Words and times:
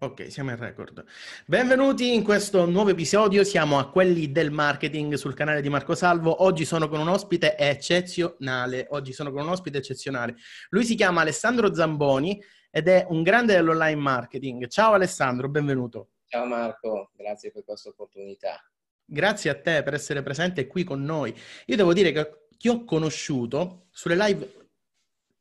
Ok, 0.00 0.30
siamo 0.30 0.50
in 0.50 0.56
record. 0.56 1.04
Benvenuti 1.46 2.14
in 2.14 2.24
questo 2.24 2.66
nuovo 2.66 2.90
episodio, 2.90 3.44
siamo 3.44 3.78
a 3.78 3.88
quelli 3.88 4.32
del 4.32 4.50
marketing 4.50 5.14
sul 5.14 5.34
canale 5.34 5.62
di 5.62 5.68
Marco 5.68 5.94
Salvo. 5.94 6.42
Oggi 6.42 6.64
sono 6.64 6.88
con 6.88 6.98
un 6.98 7.08
ospite 7.08 7.56
eccezionale. 7.56 8.86
Oggi 8.90 9.12
sono 9.12 9.30
con 9.30 9.42
un 9.42 9.50
ospite 9.50 9.78
eccezionale. 9.78 10.34
Lui 10.70 10.84
si 10.84 10.96
chiama 10.96 11.20
Alessandro 11.20 11.72
Zamboni 11.72 12.42
ed 12.70 12.88
è 12.88 13.06
un 13.08 13.22
grande 13.22 13.54
dell'online 13.54 13.94
marketing. 13.94 14.66
Ciao 14.66 14.94
Alessandro, 14.94 15.48
benvenuto. 15.48 16.10
Ciao 16.26 16.44
Marco, 16.44 17.10
grazie 17.14 17.52
per 17.52 17.64
questa 17.64 17.88
opportunità. 17.88 18.60
Grazie 19.04 19.50
a 19.50 19.60
te 19.60 19.82
per 19.84 19.94
essere 19.94 20.22
presente 20.22 20.66
qui 20.66 20.82
con 20.82 21.02
noi. 21.02 21.34
Io 21.66 21.76
devo 21.76 21.92
dire 21.92 22.10
che 22.10 22.46
ti 22.58 22.68
ho 22.68 22.84
conosciuto 22.84 23.86
sulle 23.90 24.16
live 24.16 24.68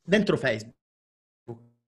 dentro 0.02 0.38
Facebook. 0.38 0.82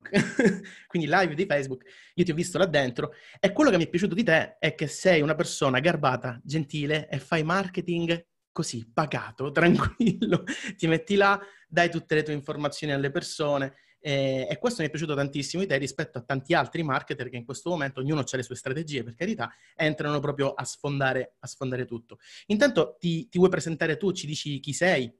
quindi 0.88 1.08
live 1.08 1.34
di 1.34 1.46
Facebook, 1.46 1.84
io 2.14 2.24
ti 2.24 2.32
ho 2.32 2.36
visto 2.36 2.58
là 2.58 2.66
dentro 2.66 3.14
e 3.40 3.52
quello 3.52 3.70
che 3.70 3.78
mi 3.78 3.86
è 3.86 3.90
piaciuto 3.90 4.16
di 4.16 4.24
te 4.24 4.58
è 4.60 4.76
che 4.76 4.88
sei 4.88 5.22
una 5.22 5.36
persona 5.36 5.80
garbata, 5.80 6.40
gentile 6.44 7.08
e 7.10 7.20
fai 7.20 7.44
marketing 7.44 8.26
così, 8.52 8.90
pagato, 8.92 9.52
tranquillo, 9.54 10.44
ti 10.78 10.88
metti 10.88 11.16
là, 11.16 11.40
dai 11.68 11.90
tutte 11.90 12.16
le 12.16 12.24
tue 12.24 12.34
informazioni 12.34 12.94
alle 12.94 13.12
persone 13.12 13.76
e, 14.06 14.46
e 14.48 14.60
questo 14.60 14.84
mi 14.84 14.88
è 14.88 14.92
piaciuto 14.92 15.16
tantissimo 15.16 15.64
di 15.64 15.68
te 15.68 15.78
rispetto 15.78 16.20
a 16.20 16.22
tanti 16.22 16.54
altri 16.54 16.84
marketer 16.84 17.28
che 17.28 17.38
in 17.38 17.44
questo 17.44 17.72
momento, 17.72 18.02
ognuno 18.02 18.22
ha 18.22 18.38
le 18.38 18.44
sue 18.44 18.56
strategie 18.56 19.04
per 19.04 19.16
carità, 19.16 19.52
entrano 19.76 20.20
proprio 20.20 20.54
a 20.54 20.64
sfondare, 20.64 21.38
a 21.40 21.48
sfondare 21.48 21.86
tutto. 21.86 22.20
Intanto 22.48 22.98
ti, 23.00 23.28
ti 23.30 23.40
vuoi 23.40 23.50
presentare 23.50 23.98
tu, 23.98 24.12
ci 24.12 24.28
dici 24.28 24.60
chi 24.60 24.74
sei? 24.74 25.12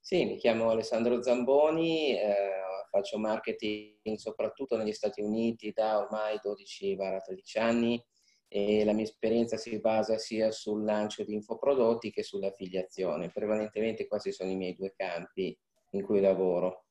Sì, 0.00 0.24
mi 0.24 0.36
chiamo 0.36 0.70
Alessandro 0.70 1.20
Zamboni, 1.20 2.16
eh, 2.16 2.71
faccio 2.92 3.18
marketing 3.18 4.16
soprattutto 4.16 4.76
negli 4.76 4.92
Stati 4.92 5.22
Uniti 5.22 5.72
da 5.72 5.98
ormai 5.98 6.38
12-13 6.44 7.58
anni 7.58 8.04
e 8.46 8.84
la 8.84 8.92
mia 8.92 9.04
esperienza 9.04 9.56
si 9.56 9.80
basa 9.80 10.18
sia 10.18 10.50
sul 10.50 10.84
lancio 10.84 11.24
di 11.24 11.32
infoprodotti 11.32 12.10
che 12.10 12.22
sull'affiliazione. 12.22 13.30
Prevalentemente 13.30 14.06
questi 14.06 14.30
sono 14.30 14.50
i 14.50 14.56
miei 14.56 14.74
due 14.74 14.92
campi 14.94 15.58
in 15.92 16.02
cui 16.02 16.20
lavoro. 16.20 16.88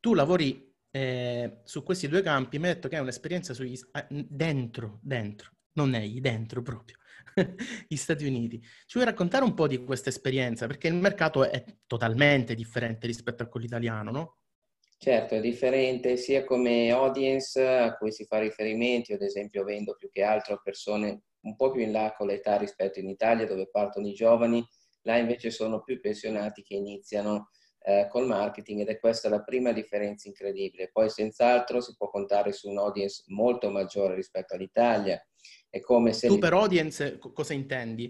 Tu 0.00 0.12
lavori 0.12 0.70
eh, 0.90 1.60
su 1.64 1.82
questi 1.82 2.08
due 2.08 2.20
campi, 2.20 2.58
mi 2.58 2.66
hai 2.66 2.74
detto 2.74 2.88
che 2.88 2.96
hai 2.96 3.00
un'esperienza 3.00 3.54
sugli, 3.54 3.78
dentro, 4.10 4.98
dentro, 5.02 5.52
non 5.72 5.88
nei, 5.88 6.20
dentro 6.20 6.60
proprio, 6.60 6.98
gli 7.88 7.96
Stati 7.96 8.26
Uniti. 8.26 8.60
Ci 8.60 8.98
vuoi 8.98 9.06
raccontare 9.06 9.44
un 9.44 9.54
po' 9.54 9.66
di 9.66 9.82
questa 9.82 10.10
esperienza? 10.10 10.66
Perché 10.66 10.88
il 10.88 10.94
mercato 10.94 11.42
è 11.50 11.64
totalmente 11.86 12.54
differente 12.54 13.06
rispetto 13.06 13.42
a 13.42 13.46
quello 13.46 13.64
italiano, 13.64 14.10
no? 14.10 14.38
Certo, 14.96 15.34
è 15.34 15.40
differente 15.40 16.16
sia 16.16 16.44
come 16.44 16.90
audience 16.90 17.62
a 17.62 17.94
cui 17.96 18.10
si 18.10 18.24
fa 18.24 18.38
riferimento, 18.38 19.12
ad 19.12 19.22
esempio 19.22 19.64
vendo 19.64 19.94
più 19.96 20.08
che 20.10 20.22
altro 20.22 20.54
a 20.54 20.60
persone 20.62 21.24
un 21.42 21.56
po' 21.56 21.70
più 21.70 21.82
in 21.82 21.92
là 21.92 22.14
con 22.16 22.26
l'età 22.26 22.56
rispetto 22.56 23.00
in 23.00 23.08
Italia 23.08 23.46
dove 23.46 23.68
partono 23.68 24.06
i 24.08 24.14
giovani, 24.14 24.66
là 25.02 25.18
invece 25.18 25.50
sono 25.50 25.82
più 25.82 26.00
pensionati 26.00 26.62
che 26.62 26.74
iniziano 26.74 27.50
eh, 27.86 28.08
col 28.08 28.26
marketing 28.26 28.80
ed 28.80 28.88
è 28.88 28.98
questa 28.98 29.28
la 29.28 29.42
prima 29.42 29.72
differenza 29.72 30.26
incredibile. 30.28 30.90
Poi 30.90 31.10
senz'altro 31.10 31.80
si 31.80 31.94
può 31.96 32.08
contare 32.08 32.52
su 32.52 32.70
un 32.70 32.78
audience 32.78 33.24
molto 33.26 33.70
maggiore 33.70 34.14
rispetto 34.14 34.54
all'Italia. 34.54 35.22
È 35.68 35.80
come 35.80 36.12
se 36.14 36.28
tu 36.28 36.38
per 36.38 36.54
audience 36.54 37.18
cosa 37.18 37.52
intendi? 37.52 38.06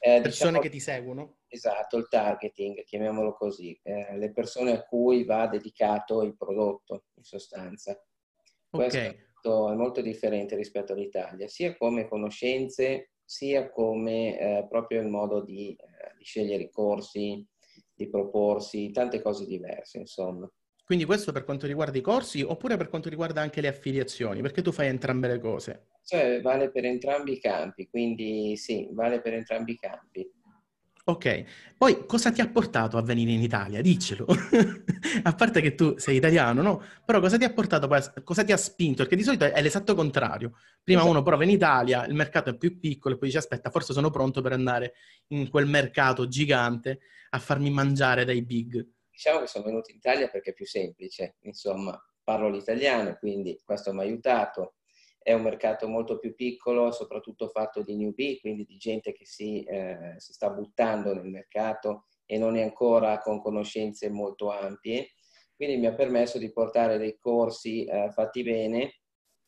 Eh, 0.00 0.20
persone 0.20 0.30
diciamo, 0.30 0.60
che 0.60 0.70
ti 0.70 0.80
seguono? 0.80 1.37
Esatto, 1.50 1.96
il 1.96 2.08
targeting, 2.08 2.84
chiamiamolo 2.84 3.32
così, 3.32 3.78
eh, 3.82 4.16
le 4.18 4.32
persone 4.32 4.72
a 4.72 4.84
cui 4.84 5.24
va 5.24 5.46
dedicato 5.46 6.22
il 6.22 6.36
prodotto, 6.36 7.06
in 7.14 7.22
sostanza. 7.22 7.98
Questo 8.68 8.98
okay. 8.98 9.72
è 9.72 9.76
molto 9.76 10.02
differente 10.02 10.56
rispetto 10.56 10.92
all'Italia, 10.92 11.48
sia 11.48 11.74
come 11.74 12.06
conoscenze, 12.06 13.12
sia 13.24 13.70
come 13.70 14.38
eh, 14.38 14.66
proprio 14.68 15.00
il 15.00 15.08
modo 15.08 15.42
di, 15.42 15.70
eh, 15.70 16.16
di 16.18 16.24
scegliere 16.24 16.64
i 16.64 16.70
corsi, 16.70 17.46
di 17.94 18.08
proporsi, 18.08 18.90
tante 18.90 19.22
cose 19.22 19.46
diverse, 19.46 19.98
insomma. 19.98 20.50
Quindi 20.84 21.04
questo 21.04 21.32
per 21.32 21.44
quanto 21.44 21.66
riguarda 21.66 21.98
i 21.98 22.02
corsi 22.02 22.40
oppure 22.40 22.78
per 22.78 22.88
quanto 22.88 23.10
riguarda 23.10 23.42
anche 23.42 23.60
le 23.60 23.68
affiliazioni? 23.68 24.40
Perché 24.40 24.62
tu 24.62 24.72
fai 24.72 24.86
entrambe 24.86 25.28
le 25.28 25.38
cose. 25.38 25.88
Cioè, 26.02 26.40
vale 26.40 26.70
per 26.70 26.86
entrambi 26.86 27.32
i 27.32 27.40
campi, 27.40 27.88
quindi 27.88 28.56
sì, 28.56 28.88
vale 28.92 29.20
per 29.20 29.34
entrambi 29.34 29.72
i 29.72 29.76
campi. 29.76 30.26
Ok, 31.08 31.44
poi 31.78 32.04
cosa 32.04 32.30
ti 32.30 32.42
ha 32.42 32.48
portato 32.48 32.98
a 32.98 33.02
venire 33.02 33.30
in 33.30 33.40
Italia? 33.40 33.80
Diccelo. 33.80 34.26
a 35.24 35.34
parte 35.34 35.62
che 35.62 35.74
tu 35.74 35.96
sei 35.96 36.16
italiano, 36.16 36.60
no? 36.60 36.82
Però 37.02 37.18
cosa 37.18 37.38
ti 37.38 37.44
ha 37.44 37.50
portato, 37.50 37.88
cosa 38.22 38.44
ti 38.44 38.52
ha 38.52 38.58
spinto? 38.58 38.98
Perché 38.98 39.16
di 39.16 39.22
solito 39.22 39.46
è 39.46 39.62
l'esatto 39.62 39.94
contrario. 39.94 40.58
Prima 40.82 41.00
esatto. 41.00 41.14
uno 41.14 41.22
prova 41.22 41.44
in 41.44 41.50
Italia, 41.50 42.04
il 42.04 42.12
mercato 42.12 42.50
è 42.50 42.56
più 42.58 42.78
piccolo 42.78 43.14
e 43.14 43.16
poi 43.16 43.28
dice 43.28 43.38
aspetta, 43.38 43.70
forse 43.70 43.94
sono 43.94 44.10
pronto 44.10 44.42
per 44.42 44.52
andare 44.52 44.92
in 45.28 45.48
quel 45.48 45.64
mercato 45.64 46.28
gigante 46.28 47.00
a 47.30 47.38
farmi 47.38 47.70
mangiare 47.70 48.26
dai 48.26 48.42
big. 48.42 48.86
Diciamo 49.10 49.40
che 49.40 49.46
sono 49.46 49.64
venuto 49.64 49.90
in 49.90 49.96
Italia 49.96 50.28
perché 50.28 50.50
è 50.50 50.54
più 50.54 50.66
semplice, 50.66 51.36
insomma, 51.40 51.98
parlo 52.22 52.50
l'italiano, 52.50 53.16
quindi 53.18 53.58
questo 53.64 53.94
mi 53.94 54.00
ha 54.00 54.02
aiutato 54.02 54.74
è 55.28 55.34
un 55.34 55.42
mercato 55.42 55.86
molto 55.88 56.18
più 56.18 56.34
piccolo, 56.34 56.90
soprattutto 56.90 57.48
fatto 57.48 57.82
di 57.82 57.94
newbie, 57.94 58.40
quindi 58.40 58.64
di 58.64 58.78
gente 58.78 59.12
che 59.12 59.26
si, 59.26 59.62
eh, 59.62 60.14
si 60.16 60.32
sta 60.32 60.48
buttando 60.48 61.12
nel 61.12 61.28
mercato 61.28 62.06
e 62.24 62.38
non 62.38 62.56
è 62.56 62.62
ancora 62.62 63.18
con 63.18 63.38
conoscenze 63.38 64.08
molto 64.08 64.50
ampie. 64.50 65.10
Quindi 65.54 65.76
mi 65.76 65.84
ha 65.84 65.92
permesso 65.92 66.38
di 66.38 66.50
portare 66.50 66.96
dei 66.96 67.18
corsi 67.18 67.84
eh, 67.84 68.10
fatti 68.10 68.42
bene 68.42 69.00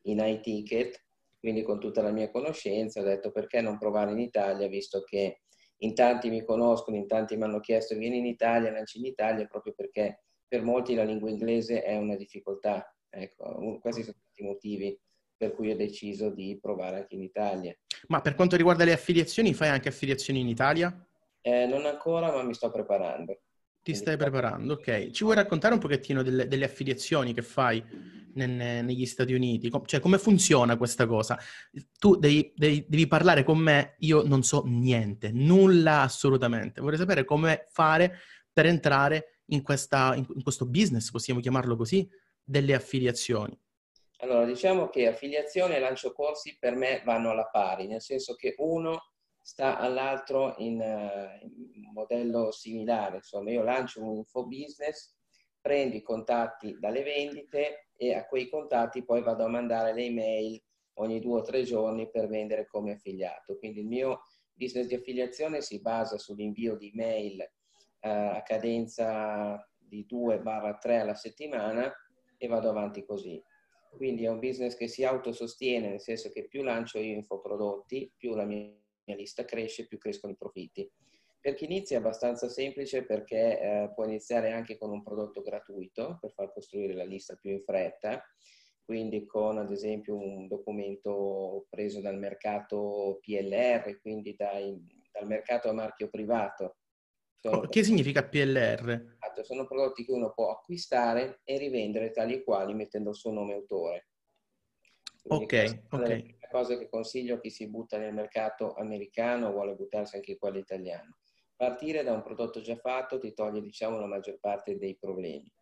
in 0.02 0.18
high 0.18 0.40
ticket, 0.40 1.02
quindi 1.38 1.62
con 1.62 1.80
tutta 1.80 2.02
la 2.02 2.10
mia 2.10 2.30
conoscenza 2.30 3.00
ho 3.00 3.04
detto 3.04 3.30
perché 3.30 3.62
non 3.62 3.78
provare 3.78 4.10
in 4.10 4.18
Italia, 4.18 4.68
visto 4.68 5.02
che 5.02 5.40
in 5.78 5.94
tanti 5.94 6.28
mi 6.28 6.44
conoscono, 6.44 6.98
in 6.98 7.06
tanti 7.06 7.38
mi 7.38 7.44
hanno 7.44 7.60
chiesto 7.60 7.96
vieni 7.96 8.18
in 8.18 8.26
Italia, 8.26 8.70
lanci 8.70 8.98
in 8.98 9.06
Italia, 9.06 9.46
proprio 9.46 9.72
perché 9.72 10.24
per 10.46 10.62
molti 10.62 10.94
la 10.94 11.04
lingua 11.04 11.30
inglese 11.30 11.82
è 11.82 11.96
una 11.96 12.16
difficoltà. 12.16 12.94
Ecco, 13.08 13.78
questi 13.80 14.02
sono 14.02 14.18
tutti 14.20 14.42
i 14.42 14.44
motivi 14.44 15.00
per 15.40 15.54
cui 15.54 15.70
ho 15.70 15.76
deciso 15.76 16.28
di 16.28 16.58
provare 16.60 16.98
anche 16.98 17.14
in 17.14 17.22
Italia. 17.22 17.74
Ma 18.08 18.20
per 18.20 18.34
quanto 18.34 18.56
riguarda 18.56 18.84
le 18.84 18.92
affiliazioni, 18.92 19.54
fai 19.54 19.70
anche 19.70 19.88
affiliazioni 19.88 20.40
in 20.40 20.48
Italia? 20.48 20.94
Eh, 21.40 21.64
non 21.64 21.86
ancora, 21.86 22.30
ma 22.30 22.42
mi 22.42 22.52
sto 22.52 22.70
preparando. 22.70 23.40
Ti 23.82 23.94
stai 23.94 24.18
preparando, 24.18 24.74
ok. 24.74 25.08
Ci 25.08 25.24
vuoi 25.24 25.36
raccontare 25.36 25.72
un 25.72 25.80
pochettino 25.80 26.22
delle, 26.22 26.46
delle 26.46 26.66
affiliazioni 26.66 27.32
che 27.32 27.40
fai 27.40 27.82
nel, 28.34 28.84
negli 28.84 29.06
Stati 29.06 29.32
Uniti? 29.32 29.70
Cioè, 29.86 29.98
come 29.98 30.18
funziona 30.18 30.76
questa 30.76 31.06
cosa? 31.06 31.38
Tu 31.98 32.16
devi, 32.16 32.52
devi, 32.54 32.84
devi, 32.86 33.06
parlare 33.06 33.42
con 33.42 33.56
me, 33.56 33.94
io 34.00 34.22
non 34.22 34.42
so 34.42 34.64
niente, 34.66 35.30
nulla 35.32 36.02
assolutamente. 36.02 36.82
Vorrei 36.82 36.98
sapere 36.98 37.24
come 37.24 37.64
fare 37.70 38.18
per 38.52 38.66
entrare 38.66 39.40
in, 39.46 39.62
questa, 39.62 40.14
in, 40.14 40.26
in 40.34 40.42
questo 40.42 40.66
business, 40.66 41.10
possiamo 41.10 41.40
chiamarlo 41.40 41.76
così, 41.76 42.06
delle 42.44 42.74
affiliazioni. 42.74 43.58
Allora, 44.22 44.44
diciamo 44.44 44.88
che 44.88 45.06
affiliazione 45.06 45.76
e 45.76 45.78
lancio 45.78 46.12
corsi 46.12 46.56
per 46.58 46.74
me 46.74 47.00
vanno 47.06 47.30
alla 47.30 47.46
pari, 47.46 47.86
nel 47.86 48.02
senso 48.02 48.34
che 48.34 48.54
uno 48.58 49.12
sta 49.40 49.78
all'altro 49.78 50.54
in, 50.58 50.78
uh, 50.78 51.46
in 51.46 51.90
modello 51.92 52.50
similare. 52.50 53.16
Insomma, 53.16 53.50
io 53.50 53.62
lancio 53.62 54.02
un 54.02 54.18
info 54.18 54.46
business, 54.46 55.16
prendo 55.58 55.96
i 55.96 56.02
contatti 56.02 56.76
dalle 56.78 57.02
vendite 57.02 57.88
e 57.96 58.14
a 58.14 58.26
quei 58.26 58.50
contatti 58.50 59.04
poi 59.04 59.22
vado 59.22 59.44
a 59.44 59.48
mandare 59.48 59.94
le 59.94 60.04
email 60.04 60.62
ogni 60.94 61.18
due 61.18 61.40
o 61.40 61.42
tre 61.42 61.62
giorni 61.62 62.10
per 62.10 62.28
vendere 62.28 62.66
come 62.66 62.92
affiliato. 62.92 63.56
Quindi 63.56 63.80
il 63.80 63.86
mio 63.86 64.20
business 64.52 64.86
di 64.86 64.96
affiliazione 64.96 65.62
si 65.62 65.80
basa 65.80 66.18
sull'invio 66.18 66.76
di 66.76 66.90
email 66.90 67.40
uh, 67.40 68.08
a 68.36 68.42
cadenza 68.42 69.66
di 69.78 70.06
2-3 70.06 71.00
alla 71.00 71.14
settimana 71.14 71.90
e 72.36 72.46
vado 72.48 72.68
avanti 72.68 73.02
così. 73.02 73.42
Quindi 73.90 74.24
è 74.24 74.28
un 74.28 74.38
business 74.38 74.76
che 74.76 74.88
si 74.88 75.04
autosostiene, 75.04 75.90
nel 75.90 76.00
senso 76.00 76.30
che 76.30 76.46
più 76.46 76.62
lancio 76.62 76.98
io 76.98 77.14
infoprodotti, 77.14 78.12
più 78.16 78.34
la 78.34 78.44
mia, 78.44 78.72
mia 79.04 79.16
lista 79.16 79.44
cresce, 79.44 79.86
più 79.86 79.98
crescono 79.98 80.32
i 80.32 80.36
profitti. 80.36 80.90
Per 81.40 81.54
chi 81.54 81.64
inizia 81.64 81.96
è 81.96 82.00
abbastanza 82.00 82.48
semplice 82.48 83.04
perché 83.04 83.60
eh, 83.60 83.92
può 83.94 84.04
iniziare 84.04 84.52
anche 84.52 84.76
con 84.76 84.90
un 84.90 85.02
prodotto 85.02 85.40
gratuito 85.40 86.18
per 86.20 86.32
far 86.32 86.52
costruire 86.52 86.94
la 86.94 87.04
lista 87.04 87.34
più 87.36 87.50
in 87.50 87.62
fretta, 87.62 88.22
quindi 88.84 89.24
con 89.24 89.56
ad 89.58 89.70
esempio 89.70 90.16
un 90.16 90.46
documento 90.48 91.66
preso 91.70 92.00
dal 92.00 92.18
mercato 92.18 93.18
PLR, 93.22 94.00
quindi 94.00 94.34
dai, 94.36 94.78
dal 95.12 95.26
mercato 95.26 95.68
a 95.68 95.72
marchio 95.72 96.08
privato, 96.08 96.79
sono 97.40 97.68
che 97.68 97.82
significa 97.82 98.26
PLR? 98.26 99.16
Esatto, 99.18 99.44
sono 99.44 99.66
prodotti 99.66 100.04
che 100.04 100.12
uno 100.12 100.32
può 100.32 100.50
acquistare 100.50 101.40
e 101.44 101.56
rivendere 101.58 102.10
tali 102.10 102.34
e 102.34 102.44
quali 102.44 102.74
mettendo 102.74 103.10
il 103.10 103.16
suo 103.16 103.32
nome 103.32 103.54
autore. 103.54 104.08
Quindi 105.22 105.44
ok, 105.44 105.86
ok. 105.90 106.08
La 106.40 106.48
cosa 106.50 106.78
che 106.78 106.88
consiglio 106.88 107.36
a 107.36 107.40
chi 107.40 107.50
si 107.50 107.68
butta 107.68 107.98
nel 107.98 108.14
mercato 108.14 108.74
americano 108.74 109.48
o 109.48 109.52
vuole 109.52 109.74
buttarsi 109.74 110.16
anche 110.16 110.32
in 110.32 110.38
quello 110.38 110.58
italiano. 110.58 111.18
Partire 111.54 112.02
da 112.02 112.12
un 112.12 112.22
prodotto 112.22 112.60
già 112.60 112.76
fatto 112.76 113.18
ti 113.18 113.34
toglie, 113.34 113.60
diciamo, 113.60 113.98
la 113.98 114.06
maggior 114.06 114.38
parte 114.40 114.78
dei 114.78 114.96
problemi. 114.96 115.52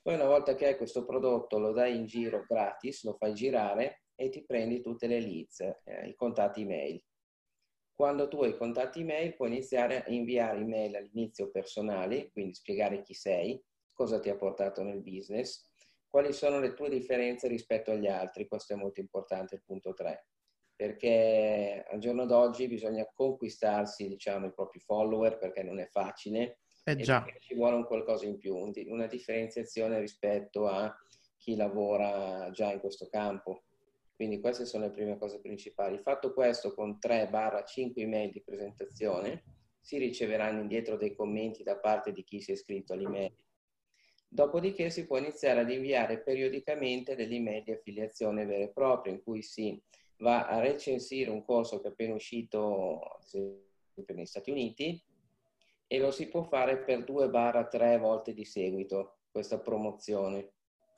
Poi 0.00 0.14
una 0.14 0.26
volta 0.26 0.54
che 0.54 0.66
hai 0.66 0.76
questo 0.76 1.04
prodotto 1.04 1.58
lo 1.58 1.72
dai 1.72 1.94
in 1.94 2.06
giro 2.06 2.44
gratis, 2.48 3.04
lo 3.04 3.14
fai 3.14 3.34
girare 3.34 4.04
e 4.14 4.30
ti 4.30 4.44
prendi 4.44 4.80
tutte 4.80 5.06
le 5.06 5.20
leads, 5.20 5.60
eh, 5.60 6.08
i 6.08 6.14
contatti 6.14 6.62
email. 6.62 7.02
Quando 8.02 8.26
tu 8.26 8.42
hai 8.42 8.56
contatti 8.56 9.02
email 9.02 9.36
puoi 9.36 9.50
iniziare 9.50 10.02
a 10.02 10.10
inviare 10.10 10.58
email 10.58 10.96
all'inizio 10.96 11.52
personali, 11.52 12.32
quindi 12.32 12.52
spiegare 12.52 13.00
chi 13.02 13.14
sei, 13.14 13.64
cosa 13.92 14.18
ti 14.18 14.28
ha 14.28 14.34
portato 14.34 14.82
nel 14.82 15.00
business, 15.00 15.70
quali 16.08 16.32
sono 16.32 16.58
le 16.58 16.74
tue 16.74 16.90
differenze 16.90 17.46
rispetto 17.46 17.92
agli 17.92 18.08
altri, 18.08 18.48
questo 18.48 18.72
è 18.72 18.76
molto 18.76 18.98
importante, 18.98 19.54
il 19.54 19.62
punto 19.64 19.94
3, 19.94 20.26
perché 20.74 21.84
al 21.88 22.00
giorno 22.00 22.26
d'oggi 22.26 22.66
bisogna 22.66 23.08
conquistarsi 23.08 24.08
diciamo, 24.08 24.46
i 24.46 24.52
propri 24.52 24.80
follower 24.80 25.38
perché 25.38 25.62
non 25.62 25.78
è 25.78 25.86
facile 25.86 26.58
eh 26.82 26.96
già. 26.96 27.24
ci 27.38 27.54
vuole 27.54 27.76
un 27.76 27.84
qualcosa 27.84 28.26
in 28.26 28.36
più, 28.36 28.56
una 28.56 29.06
differenziazione 29.06 30.00
rispetto 30.00 30.66
a 30.66 30.92
chi 31.36 31.54
lavora 31.54 32.50
già 32.50 32.72
in 32.72 32.80
questo 32.80 33.06
campo. 33.06 33.62
Quindi 34.14 34.40
queste 34.40 34.66
sono 34.66 34.84
le 34.84 34.90
prime 34.90 35.18
cose 35.18 35.40
principali. 35.40 35.98
Fatto 35.98 36.32
questo 36.32 36.74
con 36.74 36.98
3-5 37.00 37.92
email 37.94 38.30
di 38.30 38.42
presentazione, 38.42 39.42
si 39.80 39.98
riceveranno 39.98 40.60
indietro 40.60 40.96
dei 40.96 41.14
commenti 41.14 41.62
da 41.62 41.76
parte 41.76 42.12
di 42.12 42.22
chi 42.22 42.40
si 42.40 42.50
è 42.50 42.54
iscritto 42.54 42.92
all'email. 42.92 43.34
Dopodiché 44.28 44.90
si 44.90 45.06
può 45.06 45.18
iniziare 45.18 45.60
ad 45.60 45.70
inviare 45.70 46.22
periodicamente 46.22 47.14
delle 47.16 47.34
email 47.34 47.64
di 47.64 47.72
affiliazione 47.72 48.46
vere 48.46 48.64
e 48.64 48.72
proprie 48.72 49.14
in 49.14 49.22
cui 49.22 49.42
si 49.42 49.78
va 50.18 50.46
a 50.46 50.60
recensire 50.60 51.30
un 51.30 51.44
corso 51.44 51.80
che 51.80 51.88
è 51.88 51.90
appena 51.90 52.14
uscito, 52.14 53.18
esempio 53.22 54.14
negli 54.14 54.24
Stati 54.24 54.50
Uniti, 54.50 55.02
e 55.86 55.98
lo 55.98 56.10
si 56.10 56.28
può 56.28 56.44
fare 56.44 56.78
per 56.78 57.00
2-3 57.00 57.98
volte 57.98 58.32
di 58.32 58.44
seguito, 58.44 59.18
questa 59.30 59.58
promozione. 59.58 60.52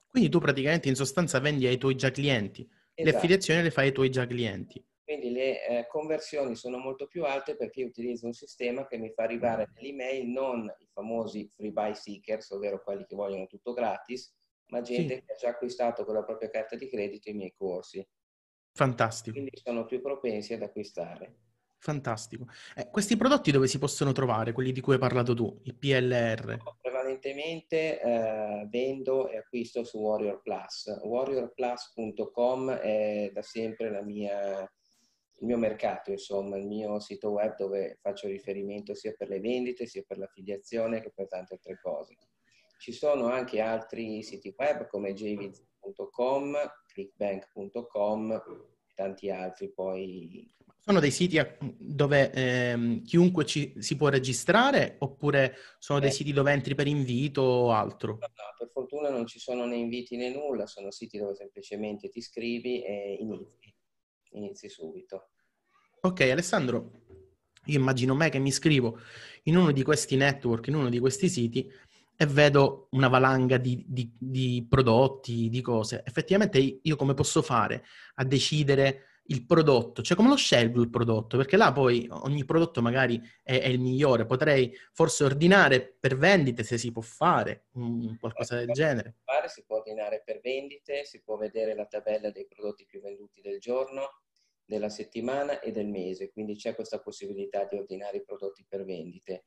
Quindi 0.09 0.29
tu 0.29 0.39
praticamente 0.39 0.89
in 0.89 0.95
sostanza 0.95 1.41
vendi 1.41 1.67
ai 1.67 1.79
tuoi 1.79 1.97
già 1.97 2.13
clienti, 2.13 2.69
esatto. 2.95 3.11
le 3.11 3.17
affiliazioni 3.17 3.63
le 3.63 3.71
fai 3.71 3.87
ai 3.87 3.93
tuoi 3.93 4.11
già 4.11 4.27
clienti. 4.27 4.85
Quindi 5.05 5.31
le 5.31 5.67
eh, 5.67 5.87
conversioni 5.87 6.57
sono 6.57 6.79
molto 6.79 7.07
più 7.07 7.25
alte 7.25 7.57
perché 7.57 7.81
io 7.81 7.87
utilizzo 7.89 8.25
un 8.25 8.33
sistema 8.33 8.87
che 8.87 8.97
mi 8.97 9.13
fa 9.13 9.25
arrivare 9.25 9.69
nell'email 9.75 10.27
non 10.27 10.65
i 10.79 10.89
famosi 10.91 11.47
free 11.55 11.73
buy 11.73 11.95
seekers, 11.95 12.51
ovvero 12.51 12.83
quelli 12.83 13.05
che 13.05 13.15
vogliono 13.15 13.47
tutto 13.47 13.75
gratis, 13.75 14.35
ma 14.69 14.81
gente 14.81 15.17
sì. 15.17 15.23
che 15.23 15.33
ha 15.33 15.37
già 15.37 15.49
acquistato 15.51 16.07
con 16.07 16.15
la 16.15 16.25
propria 16.25 16.49
carta 16.49 16.77
di 16.77 16.89
credito 16.89 17.29
i 17.29 17.35
miei 17.35 17.53
corsi. 17.55 18.07
Fantastico. 18.73 19.37
Quindi 19.37 19.61
sono 19.63 19.85
più 19.85 20.01
propensi 20.01 20.55
ad 20.55 20.63
acquistare. 20.63 21.44
Fantastico. 21.85 22.47
Eh, 22.75 22.89
questi 22.91 23.15
prodotti 23.15 23.51
dove 23.51 23.67
si 23.67 23.79
possono 23.79 24.13
trovare, 24.13 24.53
quelli 24.53 24.73
di 24.73 24.81
cui 24.81 24.95
hai 24.95 24.99
parlato 24.99 25.35
tu, 25.35 25.61
i 25.65 25.75
PLR? 25.75 26.57
Prevalentemente 26.81 28.01
eh, 28.01 28.67
vendo 28.71 29.29
e 29.29 29.37
acquisto 29.37 29.85
su 29.85 29.99
Warrior 29.99 30.41
Plus. 30.41 30.87
WarriorPlus.com 31.03 32.71
è 32.71 33.31
da 33.35 33.43
sempre 33.43 34.03
mia, 34.03 34.61
il 34.61 35.47
mio 35.47 35.59
mercato, 35.59 36.11
insomma, 36.11 36.57
il 36.57 36.67
mio 36.67 36.99
sito 37.01 37.29
web 37.29 37.55
dove 37.55 37.99
faccio 38.01 38.29
riferimento 38.29 38.95
sia 38.95 39.13
per 39.13 39.29
le 39.29 39.41
vendite, 39.41 39.85
sia 39.85 40.03
per 40.07 40.17
l'affiliazione 40.17 41.03
che 41.03 41.13
per 41.15 41.29
tante 41.29 41.53
altre 41.53 41.79
cose. 41.83 42.17
Ci 42.79 42.93
sono 42.93 43.27
anche 43.27 43.61
altri 43.61 44.23
siti 44.23 44.55
web 44.57 44.87
come 44.87 45.13
jviz.com, 45.13 46.57
clickbank.com 46.87 48.33
e 48.33 48.95
tanti 48.95 49.29
altri 49.29 49.71
poi 49.71 50.51
sono 50.87 51.01
dei 51.01 51.11
siti 51.11 51.41
dove 51.79 52.31
ehm, 52.31 53.03
chiunque 53.05 53.47
ci, 53.47 53.73
si 53.79 53.97
può 53.97 54.09
registrare 54.09 54.97
oppure 54.99 55.57
sono 55.79 55.99
dei 55.99 56.11
eh. 56.11 56.13
siti 56.13 56.31
dove 56.31 56.53
entri 56.53 56.75
per 56.75 56.87
invito 56.87 57.41
o 57.41 57.73
altro? 57.73 58.19
No, 58.21 58.27
no, 58.27 58.55
per 58.59 58.69
fortuna 58.69 59.09
non 59.09 59.27
ci 59.27 59.39
sono 59.39 59.65
né 59.65 59.77
inviti 59.77 60.17
né 60.17 60.29
nulla, 60.29 60.67
sono 60.67 60.91
siti 60.91 61.17
dove 61.17 61.35
semplicemente 61.35 62.11
ti 62.11 62.19
iscrivi 62.19 62.83
e 62.85 63.17
inizi, 63.19 63.75
inizi 64.33 64.69
subito. 64.69 65.31
Ok, 66.03 66.21
Alessandro, 66.21 67.05
io 67.65 67.79
immagino 67.79 68.15
me 68.15 68.29
che 68.29 68.39
mi 68.39 68.49
iscrivo 68.49 69.01
in 69.45 69.57
uno 69.57 69.73
di 69.73 69.83
questi 69.83 70.17
network, 70.17 70.67
in 70.67 70.75
uno 70.75 70.91
di 70.91 70.99
questi 70.99 71.31
siti 71.31 71.67
e 72.15 72.27
vedo 72.27 72.89
una 72.91 73.09
valanga 73.09 73.57
di, 73.57 73.83
di, 73.89 74.13
di 74.19 74.67
prodotti, 74.69 75.49
di 75.49 75.63
cose. 75.63 76.03
Effettivamente 76.05 76.59
io 76.83 76.97
come 76.97 77.15
posso 77.15 77.41
fare 77.41 77.87
a 78.17 78.25
decidere 78.25 79.14
il 79.29 79.47
prodotto, 79.47 80.03
cioè 80.03 80.17
come 80.17 80.29
lo 80.29 80.37
scelgo 80.37 80.83
il 80.83 80.91
prodotto, 80.91 81.37
perché 81.37 81.57
là 81.57 81.73
poi 81.73 82.07
ogni 82.11 82.45
prodotto 82.45 82.83
magari 82.83 83.21
è, 83.43 83.59
è 83.59 83.69
il 83.69 83.81
migliore, 83.81 84.27
potrei 84.27 84.77
forse 84.93 85.25
ordinare 85.25 85.97
per 85.99 86.17
vendite 86.17 86.63
se 86.63 86.77
si 86.77 86.93
può 86.93 87.01
fare, 87.01 87.67
um, 87.73 88.19
qualcosa 88.19 88.57
del 88.57 88.73
genere. 88.73 89.17
Fare, 89.25 89.49
si 89.49 89.65
può 89.65 89.77
ordinare 89.77 90.23
per 90.25 90.41
vendite, 90.41 91.05
si 91.05 91.23
può 91.23 91.37
vedere 91.37 91.75
la 91.75 91.87
tabella 91.87 92.31
dei 92.31 92.47
prodotti 92.47 92.85
più 92.85 93.01
venduti 93.01 93.41
del 93.41 93.61
giorno, 93.61 94.21
della 94.67 94.89
settimana 94.89 95.61
e 95.61 95.73
del 95.73 95.89
mese, 95.89 96.31
quindi 96.31 96.57
c'è 96.57 96.75
questa 96.75 97.01
possibilità 97.01 97.65
di 97.65 97.77
ordinare 97.77 98.19
i 98.19 98.25
prodotti 98.25 98.65
per 98.69 98.85
vendite. 98.85 99.45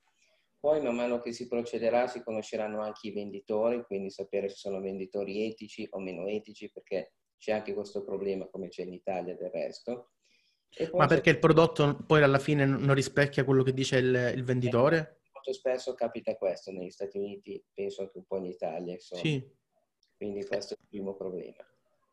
Poi 0.59 0.81
man 0.81 0.95
mano 0.95 1.19
che 1.19 1.33
si 1.33 1.47
procederà 1.47 2.07
si 2.07 2.23
conosceranno 2.23 2.81
anche 2.81 3.07
i 3.07 3.11
venditori, 3.11 3.83
quindi 3.83 4.09
sapere 4.09 4.49
se 4.49 4.55
sono 4.55 4.81
venditori 4.81 5.45
etici 5.45 5.87
o 5.91 5.99
meno 5.99 6.25
etici, 6.27 6.71
perché 6.71 7.13
c'è 7.37 7.51
anche 7.51 7.73
questo 7.73 8.03
problema 8.03 8.47
come 8.47 8.67
c'è 8.69 8.83
in 8.83 8.93
Italia 8.93 9.35
del 9.35 9.49
resto. 9.49 10.11
Ma 10.93 11.07
perché 11.07 11.29
il 11.29 11.39
prodotto 11.39 12.03
poi 12.05 12.21
alla 12.21 12.39
fine 12.39 12.65
non 12.65 12.93
rispecchia 12.93 13.43
quello 13.43 13.63
che 13.63 13.73
dice 13.73 13.97
il, 13.97 14.33
il 14.35 14.43
venditore? 14.43 14.97
Eh, 14.97 15.29
molto 15.33 15.53
spesso 15.53 15.93
capita 15.93 16.35
questo 16.35 16.71
negli 16.71 16.89
Stati 16.91 17.17
Uniti, 17.17 17.63
penso 17.73 18.01
anche 18.01 18.17
un 18.17 18.25
po' 18.25 18.37
in 18.37 18.45
Italia. 18.45 18.93
Insomma. 18.93 19.21
Sì. 19.21 19.55
Quindi 20.15 20.45
questo 20.45 20.73
è 20.73 20.77
il 20.79 20.87
primo 20.89 21.15
problema. 21.15 21.65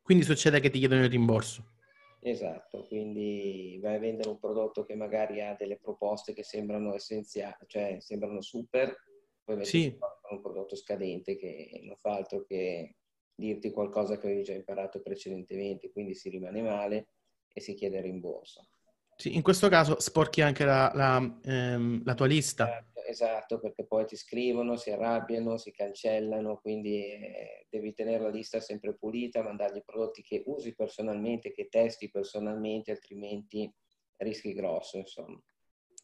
Quindi 0.03 0.25
succede 0.25 0.61
che 0.61 0.71
ti 0.71 0.79
chiedono 0.79 1.05
il 1.05 1.11
rimborso. 1.11 1.73
Esatto, 2.21 2.87
quindi 2.87 3.79
vai 3.83 3.97
a 3.97 3.99
vendere 3.99 4.31
un 4.31 4.39
prodotto 4.39 4.85
che 4.85 4.95
magari 4.95 5.43
ha 5.43 5.55
delle 5.59 5.79
proposte 5.79 6.33
che 6.33 6.43
sembrano 6.43 6.95
essenziali, 6.95 7.67
cioè 7.67 7.99
sembrano 8.01 8.41
super, 8.41 8.97
poi 9.45 9.57
metti 9.57 9.69
sì. 9.69 9.99
un 10.31 10.41
prodotto 10.41 10.75
scadente 10.75 11.37
che 11.37 11.81
non 11.83 11.97
fa 11.99 12.15
altro 12.15 12.43
che 12.45 12.97
dirti 13.35 13.71
qualcosa 13.71 14.19
che 14.19 14.27
avevi 14.27 14.45
già 14.45 14.53
imparato 14.53 15.01
precedentemente, 15.01 15.91
quindi 15.91 16.15
si 16.15 16.29
rimane 16.29 16.63
male 16.63 17.09
e 17.53 17.61
si 17.61 17.75
chiede 17.75 17.99
il 17.99 18.05
rimborso. 18.05 18.69
Sì, 19.17 19.37
in 19.37 19.43
questo 19.43 19.69
caso 19.69 20.01
sporchi 20.01 20.41
anche 20.41 20.65
la, 20.65 20.91
la, 20.93 21.39
ehm, 21.45 22.03
la 22.05 22.15
tua 22.15 22.27
lista. 22.27 22.67
Esatto, 22.67 23.03
esatto, 23.05 23.61
perché 23.61 23.87
poi 23.87 24.07
ti 24.07 24.17
scrivono, 24.17 24.77
si 24.77 24.91
arrabbiano, 24.91 25.57
si 25.57 25.71
cancellano, 25.71 26.59
quindi 26.59 27.05
eh, 27.05 27.67
devi 27.71 27.93
tenere 27.93 28.25
la 28.25 28.31
lista 28.31 28.59
sempre 28.59 28.97
pulita, 28.97 29.43
mandargli 29.43 29.83
prodotti 29.85 30.23
che 30.23 30.43
usi 30.47 30.75
personalmente, 30.75 31.53
che 31.53 31.69
testi 31.69 32.11
personalmente, 32.11 32.91
altrimenti 32.91 33.73
rischi 34.17 34.53
grosso, 34.53 34.99
insomma. 34.99 35.41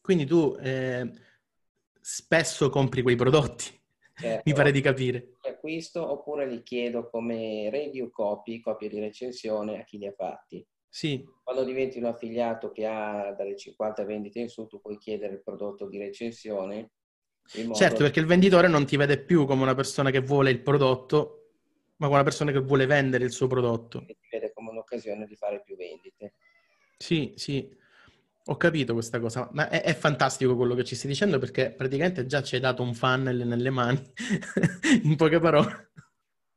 Quindi 0.01 0.25
tu 0.25 0.55
eh, 0.59 1.11
spesso 1.99 2.69
compri 2.69 3.01
quei 3.01 3.15
prodotti? 3.15 3.80
Certo, 4.21 4.43
Mi 4.45 4.53
pare 4.53 4.71
di 4.71 4.81
capire. 4.81 5.37
Acquisto 5.41 6.07
oppure 6.11 6.47
li 6.47 6.61
chiedo 6.61 7.09
come 7.09 7.69
review 7.71 8.11
copy, 8.11 8.59
copie 8.59 8.87
di 8.87 8.99
recensione 8.99 9.81
a 9.81 9.83
chi 9.83 9.97
li 9.97 10.05
ha 10.05 10.11
fatti. 10.11 10.63
Sì. 10.87 11.25
Quando 11.43 11.63
diventi 11.63 11.97
un 11.97 12.05
affiliato 12.05 12.71
che 12.71 12.85
ha 12.85 13.33
dalle 13.33 13.55
50 13.55 14.05
vendite 14.05 14.39
in 14.39 14.49
su, 14.49 14.67
tu 14.67 14.79
puoi 14.79 14.97
chiedere 14.97 15.33
il 15.33 15.41
prodotto 15.41 15.87
di 15.87 15.97
recensione. 15.97 16.91
Certo, 17.73 18.03
perché 18.03 18.19
il 18.19 18.27
venditore 18.27 18.67
non 18.67 18.85
ti 18.85 18.95
vede 18.95 19.19
più 19.19 19.45
come 19.45 19.63
una 19.63 19.73
persona 19.73 20.11
che 20.11 20.19
vuole 20.19 20.51
il 20.51 20.61
prodotto, 20.61 21.53
ma 21.97 22.05
come 22.05 22.19
una 22.19 22.23
persona 22.23 22.51
che 22.51 22.59
vuole 22.59 22.85
vendere 22.85 23.23
il 23.23 23.31
suo 23.31 23.47
prodotto. 23.47 24.03
E 24.05 24.17
ti 24.19 24.27
vede 24.29 24.53
come 24.53 24.69
un'occasione 24.69 25.25
di 25.25 25.35
fare 25.35 25.61
più 25.63 25.75
vendite. 25.75 26.35
Sì, 26.97 27.33
sì. 27.35 27.75
Ho 28.45 28.57
capito 28.57 28.93
questa 28.93 29.19
cosa, 29.19 29.47
ma 29.53 29.69
è, 29.69 29.83
è, 29.83 29.93
fantastico 29.93 30.55
quello 30.55 30.73
che 30.73 30.83
ci 30.83 30.95
stai 30.95 31.09
dicendo 31.11 31.37
perché 31.37 31.71
praticamente 31.71 32.25
già 32.25 32.41
ci 32.41 32.55
hai 32.55 32.61
dato 32.61 32.81
un 32.81 32.95
funnel 32.95 33.45
nelle 33.45 33.69
mani, 33.69 34.01
in 35.03 35.15
poche 35.15 35.39
parole, 35.39 35.91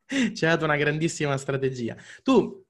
ci 0.07 0.47
hai 0.47 0.53
dato 0.53 0.65
una 0.65 0.77
grandissima 0.77 1.37
strategia. 1.37 1.95
Tu 2.23 2.65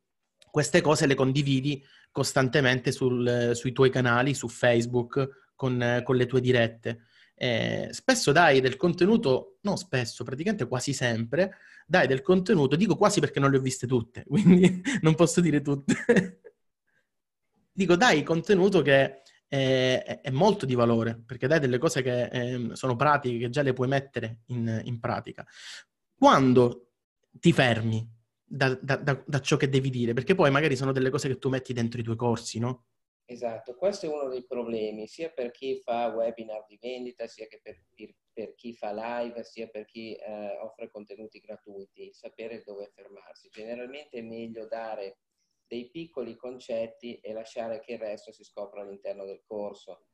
queste 0.50 0.80
cose 0.80 1.06
le 1.06 1.14
condividi 1.14 1.84
costantemente 2.10 2.90
sul, 2.90 3.52
sui 3.54 3.72
tuoi 3.72 3.90
canali, 3.90 4.34
su 4.34 4.48
Facebook, 4.48 5.50
con, 5.54 6.02
con 6.04 6.16
le 6.16 6.26
tue 6.26 6.40
dirette. 6.40 7.04
Eh, 7.36 7.88
spesso 7.92 8.32
dai 8.32 8.60
del 8.60 8.76
contenuto, 8.76 9.58
no 9.62 9.76
spesso, 9.76 10.24
praticamente 10.24 10.66
quasi 10.66 10.92
sempre, 10.92 11.56
dai 11.86 12.06
del 12.06 12.22
contenuto, 12.22 12.76
dico 12.76 12.96
quasi 12.96 13.20
perché 13.20 13.40
non 13.40 13.50
le 13.50 13.58
ho 13.58 13.60
viste 13.60 13.86
tutte, 13.86 14.24
quindi 14.28 14.82
non 15.02 15.14
posso 15.14 15.40
dire 15.40 15.60
tutte 15.60 16.40
dico 17.74 17.96
dai 17.96 18.22
contenuto 18.22 18.82
che 18.82 19.22
è, 19.48 20.20
è, 20.22 20.30
molto 20.30 20.64
di 20.64 20.74
valore, 20.74 21.20
perché 21.26 21.46
dai 21.46 21.60
delle 21.60 21.78
cose 21.78 22.02
che 22.02 22.24
eh, 22.24 22.68
sono 22.72 22.96
pratiche, 22.96 23.38
che 23.38 23.50
già 23.50 23.62
le 23.62 23.72
puoi 23.72 23.88
mettere 23.88 24.42
in, 24.46 24.80
in 24.84 25.00
pratica. 25.00 25.44
Quando 26.16 26.92
ti 27.30 27.52
fermi 27.52 28.08
da, 28.42 28.74
da, 28.80 28.96
da, 28.96 29.22
da, 29.26 29.40
ciò 29.40 29.56
che 29.56 29.68
devi 29.68 29.90
dire, 29.90 30.12
perché 30.12 30.34
poi 30.34 30.50
magari 30.50 30.76
sono 30.76 30.92
delle 30.92 31.10
cose 31.10 31.28
che 31.28 31.38
tu 31.38 31.48
metti 31.48 31.72
dentro 31.72 32.00
i 32.00 32.04
tuoi 32.04 32.16
corsi, 32.16 32.58
no? 32.58 32.86
Esatto, 33.26 33.74
questo 33.74 34.04
è 34.04 34.08
uno 34.10 34.28
dei 34.28 34.44
problemi, 34.44 35.06
sia 35.06 35.30
per 35.30 35.50
chi 35.50 35.80
fa 35.82 36.08
webinar 36.08 36.66
di 36.68 36.78
vendita, 36.80 37.26
sia 37.26 37.46
che 37.46 37.58
per, 37.62 37.82
per, 38.32 38.54
chi 38.54 38.74
fa 38.74 38.92
live, 38.92 39.42
sia 39.44 39.66
per 39.68 39.86
chi 39.86 40.14
eh, 40.14 40.58
offre 40.60 40.90
contenuti 40.90 41.40
gratuiti, 41.40 42.12
sapere 42.12 42.62
dove 42.64 42.90
fermarsi. 42.94 43.48
Generalmente 43.48 44.18
è 44.18 44.22
meglio 44.22 44.66
dare 44.66 45.20
dei 45.74 45.90
piccoli 45.90 46.36
concetti 46.36 47.18
e 47.18 47.32
lasciare 47.32 47.80
che 47.80 47.94
il 47.94 47.98
resto 47.98 48.30
si 48.30 48.44
scopra 48.44 48.82
all'interno 48.82 49.24
del 49.24 49.42
corso, 49.44 50.06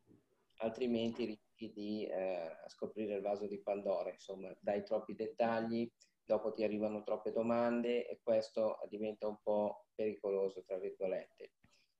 altrimenti 0.60 1.26
rischi 1.26 1.70
di 1.70 2.06
eh, 2.06 2.56
scoprire 2.68 3.16
il 3.16 3.20
vaso 3.20 3.46
di 3.46 3.60
Pandora, 3.60 4.10
insomma, 4.10 4.50
dai 4.58 4.82
troppi 4.82 5.14
dettagli, 5.14 5.86
dopo 6.24 6.50
ti 6.50 6.64
arrivano 6.64 7.02
troppe 7.02 7.30
domande 7.30 8.08
e 8.08 8.20
questo 8.22 8.78
diventa 8.88 9.26
un 9.26 9.36
po' 9.42 9.88
pericoloso, 9.94 10.62
tra 10.62 10.78
virgolette. 10.78 11.52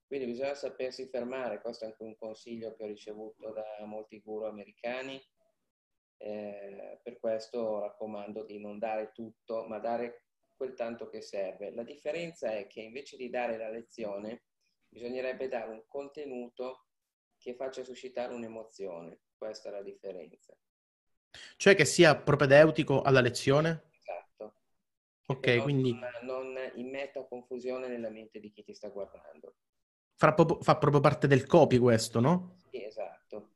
Quindi 0.06 0.24
bisogna 0.24 0.54
sapersi 0.54 1.06
fermare, 1.08 1.60
questo 1.60 1.84
è 1.84 1.88
anche 1.88 2.02
un 2.02 2.16
consiglio 2.16 2.74
che 2.74 2.84
ho 2.84 2.86
ricevuto 2.86 3.52
da 3.52 3.84
molti 3.84 4.20
guru 4.20 4.46
americani, 4.46 5.22
eh, 6.16 6.98
per 7.02 7.18
questo 7.18 7.80
raccomando 7.80 8.42
di 8.42 8.58
non 8.58 8.78
dare 8.78 9.12
tutto, 9.12 9.66
ma 9.66 9.78
dare 9.78 10.29
quel 10.60 10.74
tanto 10.74 11.08
che 11.08 11.22
serve. 11.22 11.72
La 11.72 11.82
differenza 11.82 12.52
è 12.52 12.66
che 12.66 12.82
invece 12.82 13.16
di 13.16 13.30
dare 13.30 13.56
la 13.56 13.70
lezione, 13.70 14.42
bisognerebbe 14.90 15.48
dare 15.48 15.70
un 15.70 15.84
contenuto 15.86 16.88
che 17.38 17.54
faccia 17.54 17.82
suscitare 17.82 18.34
un'emozione. 18.34 19.20
Questa 19.38 19.70
è 19.70 19.72
la 19.72 19.80
differenza. 19.80 20.54
Cioè 21.56 21.74
che 21.74 21.86
sia 21.86 22.14
propedeutico 22.14 23.00
alla 23.00 23.22
lezione? 23.22 23.84
Esatto. 23.90 24.54
Ok, 25.28 25.46
non, 25.46 25.62
quindi... 25.62 25.98
Non 26.24 26.54
immetta 26.74 27.24
confusione 27.24 27.88
nella 27.88 28.10
mente 28.10 28.38
di 28.38 28.50
chi 28.50 28.62
ti 28.62 28.74
sta 28.74 28.90
guardando. 28.90 29.54
Fa 30.14 30.34
proprio, 30.34 30.60
fa 30.60 30.76
proprio 30.76 31.00
parte 31.00 31.26
del 31.26 31.46
copy 31.46 31.78
questo, 31.78 32.20
no? 32.20 32.58
Sì, 32.70 32.84
esatto. 32.84 33.52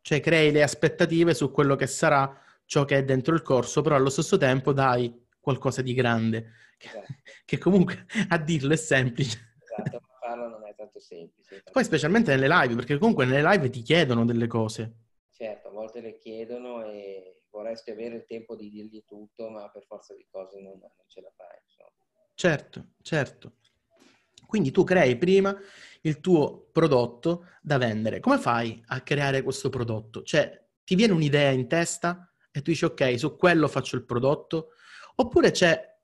Cioè 0.00 0.20
crei 0.20 0.52
le 0.52 0.62
aspettative 0.62 1.34
su 1.34 1.50
quello 1.50 1.74
che 1.74 1.88
sarà 1.88 2.40
ciò 2.66 2.84
che 2.84 2.98
è 2.98 3.04
dentro 3.04 3.34
il 3.34 3.42
corso, 3.42 3.82
però 3.82 3.96
allo 3.96 4.10
stesso 4.10 4.36
tempo 4.36 4.72
dai 4.72 5.24
qualcosa 5.46 5.80
di 5.80 5.94
grande, 5.94 6.54
esatto. 6.76 7.06
che 7.46 7.58
comunque 7.58 8.04
a 8.30 8.38
dirlo 8.38 8.72
è 8.72 8.76
semplice. 8.76 9.54
Esatto, 9.62 10.00
ma 10.08 10.18
farlo 10.18 10.48
non 10.48 10.66
è 10.66 10.74
tanto 10.74 10.98
semplice. 10.98 11.62
Poi 11.70 11.84
specialmente 11.84 12.34
nelle 12.34 12.48
live, 12.48 12.74
perché 12.74 12.98
comunque 12.98 13.26
nelle 13.26 13.48
live 13.48 13.70
ti 13.70 13.82
chiedono 13.82 14.24
delle 14.24 14.48
cose. 14.48 15.04
Certo, 15.30 15.68
a 15.68 15.70
volte 15.70 16.00
le 16.00 16.18
chiedono 16.18 16.84
e 16.84 17.44
vorresti 17.50 17.92
avere 17.92 18.16
il 18.16 18.24
tempo 18.26 18.56
di 18.56 18.70
dirgli 18.70 19.04
tutto, 19.06 19.48
ma 19.48 19.70
per 19.70 19.84
forza 19.84 20.14
di 20.16 20.26
cose 20.28 20.60
non, 20.60 20.80
non 20.80 21.06
ce 21.06 21.20
la 21.20 21.30
fai. 21.36 21.56
Insomma. 21.62 21.90
Certo, 22.34 22.86
certo. 23.02 23.52
Quindi 24.46 24.72
tu 24.72 24.82
crei 24.82 25.16
prima 25.16 25.56
il 26.00 26.20
tuo 26.20 26.70
prodotto 26.72 27.46
da 27.62 27.78
vendere. 27.78 28.18
Come 28.18 28.38
fai 28.38 28.82
a 28.86 29.00
creare 29.00 29.42
questo 29.42 29.68
prodotto? 29.68 30.24
Cioè, 30.24 30.64
ti 30.82 30.96
viene 30.96 31.12
un'idea 31.12 31.50
in 31.50 31.68
testa 31.68 32.32
e 32.50 32.62
tu 32.62 32.70
dici 32.70 32.84
ok, 32.84 33.16
su 33.18 33.36
quello 33.36 33.68
faccio 33.68 33.96
il 33.96 34.04
prodotto, 34.04 34.72
Oppure 35.18 35.50
c'è 35.50 35.94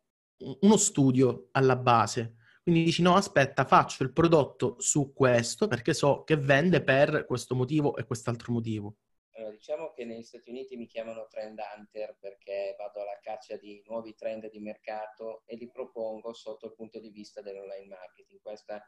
uno 0.61 0.77
studio 0.77 1.49
alla 1.53 1.77
base, 1.77 2.37
quindi 2.63 2.85
dici 2.85 3.03
no, 3.03 3.17
aspetta, 3.17 3.65
faccio 3.65 4.05
il 4.05 4.13
prodotto 4.13 4.77
su 4.79 5.13
questo 5.13 5.67
perché 5.67 5.95
so 5.95 6.23
che 6.23 6.37
vende 6.37 6.83
per 6.83 7.25
questo 7.27 7.57
motivo 7.57 7.97
e 7.97 8.05
quest'altro 8.05 8.53
motivo. 8.53 8.97
Allora, 9.35 9.53
diciamo 9.53 9.93
che 9.93 10.05
negli 10.05 10.23
Stati 10.23 10.51
Uniti 10.51 10.77
mi 10.77 10.87
chiamano 10.87 11.27
trend 11.29 11.59
hunter 11.59 12.17
perché 12.21 12.77
vado 12.79 13.01
alla 13.01 13.19
caccia 13.21 13.57
di 13.57 13.83
nuovi 13.87 14.15
trend 14.15 14.49
di 14.49 14.61
mercato 14.61 15.43
e 15.47 15.57
li 15.57 15.69
propongo 15.71 16.33
sotto 16.33 16.67
il 16.67 16.75
punto 16.75 17.01
di 17.01 17.11
vista 17.11 17.43
dell'online 17.43 17.89
marketing. 17.89 18.41
Questa 18.41 18.81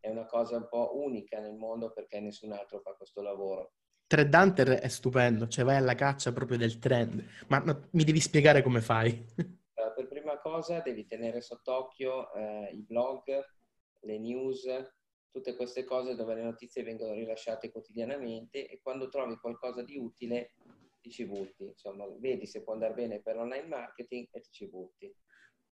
è 0.00 0.08
una 0.08 0.26
cosa 0.26 0.56
un 0.56 0.66
po' 0.68 0.98
unica 0.98 1.38
nel 1.38 1.54
mondo 1.54 1.92
perché 1.92 2.18
nessun 2.18 2.50
altro 2.50 2.80
fa 2.80 2.94
questo 2.94 3.22
lavoro. 3.22 3.74
Trend 4.08 4.34
hunter 4.34 4.68
è 4.70 4.88
stupendo, 4.88 5.46
cioè 5.46 5.64
vai 5.64 5.76
alla 5.76 5.94
caccia 5.94 6.32
proprio 6.32 6.58
del 6.58 6.80
trend, 6.80 7.24
ma, 7.46 7.60
ma 7.60 7.88
mi 7.92 8.02
devi 8.02 8.18
spiegare 8.18 8.60
come 8.60 8.80
fai. 8.80 9.24
per 9.94 10.06
prima 10.06 10.38
cosa 10.38 10.80
devi 10.80 11.06
tenere 11.06 11.40
sott'occhio 11.40 12.32
eh, 12.32 12.70
i 12.72 12.82
blog, 12.82 13.22
le 14.00 14.18
news, 14.18 14.66
tutte 15.30 15.56
queste 15.56 15.84
cose 15.84 16.14
dove 16.14 16.34
le 16.34 16.42
notizie 16.42 16.82
vengono 16.82 17.12
rilasciate 17.12 17.70
quotidianamente 17.70 18.66
e 18.68 18.80
quando 18.82 19.08
trovi 19.08 19.36
qualcosa 19.36 19.82
di 19.82 19.96
utile 19.96 20.54
ti 21.00 21.10
ci 21.10 21.26
butti. 21.26 21.64
Insomma, 21.64 22.06
vedi 22.18 22.46
se 22.46 22.62
può 22.62 22.72
andare 22.72 22.94
bene 22.94 23.20
per 23.20 23.36
online 23.36 23.66
marketing 23.66 24.28
e 24.30 24.40
ti 24.40 24.50
ci 24.50 24.68
butti. 24.68 25.14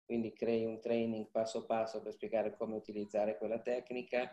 Quindi 0.06 0.34
crei 0.34 0.66
un 0.66 0.80
training 0.80 1.30
passo 1.32 1.66
passo 1.66 2.02
per 2.02 2.14
spiegare 2.14 2.56
come 2.58 2.76
utilizzare 2.76 3.38
quella 3.38 3.62
tecnica, 3.62 4.30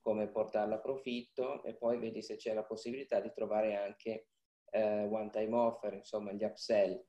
come 0.00 0.28
portarla 0.28 0.76
a 0.76 0.80
profitto 0.80 1.62
e 1.64 1.74
poi 1.74 1.98
vedi 1.98 2.22
se 2.22 2.36
c'è 2.36 2.54
la 2.54 2.64
possibilità 2.64 3.20
di 3.20 3.32
trovare 3.32 3.74
anche 3.74 4.28
eh, 4.70 5.04
one 5.04 5.30
time 5.30 5.56
offer, 5.56 5.94
insomma 5.94 6.32
gli 6.32 6.44
upsell. 6.44 7.02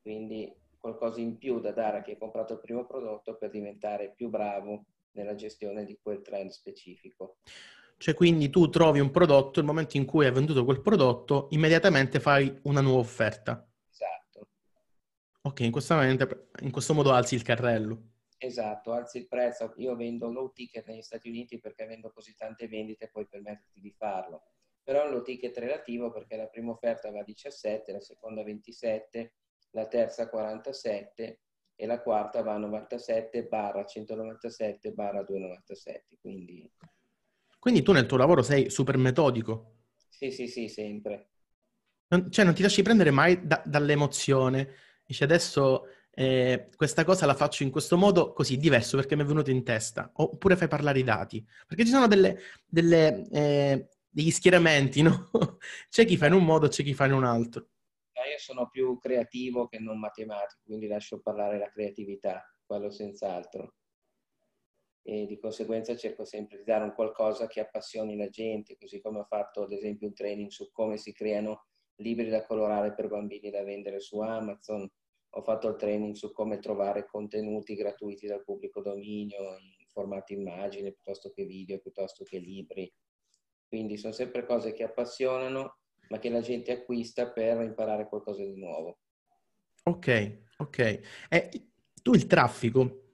Quindi 0.00 0.52
qualcosa 0.78 1.20
in 1.20 1.36
più 1.38 1.60
da 1.60 1.72
dare 1.72 1.98
a 1.98 2.02
chi 2.02 2.12
ha 2.12 2.16
comprato 2.16 2.54
il 2.54 2.60
primo 2.60 2.86
prodotto 2.86 3.36
per 3.36 3.50
diventare 3.50 4.12
più 4.14 4.28
bravo 4.28 4.86
nella 5.12 5.34
gestione 5.34 5.84
di 5.84 5.98
quel 6.00 6.22
trend 6.22 6.50
specifico. 6.50 7.38
Cioè, 7.96 8.14
quindi 8.14 8.48
tu 8.48 8.68
trovi 8.68 9.00
un 9.00 9.10
prodotto, 9.10 9.58
il 9.58 9.66
momento 9.66 9.96
in 9.96 10.04
cui 10.04 10.24
hai 10.24 10.32
venduto 10.32 10.64
quel 10.64 10.80
prodotto, 10.80 11.48
immediatamente 11.50 12.20
fai 12.20 12.60
una 12.62 12.80
nuova 12.80 13.00
offerta. 13.00 13.68
Esatto. 13.90 14.50
Ok, 15.42 15.60
in 15.60 15.72
questo, 15.72 15.94
momento, 15.94 16.48
in 16.62 16.70
questo 16.70 16.94
modo 16.94 17.12
alzi 17.12 17.34
il 17.34 17.42
carrello. 17.42 18.12
Esatto, 18.38 18.92
alzi 18.92 19.18
il 19.18 19.26
prezzo. 19.26 19.74
Io 19.78 19.96
vendo 19.96 20.30
low 20.30 20.52
ticket 20.52 20.86
negli 20.86 21.02
Stati 21.02 21.28
Uniti 21.28 21.58
perché 21.58 21.86
vendo 21.86 22.12
così 22.12 22.36
tante 22.36 22.68
vendite 22.68 23.08
puoi 23.08 23.26
permetterti 23.26 23.80
di 23.80 23.90
farlo. 23.90 24.44
Però 24.84 25.02
è 25.02 25.06
un 25.06 25.10
low 25.10 25.22
ticket 25.22 25.58
relativo 25.58 26.12
perché 26.12 26.36
la 26.36 26.46
prima 26.46 26.70
offerta 26.70 27.10
va 27.10 27.20
a 27.20 27.24
17, 27.24 27.90
la 27.90 28.00
seconda 28.00 28.42
a 28.42 28.44
27 28.44 29.34
la 29.70 29.86
terza 29.86 30.28
47 30.28 31.40
e 31.80 31.86
la 31.86 32.00
quarta 32.00 32.42
va 32.42 32.54
a 32.54 32.58
97 32.58 33.44
barra 33.44 33.84
197 33.84 34.92
barra 34.92 35.22
297. 35.22 36.16
Quindi... 36.20 36.68
Quindi 37.58 37.82
tu 37.82 37.92
nel 37.92 38.06
tuo 38.06 38.16
lavoro 38.16 38.42
sei 38.42 38.70
super 38.70 38.96
metodico. 38.96 39.74
Sì, 40.08 40.32
sì, 40.32 40.48
sì, 40.48 40.68
sempre. 40.68 41.30
Non, 42.08 42.30
cioè 42.30 42.44
non 42.44 42.54
ti 42.54 42.62
lasci 42.62 42.82
prendere 42.82 43.10
mai 43.10 43.46
da, 43.46 43.62
dall'emozione. 43.64 44.74
Dici 45.04 45.22
adesso 45.22 45.86
eh, 46.10 46.68
questa 46.74 47.04
cosa 47.04 47.26
la 47.26 47.34
faccio 47.34 47.62
in 47.62 47.70
questo 47.70 47.96
modo 47.96 48.32
così, 48.32 48.56
diverso 48.56 48.96
perché 48.96 49.14
mi 49.14 49.22
è 49.22 49.26
venuto 49.26 49.50
in 49.50 49.62
testa. 49.62 50.10
Oppure 50.14 50.56
fai 50.56 50.68
parlare 50.68 50.98
i 50.98 51.04
dati. 51.04 51.46
Perché 51.66 51.84
ci 51.84 51.90
sono 51.90 52.08
delle, 52.08 52.40
delle, 52.66 53.24
eh, 53.30 53.88
degli 54.08 54.30
schieramenti, 54.30 55.02
no? 55.02 55.30
c'è 55.88 56.04
chi 56.04 56.16
fa 56.16 56.26
in 56.26 56.32
un 56.32 56.44
modo, 56.44 56.66
c'è 56.66 56.82
chi 56.82 56.94
fa 56.94 57.06
in 57.06 57.12
un 57.12 57.24
altro 57.24 57.68
io 58.28 58.38
sono 58.38 58.68
più 58.68 58.98
creativo 58.98 59.66
che 59.66 59.78
non 59.78 59.98
matematico, 59.98 60.62
quindi 60.64 60.86
lascio 60.86 61.20
parlare 61.20 61.58
la 61.58 61.70
creatività, 61.70 62.42
quello 62.64 62.90
senz'altro. 62.90 63.74
E 65.02 65.26
di 65.26 65.38
conseguenza 65.38 65.96
cerco 65.96 66.24
sempre 66.24 66.58
di 66.58 66.64
dare 66.64 66.84
un 66.84 66.94
qualcosa 66.94 67.46
che 67.46 67.60
appassioni 67.60 68.16
la 68.16 68.28
gente, 68.28 68.76
così 68.76 69.00
come 69.00 69.20
ho 69.20 69.24
fatto 69.24 69.62
ad 69.62 69.72
esempio 69.72 70.06
un 70.06 70.14
training 70.14 70.50
su 70.50 70.70
come 70.70 70.98
si 70.98 71.12
creano 71.12 71.66
libri 71.96 72.28
da 72.28 72.44
colorare 72.44 72.94
per 72.94 73.08
bambini 73.08 73.50
da 73.50 73.62
vendere 73.64 74.00
su 74.00 74.20
Amazon, 74.20 74.88
ho 75.30 75.42
fatto 75.42 75.68
il 75.68 75.76
training 75.76 76.14
su 76.14 76.32
come 76.32 76.58
trovare 76.58 77.06
contenuti 77.06 77.74
gratuiti 77.74 78.26
dal 78.26 78.44
pubblico 78.44 78.80
dominio 78.80 79.56
in 79.58 79.86
formato 79.86 80.32
immagine 80.32 80.92
piuttosto 80.92 81.30
che 81.30 81.44
video, 81.44 81.80
piuttosto 81.80 82.24
che 82.24 82.38
libri. 82.38 82.90
Quindi 83.66 83.96
sono 83.96 84.12
sempre 84.12 84.46
cose 84.46 84.72
che 84.72 84.84
appassionano 84.84 85.78
ma 86.08 86.18
che 86.18 86.30
la 86.30 86.40
gente 86.40 86.72
acquista 86.72 87.30
per 87.30 87.60
imparare 87.62 88.08
qualcosa 88.08 88.42
di 88.42 88.56
nuovo. 88.56 88.98
Ok, 89.84 90.38
ok. 90.58 91.00
E 91.28 91.50
tu 92.02 92.14
il 92.14 92.26
traffico 92.26 93.08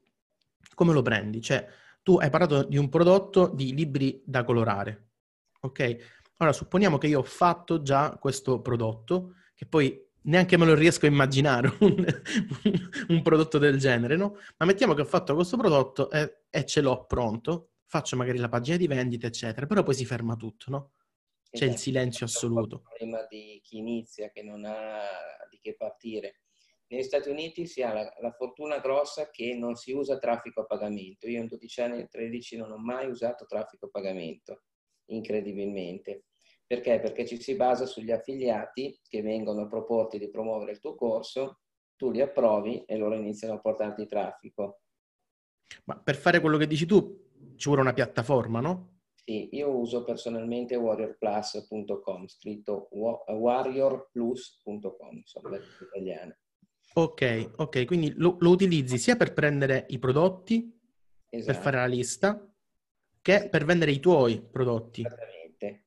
come 0.75 0.93
lo 0.93 1.03
prendi? 1.03 1.41
Cioè, 1.41 1.67
tu 2.03 2.19
hai 2.19 2.31
parlato 2.31 2.65
di 2.65 2.77
un 2.77 2.89
prodotto 2.89 3.49
di 3.49 3.75
libri 3.75 4.23
da 4.25 4.45
colorare, 4.45 5.09
ok? 5.61 5.97
Allora, 6.37 6.55
supponiamo 6.55 6.99
che 6.99 7.07
io 7.07 7.21
ho 7.21 7.25
fatto 7.25 7.81
già 7.83 8.17
questo 8.19 8.61
prodotto, 8.61 9.37
che 9.55 9.67
poi 9.67 10.03
neanche 10.23 10.57
me 10.57 10.67
lo 10.67 10.75
riesco 10.75 11.07
a 11.07 11.09
immaginare 11.09 11.73
un, 11.81 12.05
un 13.09 13.23
prodotto 13.23 13.59
del 13.59 13.79
genere, 13.79 14.17
no? 14.17 14.37
Ma 14.59 14.67
mettiamo 14.67 14.95
che 14.95 15.03
ho 15.03 15.07
fatto 15.07 15.35
questo 15.35 15.57
prodotto 15.57 16.11
e, 16.11 16.43
e 16.51 16.65
ce 16.67 16.81
l'ho 16.81 17.07
pronto, 17.07 17.71
faccio 17.87 18.17
magari 18.17 18.39
la 18.39 18.49
pagina 18.49 18.77
di 18.77 18.87
vendita, 18.87 19.27
eccetera, 19.27 19.67
però 19.67 19.83
poi 19.83 19.95
si 19.95 20.05
ferma 20.05 20.37
tutto, 20.37 20.71
no? 20.71 20.91
C'è 21.55 21.67
il 21.67 21.77
silenzio 21.77 22.27
assoluto. 22.27 22.77
Un 22.77 22.83
problema 22.83 23.27
di 23.29 23.61
chi 23.63 23.79
inizia, 23.79 24.29
che 24.31 24.43
non 24.43 24.65
ha 24.65 25.07
di 25.49 25.59
che 25.61 25.77
partire. 25.77 26.41
Negli 26.89 27.05
Stati 27.05 27.29
Uniti 27.29 27.65
si 27.67 27.81
ha 27.81 27.93
la, 27.93 28.13
la, 28.21 28.33
fortuna 28.33 28.81
grossa 28.81 29.31
che 29.31 29.55
non 29.55 29.77
si 29.77 29.93
usa 29.93 30.19
traffico 30.19 30.63
a 30.63 30.67
pagamento. 30.67 31.29
Io 31.29 31.41
in 31.41 31.47
12 31.47 31.81
anni 31.81 32.01
e 32.01 32.09
13 32.09 32.57
non 32.57 32.73
ho 32.73 32.77
mai 32.77 33.09
usato 33.09 33.47
traffico 33.47 33.87
a 33.87 33.91
pagamento, 33.91 34.65
incredibilmente. 35.07 36.25
Perché? 36.67 36.99
Perché 36.99 37.25
ci 37.25 37.41
si 37.41 37.55
basa 37.55 37.87
sugli 37.87 38.11
affiliati 38.11 38.99
che 39.09 39.23
vengono 39.23 39.63
a 39.63 39.69
proporti 39.69 40.19
di 40.19 40.29
promuovere 40.29 40.73
il 40.73 40.81
tuo 40.81 40.97
corso, 40.97 41.61
tu 41.95 42.11
li 42.11 42.21
approvi 42.21 42.85
e 42.85 42.97
loro 42.97 43.15
iniziano 43.15 43.55
a 43.55 43.61
portarti 43.61 44.07
traffico. 44.07 44.81
Ma 45.85 45.97
per 45.99 46.17
fare 46.17 46.41
quello 46.41 46.57
che 46.57 46.67
dici 46.67 46.85
tu 46.85 47.31
ci 47.55 47.69
vuole 47.69 47.83
una 47.83 47.93
piattaforma, 47.93 48.61
no? 48.61 48.94
Sì, 49.25 49.49
io 49.53 49.71
uso 49.71 50.05
personalmente 50.05 50.77
warriorplus.com, 50.77 52.27
scritto 52.27 52.89
warriorplus.com, 52.91 55.17
insomma, 55.17 55.51
la 55.51 55.59
italiana. 55.81 56.39
Ok, 56.97 57.55
ok, 57.57 57.87
quindi 57.87 58.13
lo, 58.17 58.37
lo, 58.39 58.51
utilizzi 58.51 58.99
sia 58.99 59.17
per 59.17 59.33
prendere 59.33 59.87
i 59.89 59.99
prodotti? 59.99 60.75
esatto. 61.39 61.53
per 61.53 61.63
fare 61.63 61.77
la 61.77 61.87
lista 61.87 62.49
che 63.21 63.49
per 63.49 63.65
vendere 63.65 63.91
i 63.91 64.01
tuoi 64.01 64.43
prodotti. 64.43 65.05
Esattamente. 65.05 65.87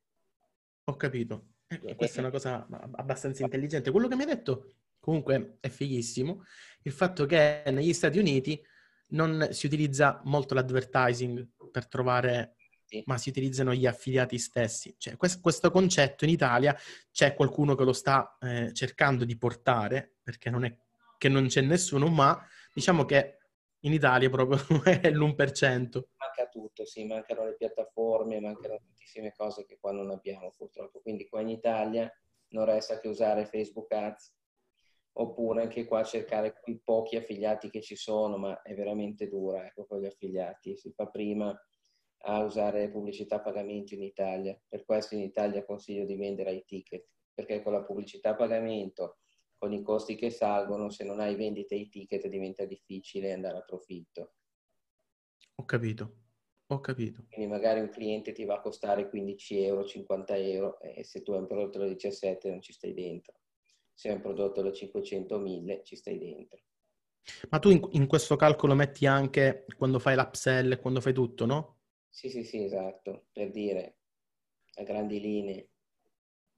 Ho 0.85 0.95
capito. 0.95 1.53
Ecco, 1.67 1.95
questa 1.95 2.17
è 2.17 2.21
una 2.21 2.31
cosa 2.31 2.65
abbastanza 2.93 3.43
intelligente. 3.43 3.91
Quello 3.91 4.07
che 4.07 4.15
mi 4.15 4.21
hai 4.21 4.27
detto 4.27 4.75
comunque 4.99 5.57
è 5.59 5.69
fighissimo. 5.69 6.43
Il 6.83 6.91
fatto 6.91 7.25
che 7.25 7.63
negli 7.67 7.93
Stati 7.93 8.17
Uniti 8.17 8.61
non 9.09 9.49
si 9.51 9.67
utilizza 9.67 10.21
molto 10.25 10.53
l'advertising 10.53 11.47
per 11.71 11.87
trovare. 11.87 12.55
Ma 13.05 13.17
si 13.17 13.29
utilizzano 13.29 13.73
gli 13.73 13.85
affiliati 13.85 14.37
stessi. 14.37 14.95
Cioè, 14.97 15.17
questo, 15.17 15.39
questo, 15.41 15.71
concetto 15.71 16.23
in 16.25 16.31
Italia 16.31 16.75
c'è 17.11 17.33
qualcuno 17.33 17.75
che 17.75 17.83
lo 17.83 17.93
sta 17.93 18.37
eh, 18.39 18.73
cercando 18.73 19.25
di 19.25 19.37
portare, 19.37 20.17
perché 20.23 20.49
non 20.49 20.65
è 20.65 20.75
che 21.17 21.29
non 21.29 21.47
c'è 21.47 21.61
nessuno, 21.61 22.07
ma 22.07 22.45
diciamo 22.73 23.05
che 23.05 23.37
in 23.81 23.93
Italia 23.93 24.29
proprio 24.29 24.57
è 24.83 25.09
l'1%. 25.11 26.01
Manca 26.17 26.47
tutto, 26.49 26.85
sì, 26.85 27.05
mancano 27.05 27.45
le 27.45 27.55
piattaforme, 27.55 28.39
mancano 28.39 28.77
tantissime 28.77 29.33
cose 29.35 29.65
che 29.65 29.77
qua 29.79 29.91
non 29.91 30.11
abbiamo 30.11 30.53
purtroppo. 30.55 30.99
Quindi 31.01 31.27
qua 31.27 31.41
in 31.41 31.49
Italia 31.49 32.11
non 32.49 32.65
resta 32.65 32.99
che 32.99 33.07
usare 33.07 33.45
Facebook 33.45 33.91
Ads 33.91 34.35
oppure 35.19 35.63
anche 35.63 35.85
qua 35.85 36.03
cercare 36.03 36.61
i 36.65 36.79
pochi 36.79 37.15
affiliati 37.15 37.69
che 37.69 37.81
ci 37.81 37.95
sono, 37.95 38.37
ma 38.37 38.61
è 38.61 38.75
veramente 38.75 39.27
dura 39.27 39.65
ecco, 39.65 39.85
con 39.85 39.99
gli 39.99 40.05
affiliati. 40.05 40.77
Si 40.77 40.91
fa 40.91 41.07
prima 41.07 41.55
a 42.19 42.43
usare 42.43 42.89
pubblicità 42.89 43.37
a 43.37 43.41
pagamento 43.41 43.93
in 43.93 44.03
Italia, 44.03 44.59
per 44.67 44.83
questo 44.85 45.15
in 45.15 45.21
Italia 45.21 45.65
consiglio 45.65 46.05
di 46.05 46.15
vendere 46.15 46.49
ai 46.49 46.63
ticket, 46.65 47.05
perché 47.33 47.61
con 47.61 47.73
la 47.73 47.83
pubblicità 47.83 48.31
a 48.31 48.35
pagamento, 48.35 49.17
con 49.57 49.73
i 49.73 49.81
costi 49.81 50.15
che 50.15 50.29
salgono, 50.29 50.89
se 50.89 51.03
non 51.03 51.19
hai 51.19 51.35
vendite 51.35 51.75
ai 51.75 51.89
ticket 51.89 52.27
diventa 52.27 52.65
difficile 52.65 53.33
andare 53.33 53.57
a 53.57 53.63
profitto. 53.63 54.33
Ho 55.55 55.65
capito, 55.65 56.15
ho 56.67 56.79
capito. 56.79 57.25
Quindi 57.29 57.51
magari 57.51 57.79
un 57.79 57.89
cliente 57.89 58.31
ti 58.31 58.45
va 58.45 58.55
a 58.55 58.61
costare 58.61 59.09
15 59.09 59.59
euro, 59.63 59.85
50 59.85 60.37
euro 60.37 60.79
e 60.79 61.03
se 61.03 61.21
tu 61.23 61.31
hai 61.31 61.39
un 61.39 61.47
prodotto 61.47 61.79
da 61.79 61.87
17 61.87 62.49
non 62.49 62.61
ci 62.61 62.73
stai 62.73 62.93
dentro 62.93 63.39
se 63.97 64.09
è 64.09 64.13
un 64.13 64.21
prodotto 64.21 64.61
da 64.61 64.69
500.000 64.69 65.81
ci 65.83 65.95
stai 65.95 66.19
dentro. 66.19 66.59
Ma 67.49 67.57
tu 67.57 67.71
in, 67.71 67.85
in, 67.93 68.05
questo 68.05 68.35
calcolo 68.35 68.75
metti 68.75 69.07
anche 69.07 69.65
quando 69.75 69.97
fai 69.97 70.15
l'upsell 70.15 70.79
quando 70.79 71.01
fai 71.01 71.13
tutto, 71.13 71.47
no? 71.47 71.76
Sì, 72.09 72.29
sì, 72.29 72.43
sì, 72.43 72.63
esatto, 72.63 73.27
per 73.31 73.51
dire 73.51 73.97
a 74.75 74.83
grandi 74.83 75.19
linee. 75.19 75.69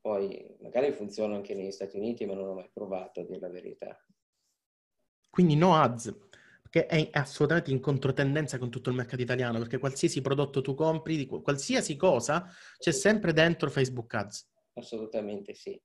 Poi 0.02 0.56
magari 0.62 0.94
funziona 0.94 1.36
anche 1.36 1.54
negli 1.54 1.72
Stati 1.72 1.98
Uniti, 1.98 2.26
ma 2.26 2.34
non 2.34 2.48
ho 2.48 2.54
mai 2.54 2.70
provato 2.74 3.20
a 3.20 3.26
dire 3.26 3.40
la 3.40 3.50
verità. 3.50 4.06
Quindi 5.30 5.56
no 5.56 5.76
ads, 5.76 6.18
che 6.70 6.86
è 6.86 7.10
assolutamente 7.12 7.72
in 7.72 7.80
controtendenza 7.80 8.58
con 8.58 8.70
tutto 8.70 8.90
il 8.90 8.96
mercato 8.96 9.22
italiano, 9.22 9.60
perché 9.60 9.78
qualsiasi 9.78 10.22
prodotto 10.22 10.62
tu 10.62 10.74
compri, 10.74 11.26
qualsiasi 11.26 11.96
cosa, 11.96 12.48
c'è 12.78 12.92
sempre 12.92 13.34
dentro 13.34 13.70
Facebook 13.70 14.14
Ads. 14.14 14.50
Assolutamente 14.74 15.54
sì. 15.54 15.80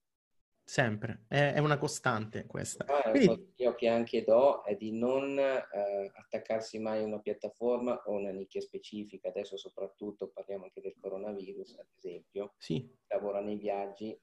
Sempre, 0.66 1.25
è, 1.28 1.52
è 1.52 1.59
una 1.59 1.76
costante 1.76 2.47
questa. 2.47 2.87
Ah, 2.87 3.11
Quindi... 3.11 3.28
Un 3.28 3.37
consiglio 3.37 3.75
che 3.75 3.88
anche 3.88 4.25
do 4.25 4.62
è 4.62 4.75
di 4.76 4.92
non 4.92 5.38
eh, 5.38 6.11
attaccarsi 6.14 6.78
mai 6.78 7.02
a 7.02 7.04
una 7.04 7.21
piattaforma 7.21 8.02
o 8.06 8.12
una 8.12 8.30
nicchia 8.30 8.62
specifica. 8.62 9.28
Adesso 9.28 9.59
soprattutto 9.59 10.28
parliamo 10.28 10.64
anche 10.64 10.80
del 10.80 10.97
coronavirus, 10.99 11.78
ad 11.78 11.88
esempio. 11.94 12.54
Sì. 12.56 12.80
Chi 12.80 13.04
lavora 13.09 13.40
nei 13.40 13.56
viaggi 13.56 14.18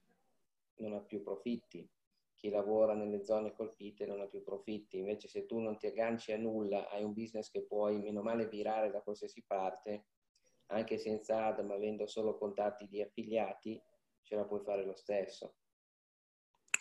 non 0.78 0.94
ha 0.94 1.00
più 1.00 1.22
profitti. 1.22 1.88
Chi 2.34 2.50
lavora 2.50 2.94
nelle 2.94 3.22
zone 3.22 3.52
colpite 3.52 4.04
non 4.04 4.20
ha 4.20 4.26
più 4.26 4.42
profitti. 4.42 4.98
Invece 4.98 5.28
se 5.28 5.46
tu 5.46 5.60
non 5.60 5.78
ti 5.78 5.86
agganci 5.86 6.32
a 6.32 6.36
nulla, 6.36 6.88
hai 6.90 7.04
un 7.04 7.12
business 7.12 7.50
che 7.50 7.62
puoi 7.62 8.00
meno 8.00 8.20
male 8.20 8.48
virare 8.48 8.90
da 8.90 9.00
qualsiasi 9.00 9.44
parte, 9.46 10.06
anche 10.66 10.98
senza 10.98 11.46
ad, 11.46 11.60
ma 11.60 11.74
avendo 11.74 12.06
solo 12.08 12.36
contatti 12.36 12.88
di 12.88 13.00
affiliati, 13.00 13.80
ce 14.22 14.34
la 14.34 14.44
puoi 14.44 14.60
fare 14.64 14.84
lo 14.84 14.96
stesso. 14.96 15.54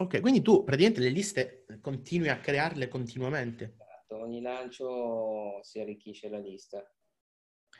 Ok, 0.01 0.19
quindi 0.19 0.41
tu 0.41 0.63
praticamente 0.63 0.99
le 0.99 1.09
liste 1.09 1.65
continui 1.79 2.29
a 2.29 2.39
crearle 2.39 2.87
continuamente. 2.87 3.75
Esatto, 3.77 4.17
ogni 4.17 4.41
lancio 4.41 5.61
si 5.61 5.79
arricchisce 5.79 6.27
la 6.27 6.39
lista. 6.39 6.83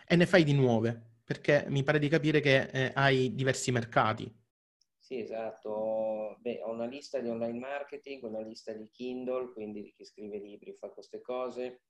E 0.08 0.16
ne 0.16 0.28
fai 0.28 0.44
di 0.44 0.54
nuove, 0.54 1.22
perché 1.24 1.66
mi 1.70 1.82
pare 1.82 1.98
di 1.98 2.08
capire 2.10 2.40
che 2.40 2.70
eh, 2.72 2.92
hai 2.94 3.34
diversi 3.34 3.72
mercati. 3.72 4.32
Sì, 5.00 5.18
esatto. 5.18 6.38
Beh, 6.42 6.62
ho 6.62 6.72
una 6.72 6.86
lista 6.86 7.18
di 7.20 7.28
online 7.28 7.58
marketing, 7.58 8.24
una 8.24 8.42
lista 8.42 8.72
di 8.72 8.88
Kindle, 8.92 9.52
quindi 9.52 9.82
di 9.82 9.92
chi 9.92 10.06
scrive 10.06 10.38
libri 10.38 10.76
fa 10.78 10.90
queste 10.90 11.22
cose. 11.22 11.82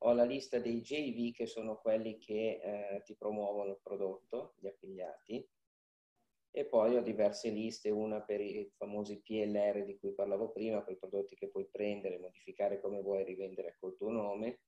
Ho 0.00 0.12
la 0.12 0.24
lista 0.24 0.58
dei 0.58 0.82
JV, 0.82 1.32
che 1.32 1.46
sono 1.46 1.78
quelli 1.78 2.18
che 2.18 2.60
eh, 2.62 3.02
ti 3.06 3.16
promuovono 3.16 3.70
il 3.70 3.80
prodotto, 3.82 4.52
gli 4.58 4.66
affiliati 4.66 5.48
e 6.58 6.64
poi 6.64 6.96
ho 6.96 7.02
diverse 7.02 7.50
liste, 7.50 7.88
una 7.88 8.20
per 8.20 8.40
i 8.40 8.68
famosi 8.76 9.22
PLR 9.22 9.84
di 9.84 9.96
cui 9.96 10.12
parlavo 10.12 10.50
prima, 10.50 10.82
quei 10.82 10.96
prodotti 10.96 11.36
che 11.36 11.48
puoi 11.48 11.68
prendere, 11.70 12.18
modificare 12.18 12.80
come 12.80 13.00
vuoi, 13.00 13.22
rivendere 13.22 13.76
col 13.78 13.96
tuo 13.96 14.10
nome 14.10 14.62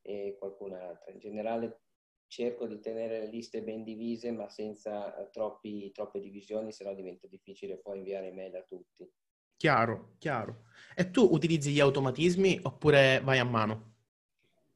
e 0.00 0.36
qualcun'altra. 0.38 1.12
In 1.12 1.18
generale 1.18 1.82
cerco 2.28 2.66
di 2.66 2.80
tenere 2.80 3.20
le 3.20 3.26
liste 3.26 3.62
ben 3.62 3.84
divise 3.84 4.30
ma 4.30 4.48
senza 4.48 5.14
eh, 5.18 5.28
troppi, 5.28 5.92
troppe 5.92 6.18
divisioni, 6.18 6.72
se 6.72 6.84
no 6.84 6.94
diventa 6.94 7.26
difficile 7.26 7.76
poi 7.76 7.98
inviare 7.98 8.28
email 8.28 8.56
a 8.56 8.62
tutti. 8.62 9.06
Chiaro, 9.54 10.14
chiaro. 10.16 10.62
E 10.96 11.10
tu 11.10 11.28
utilizzi 11.30 11.72
gli 11.72 11.80
automatismi 11.80 12.60
oppure 12.62 13.20
vai 13.22 13.38
a 13.38 13.44
mano? 13.44 13.96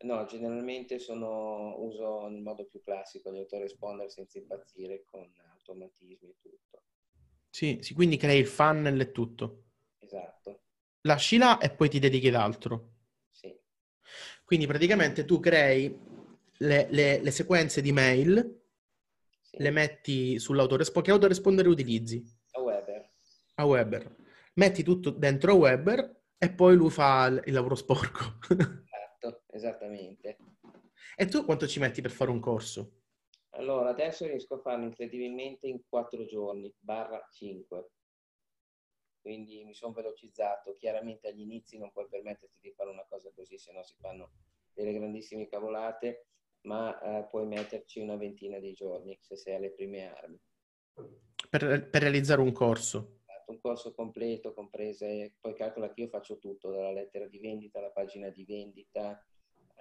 No, 0.03 0.27
generalmente 0.27 0.99
sono, 0.99 1.81
uso 1.81 2.29
nel 2.29 2.43
modo 2.43 2.67
più 2.67 2.83
classico 2.83 3.33
gli 3.33 3.38
autoresponder 3.38 4.11
senza 4.11 4.37
impazzire 4.37 5.05
con 5.05 5.33
automatismi 5.62 6.31
e 6.31 6.37
tutto. 6.40 6.83
Sì, 7.48 7.79
sì, 7.81 7.94
quindi 7.94 8.16
crei 8.16 8.40
il 8.40 8.46
funnel 8.46 9.01
e 9.01 9.12
tutto. 9.12 9.64
Esatto. 9.98 10.62
Lasci 11.03 11.37
là 11.37 11.59
e 11.59 11.70
poi 11.70 11.88
ti 11.88 11.98
dedichi 11.98 12.29
ad 12.29 12.35
altro. 12.35 12.94
Sì. 13.31 13.55
Quindi 14.44 14.66
praticamente 14.66 15.25
tu 15.25 15.40
crei 15.40 15.96
le, 16.59 16.87
le, 16.90 17.20
le 17.20 17.31
sequenze 17.31 17.81
di 17.81 17.92
mail, 17.92 18.61
sì. 19.40 19.57
le 19.59 19.70
metti 19.70 20.38
sull'autoresponder. 20.38 21.03
Che 21.03 21.11
autoresponder 21.11 21.66
utilizzi? 21.66 22.25
A 22.53 22.61
Weber. 22.61 23.11
A 23.55 23.64
Weber. 23.64 24.16
Metti 24.55 24.83
tutto 24.83 25.11
dentro 25.11 25.53
a 25.53 25.55
Weber 25.55 26.22
e 26.37 26.51
poi 26.51 26.77
lui 26.77 26.90
fa 26.90 27.27
il 27.27 27.53
lavoro 27.53 27.75
sporco. 27.75 28.38
esatto, 28.48 29.42
esattamente. 29.48 30.37
E 31.16 31.27
tu 31.27 31.44
quanto 31.44 31.66
ci 31.66 31.79
metti 31.79 32.01
per 32.01 32.11
fare 32.11 32.31
un 32.31 32.40
corso? 32.40 33.02
Allora, 33.55 33.91
adesso 33.91 34.27
riesco 34.27 34.55
a 34.55 34.61
farlo 34.61 34.85
incredibilmente 34.85 35.67
in 35.67 35.83
4 35.87 36.25
giorni, 36.25 36.73
barra 36.79 37.27
5. 37.31 37.91
Quindi 39.21 39.65
mi 39.65 39.75
sono 39.75 39.93
velocizzato. 39.93 40.75
Chiaramente 40.77 41.29
agli 41.29 41.41
inizi 41.41 41.79
non 41.79 41.93
puoi 41.93 42.09
permetterti 42.09 42.59
di 42.61 42.73
fare 42.73 42.91
una 42.91 43.05
cosa 43.09 43.31
così, 43.35 43.59
se 43.59 43.73
no 43.73 43.83
si 43.83 43.95
fanno 44.01 44.31
delle 44.73 44.93
grandissime 44.93 45.49
cavolate, 45.49 46.27
ma 46.62 46.99
eh, 47.01 47.27
puoi 47.29 47.47
metterci 47.47 48.01
una 48.01 48.17
ventina 48.17 48.59
di 48.59 48.73
giorni 48.73 49.17
se 49.21 49.37
sei 49.37 49.57
alle 49.57 49.71
prime 49.71 50.11
armi. 50.12 50.41
Per, 51.49 51.88
per 51.91 52.03
realizzare 52.03 52.41
un 52.41 52.53
corso? 52.53 53.21
Esatto, 53.27 53.51
un 53.53 53.61
corso 53.61 53.93
completo, 53.93 54.55
comprese, 54.55 55.35
poi 55.41 55.55
calcola 55.55 55.93
che 55.93 56.03
io 56.03 56.09
faccio 56.09 56.38
tutto, 56.38 56.71
dalla 56.71 56.93
lettera 56.93 57.27
di 57.27 57.38
vendita 57.38 57.79
alla 57.79 57.91
pagina 57.91 58.31
di 58.31 58.45
vendita, 58.45 59.23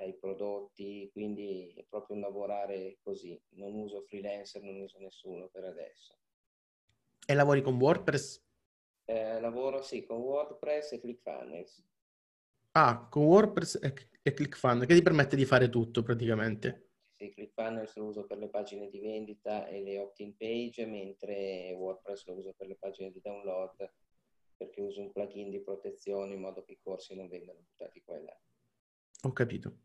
ai 0.02 0.16
prodotti, 0.16 1.10
quindi 1.12 1.74
è 1.76 1.84
proprio 1.88 2.16
un 2.16 2.22
lavorare 2.22 2.98
così. 3.02 3.40
Non 3.52 3.74
uso 3.76 4.02
freelancer, 4.02 4.62
non 4.62 4.82
uso 4.82 5.00
nessuno 5.00 5.48
per 5.48 5.66
adesso. 5.66 6.18
E 7.26 7.34
lavori 7.34 7.62
con 7.62 7.80
WordPress? 7.80 8.44
Eh, 9.06 9.40
lavoro 9.40 9.82
sì 9.82 10.04
con 10.04 10.18
WordPress 10.18 10.94
e 10.94 11.00
ClickFunnels. 11.00 11.84
Ah, 12.72 13.08
con 13.10 13.26
WordPress 13.26 13.80
e, 13.82 13.94
e 14.22 14.34
ClickFunnels, 14.34 14.88
che 14.88 14.96
ti 14.96 15.02
permette 15.02 15.36
di 15.36 15.46
fare 15.46 15.70
tutto 15.70 16.04
praticamente. 16.04 16.90
Sì, 17.12 17.30
ClickFunnels 17.30 17.96
lo 17.96 18.06
uso 18.06 18.26
per 18.26 18.38
le 18.38 18.50
pagine 18.50 18.90
di 18.90 19.00
vendita 19.00 19.68
e 19.68 19.82
le 19.82 20.00
opt-in 20.00 20.36
page, 20.36 20.86
mentre 20.86 21.74
WordPress 21.78 22.26
lo 22.26 22.34
uso 22.34 22.54
per 22.58 22.68
le 22.68 22.76
pagine 22.76 23.12
di 23.12 23.22
download 23.22 23.92
perché 24.62 24.82
uso 24.82 25.02
un 25.02 25.12
plugin 25.12 25.50
di 25.50 25.60
protezione 25.60 26.36
in 26.36 26.40
modo 26.40 26.64
che 26.64 26.74
i 26.74 26.80
corsi 26.80 27.16
non 27.16 27.28
vengano 27.28 27.62
buttati 27.62 28.00
qua 28.04 28.16
e 28.16 28.22
là. 28.22 28.40
Ho 29.24 29.34
capito. 29.34 29.78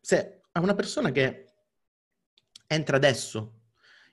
Se 0.00 0.42
a 0.52 0.60
una 0.60 0.74
persona 0.74 1.10
che 1.10 1.46
entra 2.66 2.96
adesso 2.96 3.60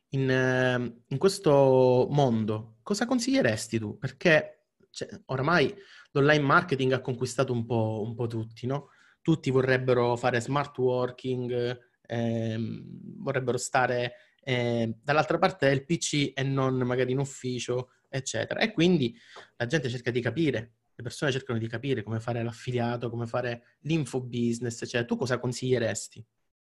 in, 0.09 0.29
ehm, 0.29 1.03
in 1.07 1.17
questo 1.17 2.07
mondo, 2.09 2.77
cosa 2.83 3.05
consiglieresti 3.05 3.79
tu? 3.79 3.97
Perché 3.97 4.65
cioè, 4.91 5.09
oramai 5.25 5.73
l'online 6.11 6.43
marketing 6.43 6.93
ha 6.93 7.01
conquistato 7.01 7.53
un 7.53 7.65
po', 7.65 8.01
un 8.05 8.15
po 8.15 8.27
tutti, 8.27 8.65
no? 8.65 8.89
Tutti 9.21 9.51
vorrebbero 9.51 10.15
fare 10.15 10.39
smart 10.39 10.77
working, 10.77 11.79
ehm, 12.07 12.83
vorrebbero 13.17 13.57
stare 13.57 14.13
eh, 14.41 14.95
dall'altra 15.03 15.37
parte 15.37 15.67
del 15.67 15.85
PC 15.85 16.31
e 16.33 16.43
non 16.43 16.75
magari 16.77 17.11
in 17.11 17.19
ufficio, 17.19 17.91
eccetera. 18.09 18.61
E 18.61 18.71
quindi 18.71 19.15
la 19.57 19.65
gente 19.65 19.89
cerca 19.89 20.11
di 20.11 20.21
capire 20.21 20.76
le 20.97 21.03
persone 21.03 21.31
cercano 21.31 21.59
di 21.59 21.67
capire 21.67 22.01
come 22.01 22.19
fare 22.19 22.41
l'affiliato, 22.41 23.11
come 23.11 23.27
fare 23.27 23.77
l'info 23.81 24.19
business, 24.19 24.83
cioè 24.87 25.05
tu 25.05 25.15
cosa 25.15 25.37
consiglieresti? 25.37 26.25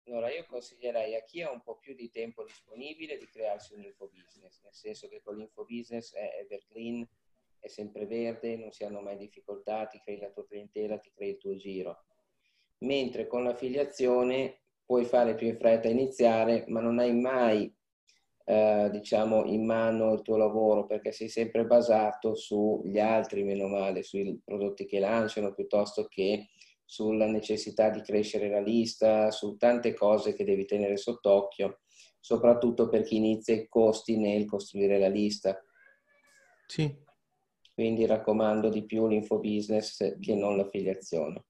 Allora, 0.06 0.32
io 0.32 0.44
consiglierei 0.48 1.14
a 1.14 1.22
chi 1.22 1.42
ha 1.42 1.52
un 1.52 1.62
po' 1.62 1.78
più 1.78 1.94
di 1.94 2.10
tempo 2.10 2.42
disponibile 2.42 3.16
di 3.16 3.28
crearsi 3.28 3.74
un 3.74 3.84
infobusiness, 3.84 4.62
nel 4.62 4.74
senso 4.74 5.06
che 5.06 5.20
con 5.22 5.36
l'infobusiness 5.36 6.14
è 6.14 6.38
evergreen, 6.40 7.06
è 7.60 7.68
sempre 7.68 8.06
verde, 8.06 8.56
non 8.56 8.72
si 8.72 8.82
hanno 8.82 9.00
mai 9.00 9.16
difficoltà, 9.16 9.86
ti 9.86 10.00
crei 10.02 10.18
la 10.18 10.30
tua 10.30 10.46
clientela, 10.46 10.98
ti 10.98 11.12
crei 11.14 11.30
il 11.30 11.36
tuo 11.38 11.54
giro. 11.54 12.04
Mentre 12.78 13.28
con 13.28 13.44
l'affiliazione 13.44 14.62
puoi 14.84 15.04
fare 15.04 15.36
più 15.36 15.46
in 15.46 15.56
fretta 15.56 15.88
iniziare, 15.88 16.64
ma 16.66 16.80
non 16.80 16.98
hai 16.98 17.14
mai 17.14 17.72
eh, 18.50 18.88
diciamo 18.90 19.44
in 19.44 19.66
mano 19.66 20.14
il 20.14 20.22
tuo 20.22 20.38
lavoro 20.38 20.86
perché 20.86 21.12
sei 21.12 21.28
sempre 21.28 21.66
basato 21.66 22.34
sugli 22.34 22.98
altri, 22.98 23.44
meno 23.44 23.68
male, 23.68 24.02
sui 24.02 24.40
prodotti 24.42 24.86
che 24.86 24.98
lanciano 25.00 25.52
piuttosto 25.52 26.06
che 26.08 26.46
sulla 26.82 27.26
necessità 27.26 27.90
di 27.90 28.00
crescere 28.00 28.48
la 28.48 28.60
lista, 28.60 29.30
su 29.30 29.58
tante 29.58 29.92
cose 29.92 30.32
che 30.32 30.44
devi 30.44 30.64
tenere 30.64 30.96
sott'occhio, 30.96 31.80
soprattutto 32.18 32.88
per 32.88 33.02
chi 33.02 33.16
inizia 33.16 33.54
i 33.54 33.68
costi 33.68 34.16
nel 34.16 34.46
costruire 34.46 34.98
la 34.98 35.08
lista. 35.08 35.62
Sì. 36.66 37.04
Quindi 37.74 38.06
raccomando 38.06 38.70
di 38.70 38.86
più 38.86 39.06
l'infobusiness 39.06 40.18
che 40.18 40.34
non 40.34 40.56
l'affiliazione. 40.56 41.44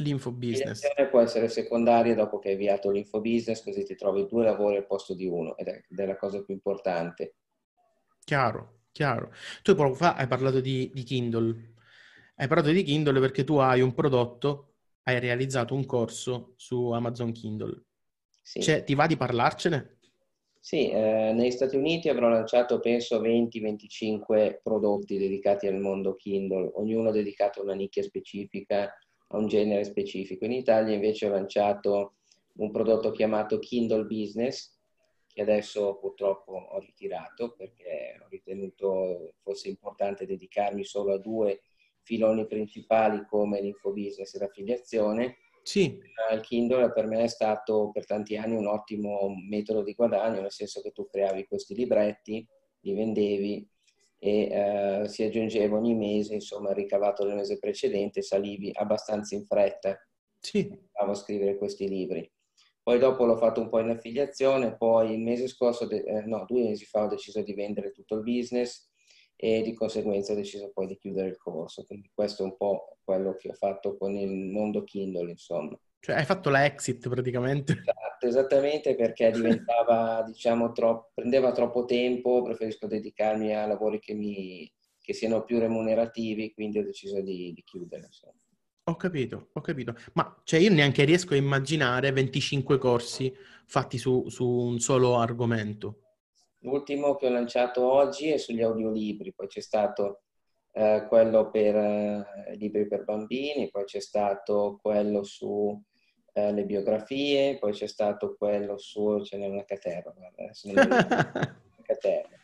L'infobusiness. 0.00 0.80
Può 1.10 1.20
essere 1.20 1.48
secondaria 1.48 2.14
dopo 2.14 2.38
che 2.38 2.48
hai 2.48 2.54
avviato 2.54 2.90
l'infobusiness, 2.90 3.64
così 3.64 3.84
ti 3.84 3.96
trovi 3.96 4.26
due 4.26 4.44
lavori 4.44 4.76
al 4.76 4.86
posto 4.86 5.14
di 5.14 5.26
uno 5.26 5.56
ed 5.56 5.66
è, 5.66 5.82
ed 5.88 5.98
è 5.98 6.06
la 6.06 6.16
cosa 6.16 6.42
più 6.42 6.54
importante. 6.54 7.34
Chiaro, 8.24 8.82
chiaro. 8.92 9.32
Tu 9.62 9.74
poco 9.74 9.94
fa 9.94 10.14
hai 10.14 10.28
parlato 10.28 10.60
di, 10.60 10.90
di 10.94 11.02
Kindle. 11.02 11.74
Hai 12.36 12.46
parlato 12.46 12.70
di 12.70 12.84
Kindle 12.84 13.18
perché 13.18 13.42
tu 13.42 13.56
hai 13.56 13.80
un 13.80 13.92
prodotto, 13.92 14.74
hai 15.04 15.18
realizzato 15.18 15.74
un 15.74 15.84
corso 15.84 16.52
su 16.56 16.90
Amazon 16.90 17.32
Kindle. 17.32 17.82
Sì. 18.40 18.62
Cioè, 18.62 18.84
ti 18.84 18.94
va 18.94 19.06
di 19.06 19.16
parlarcene? 19.16 19.98
Sì, 20.60 20.90
eh, 20.90 21.32
negli 21.34 21.50
Stati 21.50 21.76
Uniti 21.76 22.08
avrò 22.08 22.28
lanciato 22.28 22.78
penso 22.78 23.20
20-25 23.20 24.60
prodotti 24.62 25.18
dedicati 25.18 25.66
al 25.66 25.78
mondo 25.78 26.14
Kindle, 26.14 26.70
ognuno 26.74 27.10
dedicato 27.10 27.60
a 27.60 27.62
una 27.62 27.74
nicchia 27.74 28.02
specifica, 28.02 28.92
a 29.28 29.36
un 29.36 29.46
genere 29.46 29.84
specifico. 29.84 30.44
In 30.44 30.52
Italia 30.52 30.94
invece 30.94 31.26
ho 31.26 31.30
lanciato 31.30 32.14
un 32.54 32.70
prodotto 32.70 33.10
chiamato 33.10 33.58
Kindle 33.58 34.04
Business, 34.04 34.76
che 35.32 35.42
adesso 35.42 35.96
purtroppo 35.96 36.52
ho 36.52 36.78
ritirato 36.80 37.54
perché 37.56 38.18
ho 38.20 38.26
ritenuto 38.28 39.34
fosse 39.42 39.68
importante 39.68 40.26
dedicarmi 40.26 40.84
solo 40.84 41.14
a 41.14 41.18
due 41.18 41.60
filoni 42.02 42.46
principali 42.46 43.24
come 43.26 43.60
l'infobusiness 43.60 44.34
e 44.34 44.38
l'affiliazione. 44.38 45.36
Sì. 45.62 45.98
Il 46.32 46.40
Kindle 46.40 46.92
per 46.92 47.06
me 47.06 47.22
è 47.22 47.28
stato 47.28 47.90
per 47.92 48.06
tanti 48.06 48.36
anni 48.36 48.56
un 48.56 48.66
ottimo 48.66 49.34
metodo 49.48 49.82
di 49.82 49.92
guadagno, 49.92 50.40
nel 50.40 50.50
senso 50.50 50.80
che 50.80 50.92
tu 50.92 51.06
creavi 51.06 51.46
questi 51.46 51.74
libretti, 51.74 52.46
li 52.80 52.94
vendevi 52.94 53.68
e 54.18 54.48
eh, 54.50 55.08
si 55.08 55.22
aggiungeva 55.22 55.76
ogni 55.76 55.94
mese, 55.94 56.34
insomma, 56.34 56.70
il 56.70 56.76
ricavato 56.76 57.24
del 57.24 57.36
mese 57.36 57.58
precedente, 57.58 58.22
salivi 58.22 58.70
abbastanza 58.74 59.34
in 59.34 59.44
fretta. 59.44 59.98
Sì. 60.40 60.70
a 60.92 61.14
scrivere 61.14 61.56
questi 61.56 61.88
libri. 61.88 62.30
Poi 62.82 62.98
dopo 62.98 63.26
l'ho 63.26 63.36
fatto 63.36 63.60
un 63.60 63.68
po' 63.68 63.80
in 63.80 63.90
affiliazione, 63.90 64.76
poi 64.76 65.12
il 65.12 65.20
mese 65.20 65.46
scorso, 65.46 65.86
de- 65.86 66.04
eh, 66.04 66.22
no, 66.22 66.44
due 66.46 66.62
mesi 66.62 66.84
fa 66.86 67.02
ho 67.02 67.08
deciso 67.08 67.42
di 67.42 67.52
vendere 67.52 67.90
tutto 67.90 68.14
il 68.14 68.22
business 68.22 68.88
e 69.36 69.62
di 69.62 69.74
conseguenza 69.74 70.32
ho 70.32 70.36
deciso 70.36 70.70
poi 70.72 70.86
di 70.86 70.96
chiudere 70.96 71.28
il 71.28 71.36
corso. 71.36 71.84
Quindi 71.84 72.10
questo 72.14 72.42
è 72.42 72.46
un 72.46 72.56
po' 72.56 72.96
quello 73.04 73.36
che 73.36 73.50
ho 73.50 73.54
fatto 73.54 73.96
con 73.96 74.16
il 74.16 74.30
mondo 74.30 74.84
Kindle, 74.84 75.30
insomma. 75.30 75.78
Cioè 76.00 76.16
hai 76.16 76.24
fatto 76.24 76.48
la 76.48 76.64
exit 76.64 77.08
praticamente. 77.08 77.82
Esatto, 78.18 78.26
esattamente 78.26 78.94
perché 78.96 79.30
diventava, 79.30 80.22
diciamo, 80.26 80.72
troppo, 80.72 81.12
prendeva 81.14 81.52
troppo 81.52 81.84
tempo, 81.84 82.42
preferisco 82.42 82.86
dedicarmi 82.86 83.54
a 83.54 83.66
lavori 83.66 84.00
che, 84.00 84.14
mi, 84.14 84.70
che 85.00 85.12
siano 85.12 85.44
più 85.44 85.58
remunerativi, 85.58 86.52
quindi 86.52 86.78
ho 86.78 86.84
deciso 86.84 87.20
di, 87.20 87.52
di 87.52 87.62
chiudere. 87.62 88.06
Insomma. 88.06 88.34
Ho 88.84 88.96
capito, 88.96 89.48
ho 89.52 89.60
capito. 89.60 89.94
Ma 90.14 90.40
cioè 90.44 90.60
io 90.60 90.72
neanche 90.72 91.04
riesco 91.04 91.34
a 91.34 91.36
immaginare 91.36 92.10
25 92.10 92.78
corsi 92.78 93.32
fatti 93.66 93.98
su, 93.98 94.28
su 94.28 94.46
un 94.48 94.78
solo 94.80 95.18
argomento. 95.18 96.00
L'ultimo 96.60 97.14
che 97.14 97.26
ho 97.26 97.30
lanciato 97.30 97.86
oggi 97.86 98.30
è 98.30 98.38
sugli 98.38 98.62
audiolibri, 98.62 99.32
poi 99.32 99.46
c'è 99.46 99.60
stato 99.60 100.22
eh, 100.72 101.04
quello 101.06 101.50
per 101.50 101.76
eh, 101.76 102.56
libri 102.56 102.88
per 102.88 103.04
bambini, 103.04 103.70
poi 103.70 103.84
c'è 103.84 104.00
stato 104.00 104.78
quello 104.80 105.22
su 105.22 105.80
eh, 106.38 106.52
le 106.52 106.64
biografie, 106.64 107.58
poi 107.58 107.72
c'è 107.72 107.86
stato 107.86 108.36
quello 108.36 108.78
su... 108.78 109.22
ce 109.24 109.36
n'è 109.36 109.46
una 109.46 109.64
caterva, 109.64 110.14
adesso 110.36 110.70
non 110.72 110.86
caterva. 111.82 112.36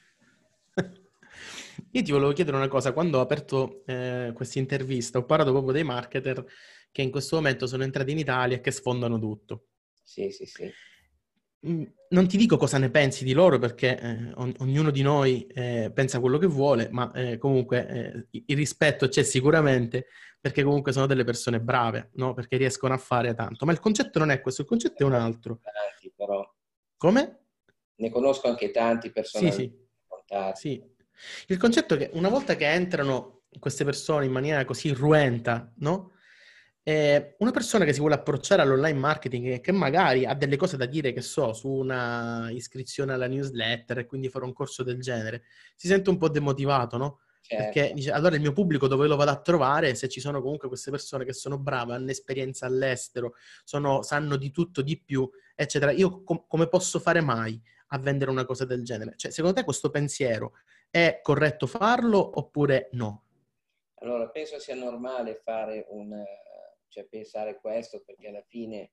Io 1.92 2.02
ti 2.02 2.10
volevo 2.10 2.32
chiedere 2.32 2.56
una 2.56 2.68
cosa, 2.68 2.92
quando 2.92 3.18
ho 3.18 3.20
aperto 3.20 3.84
eh, 3.86 4.32
questa 4.34 4.58
intervista 4.58 5.18
ho 5.18 5.24
parlato 5.24 5.52
proprio 5.52 5.72
dei 5.72 5.84
marketer 5.84 6.44
che 6.90 7.02
in 7.02 7.10
questo 7.10 7.36
momento 7.36 7.66
sono 7.66 7.84
entrati 7.84 8.10
in 8.10 8.18
Italia 8.18 8.56
e 8.56 8.60
che 8.60 8.70
sfondano 8.70 9.18
tutto. 9.18 9.66
Sì, 10.02 10.30
sì, 10.30 10.44
sì. 10.44 10.70
Mm, 11.66 11.82
non 12.10 12.28
ti 12.28 12.36
dico 12.36 12.56
cosa 12.56 12.78
ne 12.78 12.90
pensi 12.90 13.24
di 13.24 13.32
loro 13.32 13.58
perché 13.58 13.98
eh, 13.98 14.32
ognuno 14.36 14.90
di 14.90 15.02
noi 15.02 15.46
eh, 15.46 15.90
pensa 15.92 16.20
quello 16.20 16.38
che 16.38 16.46
vuole, 16.46 16.88
ma 16.90 17.10
eh, 17.12 17.38
comunque 17.38 17.88
eh, 18.30 18.42
il 18.46 18.56
rispetto 18.56 19.08
c'è 19.08 19.22
sicuramente 19.22 20.06
perché 20.40 20.62
comunque 20.62 20.92
sono 20.92 21.06
delle 21.06 21.24
persone 21.24 21.60
brave, 21.60 22.10
no? 22.14 22.34
Perché 22.34 22.58
riescono 22.58 22.92
a 22.92 22.98
fare 22.98 23.34
tanto. 23.34 23.64
Ma 23.64 23.72
il 23.72 23.80
concetto 23.80 24.18
non 24.18 24.30
è 24.30 24.42
questo, 24.42 24.60
il 24.60 24.68
concetto 24.68 25.02
è 25.02 25.06
un 25.06 25.14
altro. 25.14 25.60
Tanti, 25.62 26.12
però. 26.14 26.46
Come? 26.98 27.46
Ne 27.96 28.10
conosco 28.10 28.48
anche 28.48 28.70
tanti 28.70 29.10
personaggi. 29.10 29.52
Sì, 29.52 29.74
sì. 30.52 30.52
sì. 30.52 30.92
Il 31.46 31.56
concetto 31.56 31.94
è 31.94 31.96
che 31.96 32.10
una 32.12 32.28
volta 32.28 32.56
che 32.56 32.66
entrano 32.70 33.44
queste 33.58 33.84
persone 33.84 34.26
in 34.26 34.32
maniera 34.32 34.64
così 34.66 34.92
ruenta, 34.92 35.72
no? 35.76 36.12
Eh, 36.86 37.36
una 37.38 37.50
persona 37.50 37.86
che 37.86 37.94
si 37.94 38.00
vuole 38.00 38.14
approcciare 38.14 38.60
all'online 38.60 38.98
marketing 38.98 39.46
e 39.52 39.60
che 39.60 39.72
magari 39.72 40.26
ha 40.26 40.34
delle 40.34 40.56
cose 40.56 40.76
da 40.76 40.84
dire, 40.84 41.14
che 41.14 41.22
so, 41.22 41.54
su 41.54 41.68
una 41.70 42.50
iscrizione 42.50 43.14
alla 43.14 43.26
newsletter 43.26 44.00
e 44.00 44.06
quindi 44.06 44.28
fare 44.28 44.44
un 44.44 44.52
corso 44.52 44.82
del 44.82 45.00
genere, 45.00 45.44
si 45.74 45.86
sente 45.86 46.10
un 46.10 46.18
po' 46.18 46.28
demotivato, 46.28 46.98
no? 46.98 47.20
Certo. 47.40 47.64
Perché 47.64 47.94
dice, 47.94 48.10
allora 48.10 48.34
il 48.34 48.42
mio 48.42 48.52
pubblico 48.52 48.86
dove 48.86 49.06
lo 49.06 49.16
vado 49.16 49.30
a 49.30 49.40
trovare 49.40 49.94
se 49.94 50.08
ci 50.08 50.20
sono 50.20 50.42
comunque 50.42 50.68
queste 50.68 50.90
persone 50.90 51.24
che 51.24 51.32
sono 51.32 51.58
brave, 51.58 51.94
hanno 51.94 52.10
esperienza 52.10 52.66
all'estero, 52.66 53.34
sono, 53.64 54.02
sanno 54.02 54.36
di 54.36 54.50
tutto, 54.50 54.82
di 54.82 55.00
più, 55.00 55.28
eccetera. 55.54 55.90
Io 55.90 56.22
com- 56.22 56.44
come 56.46 56.68
posso 56.68 56.98
fare 56.98 57.22
mai 57.22 57.58
a 57.88 57.98
vendere 57.98 58.30
una 58.30 58.44
cosa 58.44 58.66
del 58.66 58.84
genere? 58.84 59.14
Cioè, 59.16 59.30
secondo 59.30 59.56
te 59.56 59.64
questo 59.64 59.88
pensiero 59.88 60.52
è 60.90 61.20
corretto 61.22 61.66
farlo 61.66 62.38
oppure 62.38 62.90
no? 62.92 63.24
Allora, 64.00 64.28
penso 64.28 64.58
sia 64.58 64.74
normale 64.74 65.40
fare 65.42 65.86
un 65.88 66.22
cioè 66.94 67.06
pensare 67.06 67.58
questo 67.58 68.02
perché 68.04 68.28
alla 68.28 68.42
fine 68.42 68.92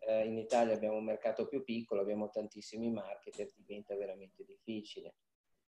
eh, 0.00 0.26
in 0.26 0.36
Italia 0.36 0.74
abbiamo 0.74 0.96
un 0.96 1.04
mercato 1.04 1.46
più 1.46 1.62
piccolo, 1.62 2.00
abbiamo 2.00 2.28
tantissimi 2.28 2.90
marketer, 2.90 3.52
diventa 3.54 3.94
veramente 3.94 4.44
difficile. 4.44 5.14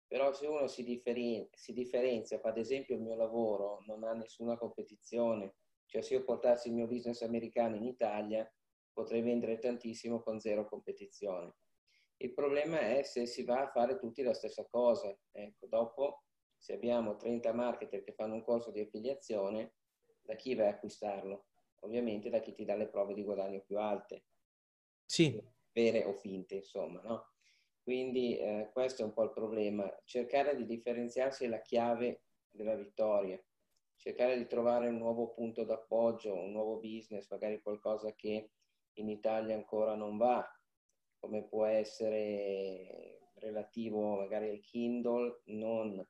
Però 0.08 0.32
se 0.32 0.46
uno 0.46 0.66
si, 0.66 0.82
differen- 0.82 1.48
si 1.52 1.72
differenzia, 1.72 2.40
fa 2.40 2.48
ad 2.48 2.58
esempio 2.58 2.96
il 2.96 3.02
mio 3.02 3.14
lavoro, 3.14 3.84
non 3.86 4.02
ha 4.02 4.12
nessuna 4.12 4.56
competizione, 4.56 5.54
cioè 5.86 6.02
se 6.02 6.14
io 6.14 6.24
portassi 6.24 6.68
il 6.68 6.74
mio 6.74 6.88
business 6.88 7.22
americano 7.22 7.76
in 7.76 7.84
Italia 7.84 8.50
potrei 8.92 9.22
vendere 9.22 9.58
tantissimo 9.58 10.20
con 10.20 10.40
zero 10.40 10.66
competizione. 10.66 11.54
Il 12.16 12.34
problema 12.34 12.80
è 12.80 13.04
se 13.04 13.26
si 13.26 13.44
va 13.44 13.60
a 13.60 13.70
fare 13.70 13.96
tutti 13.96 14.22
la 14.22 14.34
stessa 14.34 14.66
cosa. 14.66 15.16
Ecco, 15.30 15.66
dopo, 15.68 16.24
se 16.56 16.72
abbiamo 16.72 17.14
30 17.14 17.52
marketer 17.52 18.02
che 18.02 18.12
fanno 18.12 18.34
un 18.34 18.42
corso 18.42 18.72
di 18.72 18.80
affiliazione, 18.80 19.74
da 20.22 20.34
chi 20.34 20.56
vai 20.56 20.66
a 20.66 20.70
acquistarlo? 20.70 21.47
Ovviamente 21.80 22.30
da 22.30 22.40
chi 22.40 22.52
ti 22.52 22.64
dà 22.64 22.74
le 22.74 22.88
prove 22.88 23.14
di 23.14 23.22
guadagno 23.22 23.60
più 23.60 23.78
alte. 23.78 24.24
Sì. 25.04 25.40
Vere 25.72 26.04
o 26.04 26.12
finte, 26.12 26.56
insomma, 26.56 27.00
no? 27.02 27.32
Quindi 27.82 28.36
eh, 28.36 28.70
questo 28.72 29.02
è 29.02 29.04
un 29.04 29.12
po' 29.12 29.24
il 29.24 29.32
problema. 29.32 29.90
Cercare 30.04 30.54
di 30.56 30.66
differenziarsi 30.66 31.44
è 31.44 31.48
la 31.48 31.62
chiave 31.62 32.24
della 32.50 32.74
vittoria. 32.74 33.42
Cercare 33.96 34.36
di 34.36 34.46
trovare 34.46 34.88
un 34.88 34.98
nuovo 34.98 35.32
punto 35.32 35.64
d'appoggio, 35.64 36.34
un 36.34 36.52
nuovo 36.52 36.78
business, 36.78 37.30
magari 37.30 37.60
qualcosa 37.60 38.14
che 38.14 38.50
in 38.94 39.08
Italia 39.08 39.54
ancora 39.54 39.94
non 39.94 40.16
va, 40.16 40.46
come 41.18 41.44
può 41.44 41.64
essere 41.64 43.30
relativo 43.34 44.16
magari 44.16 44.50
al 44.50 44.60
Kindle, 44.60 45.42
non 45.46 46.06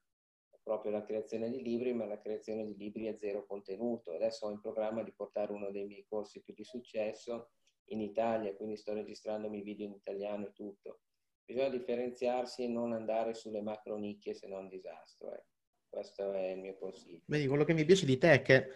proprio 0.69 0.93
la 0.93 1.03
creazione 1.03 1.51
di 1.51 1.63
libri, 1.63 1.95
ma 1.95 2.05
la 2.05 2.21
creazione 2.21 2.63
di 2.67 2.77
libri 2.77 3.09
a 3.09 3.17
zero 3.17 3.47
contenuto. 3.47 4.13
Adesso 4.13 4.47
ho 4.47 4.51
in 4.51 4.61
programma 4.61 5.03
di 5.03 5.15
portare 5.17 5.51
uno 5.53 5.71
dei 5.71 5.87
miei 5.87 6.05
corsi 6.07 6.43
più 6.43 6.53
di 6.53 6.63
successo 6.63 7.53
in 7.87 8.03
Italia, 8.03 8.55
quindi 8.55 8.77
sto 8.77 8.93
registrandomi 8.93 9.63
video 9.63 9.87
in 9.87 9.95
italiano 9.95 10.49
e 10.49 10.53
tutto. 10.53 11.01
Bisogna 11.43 11.71
differenziarsi 11.71 12.65
e 12.65 12.69
non 12.69 12.93
andare 12.93 13.33
sulle 13.33 13.63
macro 13.63 13.97
nicchie, 13.97 14.35
se 14.35 14.47
no 14.47 14.59
è 14.59 14.61
un 14.61 14.69
disastro. 14.69 15.33
Eh. 15.33 15.43
Questo 15.89 16.33
è 16.33 16.51
il 16.51 16.59
mio 16.59 16.77
consiglio. 16.77 17.23
Vedi, 17.25 17.47
quello 17.47 17.65
che 17.65 17.73
mi 17.73 17.87
piace 17.87 18.05
di 18.05 18.19
te 18.19 18.33
è 18.33 18.43
che 18.43 18.69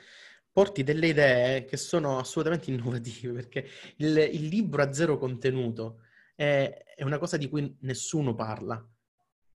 porti 0.50 0.82
delle 0.82 1.08
idee 1.08 1.66
che 1.66 1.76
sono 1.76 2.18
assolutamente 2.18 2.70
innovative, 2.72 3.34
perché 3.34 3.66
il, 3.98 4.16
il 4.16 4.46
libro 4.46 4.80
a 4.80 4.90
zero 4.94 5.18
contenuto 5.18 6.00
è, 6.34 6.94
è, 6.96 7.02
una 7.04 7.18
cosa 7.18 7.36
di 7.36 7.50
cui 7.50 7.76
nessuno 7.80 8.34
parla. 8.34 8.82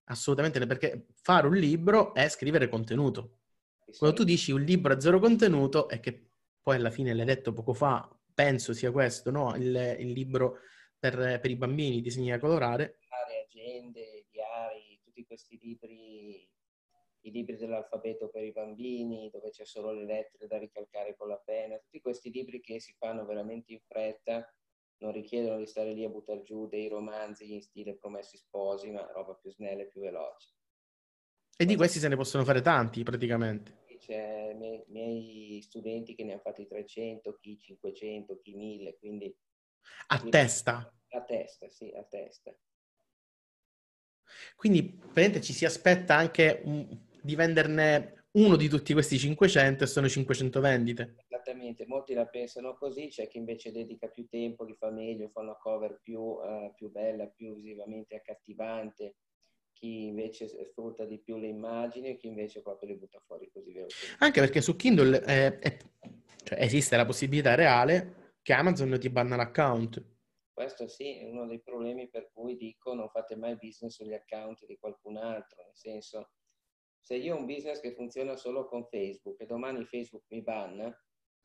Assolutamente, 0.10 0.66
perché 0.66 1.08
fare 1.22 1.48
un 1.48 1.56
libro 1.56 2.14
è 2.14 2.28
scrivere 2.30 2.70
contenuto. 2.70 3.40
Quando 3.98 4.16
tu 4.18 4.24
dici 4.24 4.52
un 4.52 4.62
libro 4.62 4.94
a 4.94 5.00
zero 5.00 5.20
contenuto, 5.20 5.88
è 5.88 6.00
che 6.00 6.30
poi 6.62 6.76
alla 6.76 6.92
fine 6.92 7.14
l'hai 7.14 7.26
detto 7.26 7.54
poco 7.54 7.74
fa, 7.74 8.10
penso 8.34 8.74
sia 8.74 8.92
questo, 8.92 9.32
no? 9.32 9.56
Il, 9.56 9.96
il 10.00 10.12
libro 10.12 10.60
per, 10.98 11.40
per, 11.40 11.50
i 11.50 11.56
bambini, 11.56 12.02
disegni 12.02 12.30
da 12.30 12.40
colorare. 12.40 13.00
Agende, 13.46 14.26
diari, 14.30 15.00
tutti 15.04 15.26
questi 15.26 15.58
libri 15.62 16.48
i 17.28 17.32
libri 17.32 17.58
dell'alfabeto 17.58 18.30
per 18.30 18.44
i 18.44 18.52
bambini, 18.52 19.30
dove 19.30 19.50
c'è 19.50 19.66
solo 19.66 19.92
le 19.92 20.06
lettere 20.06 20.48
da 20.48 20.58
ricalcare 20.58 21.16
con 21.16 21.28
la 21.28 21.38
penna, 21.38 21.78
tutti 21.78 22.00
questi 22.00 22.32
libri 22.32 22.62
che 22.62 22.80
si 22.80 22.96
fanno 22.98 23.26
veramente 23.26 23.74
in 23.74 23.82
fretta, 23.86 24.50
non 25.00 25.12
richiedono 25.12 25.58
di 25.58 25.68
stare 25.68 25.94
lì 25.94 26.04
a 26.04 26.10
buttare 26.10 26.42
giù 26.42 26.68
dei 26.68 26.88
romanzi 26.88 27.54
in 27.54 27.62
stile 27.62 27.96
promessi 27.96 28.38
sposi, 28.38 28.90
ma 28.92 29.10
roba 29.12 29.34
più 29.36 29.52
snella 29.52 29.84
e 29.84 29.88
più 29.88 30.02
veloce. 30.02 30.54
E 31.56 31.66
di 31.66 31.76
questi 31.76 32.00
se 32.00 32.08
ne 32.08 32.16
possono 32.16 32.44
fare 32.44 32.62
tanti 32.62 33.04
praticamente. 33.04 33.86
C'è 33.98 34.52
i 34.52 34.84
miei 34.90 35.62
studenti 35.62 36.14
che 36.14 36.24
ne 36.24 36.34
hanno 36.34 36.42
fatti 36.42 36.68
300, 36.68 37.38
chi 37.40 37.58
500, 37.60 38.40
chi 38.40 38.56
1000, 38.56 38.98
quindi... 38.98 39.36
A 40.08 40.20
testa? 40.20 40.94
A 41.10 41.24
testa, 41.24 41.68
sì, 41.70 41.92
a 41.96 42.04
testa. 42.04 42.56
Quindi 44.56 45.02
ci 45.42 45.54
si 45.54 45.66
aspetta 45.66 46.16
anche 46.16 46.62
un, 46.64 47.06
di 47.22 47.36
venderne 47.36 48.28
uno 48.32 48.56
di 48.56 48.68
tutti 48.68 48.94
questi 48.94 49.18
500 49.18 49.84
e 49.84 49.88
sono 49.88 50.08
500 50.08 50.60
vendite. 50.60 51.26
Esattamente, 51.48 51.86
molti 51.88 52.14
la 52.14 52.26
pensano 52.26 52.76
così, 52.76 53.08
c'è 53.08 53.30
chi 53.30 53.38
invece 53.38 53.72
dedica 53.72 54.10
più 54.10 54.28
tempo, 54.28 54.66
li 54.66 54.76
fa 54.76 54.90
meglio, 54.90 55.30
fa 55.30 55.40
una 55.40 55.56
cover 55.56 56.02
più, 56.04 56.20
uh, 56.20 56.74
più 56.76 56.92
bella, 56.92 57.26
più 57.28 57.56
visivamente 57.56 58.16
accattivante, 58.16 59.16
chi 59.72 60.08
invece 60.08 60.50
sfrutta 60.50 61.06
di 61.06 61.20
più 61.20 61.38
le 61.38 61.48
immagini 61.48 62.10
e 62.10 62.18
chi 62.18 62.28
invece 62.28 62.62
proprio 62.62 62.90
le 62.90 62.96
butta 62.98 63.22
fuori 63.26 63.50
così 63.50 63.72
velocemente. 63.72 64.26
Anche 64.26 64.42
perché 64.42 64.60
su 64.60 64.76
Kindle 64.76 65.22
è, 65.22 65.58
è, 65.60 65.78
cioè 66.44 66.60
esiste 66.60 66.98
la 66.98 67.06
possibilità 67.06 67.56
reale 67.56 68.36
che 68.42 68.52
Amazon 68.52 68.98
ti 69.00 69.10
banna 69.10 69.38
l'account. 69.38 70.04
Questo 70.52 70.90
sì, 70.90 71.18
è 71.18 71.24
uno 71.24 71.46
dei 71.46 71.62
problemi 71.62 72.10
per 72.10 72.30
cui 72.34 72.58
dico 72.58 72.94
non 72.94 73.08
fate 73.08 73.38
mai 73.38 73.56
business 73.56 73.96
sugli 73.96 74.14
account 74.14 74.66
di 74.66 74.76
qualcun 74.78 75.16
altro, 75.16 75.64
nel 75.64 75.78
senso 75.78 76.32
se 77.00 77.16
io 77.16 77.36
ho 77.36 77.40
un 77.40 77.46
business 77.46 77.80
che 77.80 77.94
funziona 77.94 78.36
solo 78.36 78.68
con 78.68 78.86
Facebook 78.90 79.40
e 79.40 79.46
domani 79.46 79.86
Facebook 79.86 80.26
mi 80.28 80.42
banna, 80.42 80.94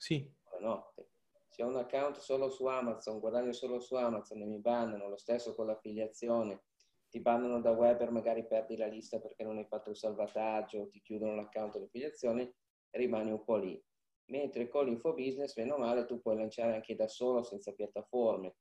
sì. 0.03 0.29
buonanotte. 0.51 1.11
Se 1.49 1.63
ho 1.63 1.69
un 1.69 1.77
account 1.77 2.17
solo 2.17 2.51
su 2.51 2.67
Amazon, 2.67 3.21
guadagno 3.21 3.53
solo 3.53 3.79
su 3.79 3.95
Amazon 3.95 4.43
e 4.43 4.47
mi 4.47 4.59
bannano, 4.59 5.09
lo 5.09 5.17
stesso 5.17 5.55
con 5.55 5.67
l'affiliazione, 5.67 6.65
ti 7.09 7.21
bannano 7.21 7.61
da 7.61 7.71
Weber, 7.71 8.11
magari 8.11 8.45
perdi 8.45 8.77
la 8.77 8.89
lista 8.89 9.21
perché 9.21 9.45
non 9.45 9.59
hai 9.59 9.65
fatto 9.65 9.91
il 9.91 9.97
salvataggio, 9.97 10.89
ti 10.89 11.01
chiudono 11.03 11.37
l'account 11.37 11.79
di 11.79 11.85
affiliazione, 11.85 12.57
rimani 12.91 13.31
un 13.31 13.45
po' 13.45 13.59
lì. 13.59 13.81
Mentre 14.31 14.67
con 14.67 14.87
l'infobusiness, 14.87 15.57
meno 15.57 15.77
male, 15.77 16.05
tu 16.05 16.21
puoi 16.21 16.35
lanciare 16.35 16.75
anche 16.75 16.97
da 16.97 17.07
solo 17.07 17.45
senza 17.45 17.73
piattaforme. 17.73 18.57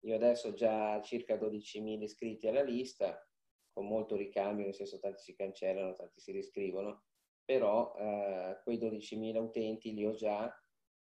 Io 0.00 0.14
adesso 0.16 0.48
ho 0.48 0.52
già 0.52 1.00
circa 1.00 1.36
12.000 1.36 2.02
iscritti 2.02 2.46
alla 2.46 2.62
lista, 2.62 3.26
con 3.72 3.86
molto 3.86 4.16
ricambio, 4.16 4.66
nel 4.66 4.74
senso 4.74 4.98
tanti 4.98 5.22
si 5.22 5.34
cancellano, 5.34 5.94
tanti 5.94 6.20
si 6.20 6.30
riscrivono, 6.30 7.04
però 7.46 7.94
eh, 7.96 8.60
quei 8.64 8.78
12.000 8.78 9.38
utenti 9.38 9.94
li 9.94 10.04
ho 10.04 10.14
già 10.14 10.52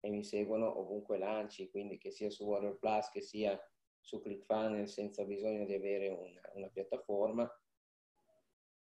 e 0.01 0.11
mi 0.11 0.25
seguono 0.25 0.81
ovunque 0.81 1.17
lanci, 1.17 1.71
quindi 1.71 1.97
che 1.97 2.11
sia 2.11 2.29
su 2.29 2.45
Warrior 2.45 2.77
Plus, 2.79 3.09
che 3.09 3.23
sia 3.23 3.59
su 4.01 4.21
ClickFunnels 4.21 4.93
senza 4.93 5.25
bisogno 5.25 5.65
di 5.65 5.73
avere 5.73 6.09
una, 6.09 6.41
una 6.55 6.69
piattaforma, 6.69 7.51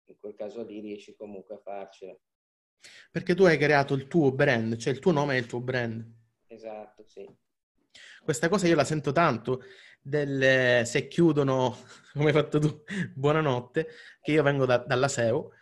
in 0.06 0.18
quel 0.18 0.34
caso 0.34 0.62
lì 0.64 0.80
riesci 0.80 1.14
comunque 1.14 1.54
a 1.54 1.60
farcela. 1.60 2.18
Perché 3.10 3.34
tu 3.34 3.44
hai 3.44 3.56
creato 3.56 3.94
il 3.94 4.08
tuo 4.08 4.32
brand, 4.32 4.76
cioè 4.76 4.92
il 4.92 4.98
tuo 4.98 5.12
nome 5.12 5.36
è 5.36 5.38
il 5.38 5.46
tuo 5.46 5.60
brand. 5.60 6.04
Esatto, 6.48 7.06
sì. 7.06 7.26
Questa 8.22 8.48
cosa 8.48 8.66
io 8.66 8.74
la 8.74 8.84
sento 8.84 9.12
tanto 9.12 9.62
del 10.02 10.84
se 10.84 11.08
chiudono, 11.08 11.76
come 12.12 12.26
hai 12.26 12.32
fatto 12.32 12.58
tu, 12.58 12.82
buonanotte, 13.14 13.88
che 14.20 14.32
io 14.32 14.42
vengo 14.42 14.66
da, 14.66 14.78
dalla 14.78 15.08
SEO, 15.08 15.52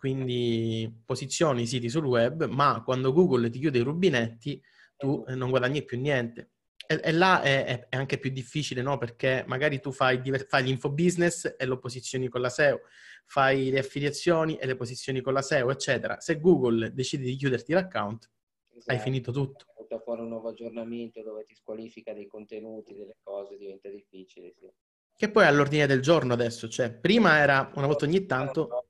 quindi 0.00 1.02
posizioni 1.04 1.62
i 1.62 1.66
siti 1.66 1.90
sul 1.90 2.06
web, 2.06 2.46
ma 2.46 2.82
quando 2.82 3.12
Google 3.12 3.50
ti 3.50 3.58
chiude 3.58 3.78
i 3.78 3.82
rubinetti, 3.82 4.60
tu 4.96 5.22
eh, 5.28 5.34
non 5.34 5.50
guadagni 5.50 5.84
più 5.84 6.00
niente. 6.00 6.52
E, 6.86 6.98
e 7.04 7.12
là 7.12 7.42
è, 7.42 7.86
è, 7.88 7.96
anche 7.96 8.18
più 8.18 8.30
difficile, 8.30 8.80
no? 8.80 8.96
Perché 8.96 9.44
magari 9.46 9.78
tu 9.78 9.92
fai, 9.92 10.20
fai 10.48 10.62
l'infobusiness 10.64 11.54
e 11.58 11.66
lo 11.66 11.78
posizioni 11.78 12.28
con 12.28 12.40
la 12.40 12.48
SEO, 12.48 12.80
fai 13.26 13.70
le 13.70 13.80
affiliazioni 13.80 14.56
e 14.56 14.66
le 14.66 14.74
posizioni 14.74 15.20
con 15.20 15.34
la 15.34 15.42
SEO, 15.42 15.70
eccetera. 15.70 16.18
Se 16.18 16.40
Google 16.40 16.94
decide 16.94 17.24
di 17.24 17.36
chiuderti 17.36 17.74
l'account, 17.74 18.30
esatto. 18.74 18.92
hai 18.92 18.98
finito 18.98 19.30
tutto 19.30 19.66
butta 19.90 19.98
fuori 19.98 20.20
un 20.20 20.28
nuovo 20.28 20.50
aggiornamento 20.50 21.22
dove 21.22 21.44
ti 21.44 21.54
squalifica 21.56 22.12
dei 22.12 22.28
contenuti, 22.28 22.94
delle 22.94 23.16
cose, 23.20 23.56
diventa 23.56 23.88
difficile. 23.88 24.54
Sì. 24.56 24.70
Che 25.16 25.30
poi 25.30 25.44
è 25.44 25.46
all'ordine 25.46 25.86
del 25.86 26.00
giorno 26.00 26.32
adesso, 26.32 26.68
cioè 26.68 26.92
prima 26.94 27.38
era 27.38 27.70
una 27.74 27.86
volta 27.86 28.04
ogni 28.06 28.24
tanto... 28.24 28.86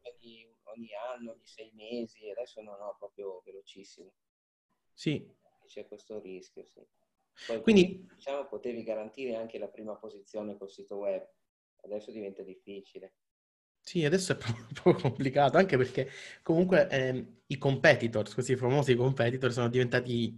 Ogni 0.80 0.94
anno, 0.94 1.32
ogni 1.32 1.46
sei 1.46 1.70
mesi, 1.74 2.30
adesso 2.30 2.62
no, 2.62 2.74
no, 2.78 2.96
proprio 2.98 3.42
velocissimo. 3.44 4.10
Sì. 4.94 5.30
C'è 5.66 5.86
questo 5.86 6.18
rischio, 6.20 6.64
sì. 6.64 6.80
Poi, 7.46 7.60
Quindi, 7.60 8.08
diciamo, 8.14 8.46
potevi 8.48 8.82
garantire 8.82 9.36
anche 9.36 9.58
la 9.58 9.68
prima 9.68 9.94
posizione 9.96 10.56
col 10.56 10.70
sito 10.70 10.96
web, 10.96 11.26
adesso 11.82 12.10
diventa 12.10 12.42
difficile. 12.42 13.12
Sì, 13.82 14.04
adesso 14.04 14.32
è 14.32 14.36
proprio 14.36 14.94
complicato, 15.10 15.58
anche 15.58 15.76
perché 15.76 16.08
comunque 16.42 16.88
eh, 16.88 17.26
i 17.46 17.58
competitors, 17.58 18.32
questi 18.32 18.56
famosi 18.56 18.94
competitor, 18.94 19.52
sono 19.52 19.68
diventati 19.68 20.34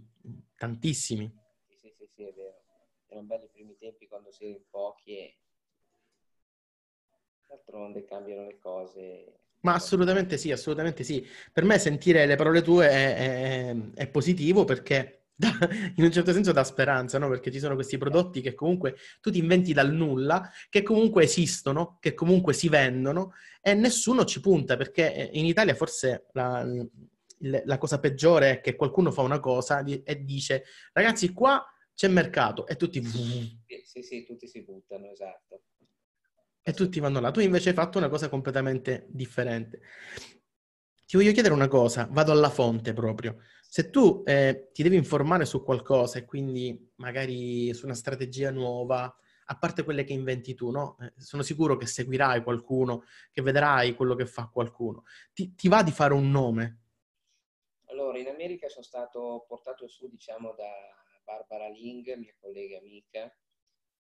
tantissimi. 0.57 1.31
Sì, 1.67 1.75
sì, 1.77 1.91
sì, 1.95 2.07
sì, 2.07 2.23
è 2.23 2.33
vero. 2.33 2.61
Erano 3.07 3.27
belli 3.27 3.45
i 3.45 3.49
primi 3.49 3.77
tempi 3.77 4.07
quando 4.07 4.31
si 4.31 4.43
era 4.43 4.55
in 4.55 4.63
pochi 4.69 5.17
e 5.17 5.37
d'altronde 7.47 8.03
cambiano 8.05 8.45
le 8.45 8.57
cose. 8.57 9.42
Ma 9.63 9.73
assolutamente 9.73 10.37
sì, 10.37 10.51
assolutamente 10.51 11.03
sì. 11.03 11.25
Per 11.51 11.63
me 11.63 11.79
sentire 11.79 12.25
le 12.25 12.35
parole 12.35 12.61
tue 12.61 12.89
è, 12.89 13.15
è, 13.15 13.75
è 13.95 14.07
positivo 14.07 14.65
perché 14.65 15.23
da, 15.35 15.51
in 15.95 16.03
un 16.03 16.11
certo 16.11 16.33
senso 16.33 16.51
dà 16.51 16.63
speranza, 16.63 17.17
no? 17.17 17.29
Perché 17.29 17.51
ci 17.51 17.59
sono 17.59 17.75
questi 17.75 17.97
prodotti 17.97 18.41
che 18.41 18.53
comunque 18.53 18.95
tu 19.21 19.31
ti 19.31 19.39
inventi 19.39 19.73
dal 19.73 19.91
nulla, 19.93 20.49
che 20.69 20.83
comunque 20.83 21.23
esistono, 21.23 21.97
che 21.99 22.13
comunque 22.13 22.53
si 22.53 22.69
vendono 22.69 23.33
e 23.61 23.73
nessuno 23.73 24.25
ci 24.25 24.41
punta 24.41 24.75
perché 24.75 25.29
in 25.33 25.45
Italia 25.45 25.73
forse 25.75 26.27
la, 26.33 26.67
la 27.37 27.77
cosa 27.77 27.99
peggiore 27.99 28.51
è 28.51 28.61
che 28.61 28.75
qualcuno 28.75 29.11
fa 29.11 29.21
una 29.21 29.39
cosa 29.39 29.83
e 29.83 30.23
dice 30.23 30.65
ragazzi 30.91 31.31
qua 31.31 31.65
c'è 31.93 32.07
mercato 32.07 32.67
e 32.67 32.75
tutti... 32.75 33.01
Sì, 33.03 34.01
sì, 34.01 34.25
tutti 34.25 34.47
si 34.47 34.63
buttano, 34.63 35.11
esatto. 35.11 35.61
E 36.65 36.71
tutti 36.71 36.99
vanno 37.01 37.19
là. 37.19 37.31
Tu 37.31 37.41
invece 37.41 37.69
hai 37.69 37.75
fatto 37.75 37.97
una 37.97 38.07
cosa 38.07 38.29
completamente 38.29 39.05
differente. 39.09 39.81
Ti 41.05 41.17
voglio 41.17 41.33
chiedere 41.33 41.53
una 41.53 41.67
cosa, 41.67 42.07
vado 42.09 42.31
alla 42.31 42.49
fonte 42.49 42.93
proprio. 42.93 43.37
Se 43.61 43.89
tu 43.89 44.23
eh, 44.25 44.69
ti 44.71 44.81
devi 44.81 44.95
informare 44.95 45.45
su 45.45 45.61
qualcosa 45.61 46.19
e 46.19 46.25
quindi 46.25 46.91
magari 46.95 47.73
su 47.73 47.85
una 47.85 47.95
strategia 47.95 48.49
nuova, 48.49 49.13
a 49.45 49.57
parte 49.57 49.83
quelle 49.83 50.05
che 50.05 50.13
inventi 50.13 50.53
tu, 50.53 50.71
no? 50.71 50.97
Eh, 51.01 51.13
sono 51.17 51.43
sicuro 51.43 51.75
che 51.75 51.85
seguirai 51.85 52.43
qualcuno, 52.43 53.03
che 53.31 53.41
vedrai 53.41 53.93
quello 53.93 54.15
che 54.15 54.25
fa 54.25 54.47
qualcuno. 54.47 55.03
Ti, 55.33 55.53
ti 55.53 55.67
va 55.67 55.83
di 55.83 55.91
fare 55.91 56.13
un 56.13 56.31
nome? 56.31 56.79
Allora, 57.87 58.17
in 58.17 58.27
America 58.27 58.69
sono 58.69 58.83
stato 58.83 59.45
portato 59.47 59.87
su, 59.87 60.07
diciamo, 60.07 60.53
da 60.55 60.71
Barbara 61.23 61.67
Ling, 61.69 62.15
mia 62.15 62.33
collega 62.39 62.77
amica, 62.77 63.31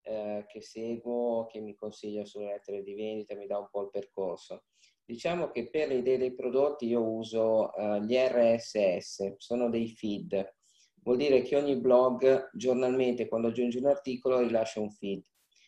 eh, 0.01 0.45
che 0.47 0.61
seguo, 0.61 1.45
che 1.47 1.59
mi 1.59 1.75
consiglia 1.75 2.25
sulle 2.25 2.45
lettere 2.45 2.83
di 2.83 2.93
vendita, 2.93 3.35
mi 3.35 3.47
dà 3.47 3.57
un 3.57 3.67
po' 3.69 3.83
il 3.83 3.89
percorso. 3.89 4.63
Diciamo 5.03 5.49
che 5.49 5.69
per 5.69 5.87
le 5.87 5.95
idee 5.95 6.17
dei 6.17 6.33
prodotti 6.33 6.85
io 6.85 7.01
uso 7.01 7.71
uh, 7.75 7.97
gli 7.97 8.15
RSS, 8.15 9.37
sono 9.37 9.69
dei 9.69 9.89
feed. 9.89 10.55
Vuol 11.01 11.17
dire 11.17 11.41
che 11.41 11.55
ogni 11.55 11.77
blog 11.77 12.49
giornalmente, 12.53 13.27
quando 13.27 13.47
aggiungi 13.47 13.77
un 13.77 13.87
articolo, 13.87 14.39
rilascia 14.39 14.79
un 14.79 14.91
feed. 14.91 15.23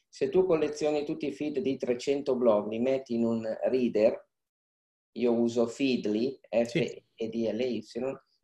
Se 0.08 0.30
tu 0.30 0.46
collezioni 0.46 1.06
tutti 1.06 1.26
i 1.26 1.32
feed 1.32 1.60
di 1.60 1.78
300 1.78 2.36
blog, 2.36 2.70
li 2.70 2.80
metti 2.80 3.16
in 3.16 3.26
un 3.26 3.58
reader, 3.64 4.30
io 5.14 5.34
uso 5.34 5.68
Feedly, 5.68 6.40
F-E-D-L-Y, 6.50 7.84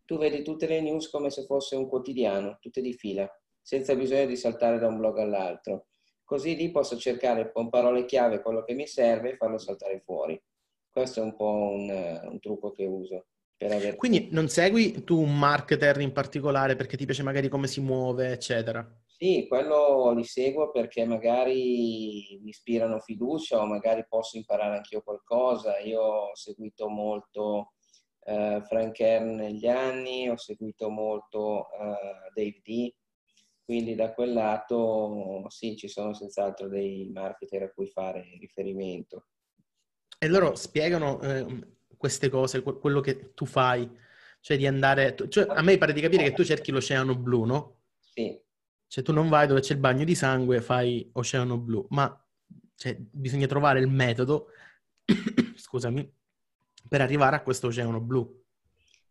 tu 0.05 0.17
vedi 0.17 0.41
tutte 0.43 0.67
le 0.67 0.81
news 0.81 1.09
come 1.09 1.29
se 1.29 1.45
fosse 1.45 1.75
un 1.75 1.87
quotidiano, 1.87 2.57
tutte 2.59 2.81
di 2.81 2.93
fila, 2.93 3.29
senza 3.67 3.93
bisogno 3.95 4.27
di 4.27 4.37
saltare 4.37 4.79
da 4.79 4.87
un 4.87 4.95
blog 4.95 5.17
all'altro. 5.17 5.87
Così 6.23 6.55
lì 6.55 6.71
posso 6.71 6.95
cercare 6.95 7.51
con 7.51 7.67
parole 7.67 8.05
chiave 8.05 8.41
quello 8.41 8.63
che 8.63 8.73
mi 8.73 8.87
serve 8.87 9.31
e 9.31 9.35
farlo 9.35 9.57
saltare 9.57 9.99
fuori. 9.99 10.41
Questo 10.89 11.19
è 11.19 11.23
un 11.23 11.35
po' 11.35 11.51
un, 11.73 11.89
un 12.29 12.39
trucco 12.39 12.71
che 12.71 12.85
uso. 12.85 13.25
aver... 13.57 13.97
Quindi 13.97 14.29
non 14.31 14.47
segui 14.47 15.03
tu 15.03 15.19
un 15.19 15.37
marketer 15.37 15.99
in 15.99 16.13
particolare 16.13 16.77
perché 16.77 16.95
ti 16.95 17.03
piace 17.03 17.23
magari 17.23 17.49
come 17.49 17.67
si 17.67 17.81
muove, 17.81 18.31
eccetera? 18.31 18.89
Sì, 19.05 19.47
quello 19.49 20.13
li 20.13 20.23
seguo 20.23 20.71
perché 20.71 21.03
magari 21.03 22.39
mi 22.41 22.49
ispirano 22.51 22.99
fiducia 22.99 23.59
o 23.59 23.65
magari 23.65 24.05
posso 24.07 24.37
imparare 24.37 24.77
anch'io 24.77 25.01
qualcosa. 25.01 25.77
Io 25.79 26.01
ho 26.01 26.35
seguito 26.35 26.87
molto 26.87 27.73
uh, 28.21 28.61
Frank 28.61 28.93
Kern 28.93 29.35
negli 29.35 29.67
anni, 29.67 30.29
ho 30.29 30.37
seguito 30.37 30.87
molto 30.89 31.67
uh, 31.77 32.31
Dave 32.33 32.61
D, 32.63 32.93
quindi 33.67 33.95
da 33.95 34.13
quel 34.13 34.31
lato 34.31 35.43
sì, 35.49 35.75
ci 35.75 35.89
sono 35.89 36.13
senz'altro 36.13 36.69
dei 36.69 37.11
marketer 37.13 37.63
a 37.63 37.69
cui 37.69 37.85
fare 37.87 38.37
riferimento. 38.39 39.25
E 40.17 40.29
loro 40.29 40.55
spiegano 40.55 41.19
eh, 41.19 41.75
queste 41.97 42.29
cose, 42.29 42.61
quello 42.61 43.01
che 43.01 43.33
tu 43.33 43.45
fai, 43.45 43.91
cioè 44.39 44.55
di 44.55 44.65
andare... 44.65 45.17
Cioè, 45.27 45.47
a 45.49 45.61
me 45.61 45.77
pare 45.77 45.91
di 45.91 45.99
capire 45.99 46.23
che 46.23 46.31
tu 46.31 46.45
cerchi 46.45 46.71
l'oceano 46.71 47.17
blu, 47.17 47.43
no? 47.43 47.79
Sì. 47.99 48.41
Cioè 48.87 49.03
tu 49.03 49.11
non 49.11 49.27
vai 49.27 49.47
dove 49.47 49.59
c'è 49.59 49.73
il 49.73 49.81
bagno 49.81 50.05
di 50.05 50.15
sangue, 50.15 50.61
fai 50.61 51.09
oceano 51.11 51.57
blu, 51.57 51.85
ma 51.89 52.25
cioè, 52.73 52.95
bisogna 52.97 53.47
trovare 53.47 53.81
il 53.81 53.89
metodo, 53.89 54.47
scusami, 55.57 56.09
per 56.87 57.01
arrivare 57.01 57.35
a 57.35 57.43
questo 57.43 57.67
oceano 57.67 57.99
blu. 57.99 58.45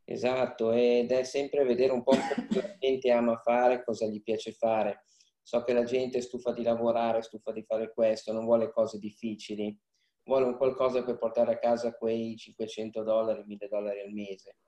Esatto, 0.08 0.72
ed 0.72 1.10
è 1.10 1.24
sempre 1.24 1.64
vedere 1.64 1.92
un 1.92 2.02
po' 2.02 2.12
cosa 2.12 2.60
la 2.60 2.76
gente 2.78 3.10
ama 3.10 3.36
fare, 3.36 3.84
cosa 3.84 4.06
gli 4.06 4.22
piace 4.22 4.52
fare. 4.52 5.02
So 5.42 5.62
che 5.62 5.72
la 5.72 5.84
gente 5.84 6.18
è 6.18 6.20
stufa 6.20 6.52
di 6.52 6.62
lavorare, 6.62 7.22
stufa 7.22 7.52
di 7.52 7.62
fare 7.62 7.92
questo, 7.92 8.32
non 8.32 8.44
vuole 8.44 8.70
cose 8.70 8.98
difficili 8.98 9.78
vuole 10.26 10.44
un 10.44 10.56
qualcosa 10.56 11.02
per 11.04 11.18
portare 11.18 11.52
a 11.52 11.58
casa 11.58 11.96
quei 11.96 12.36
500 12.36 13.02
dollari, 13.02 13.44
1000 13.44 13.68
dollari 13.68 14.00
al 14.00 14.12
mese. 14.12 14.58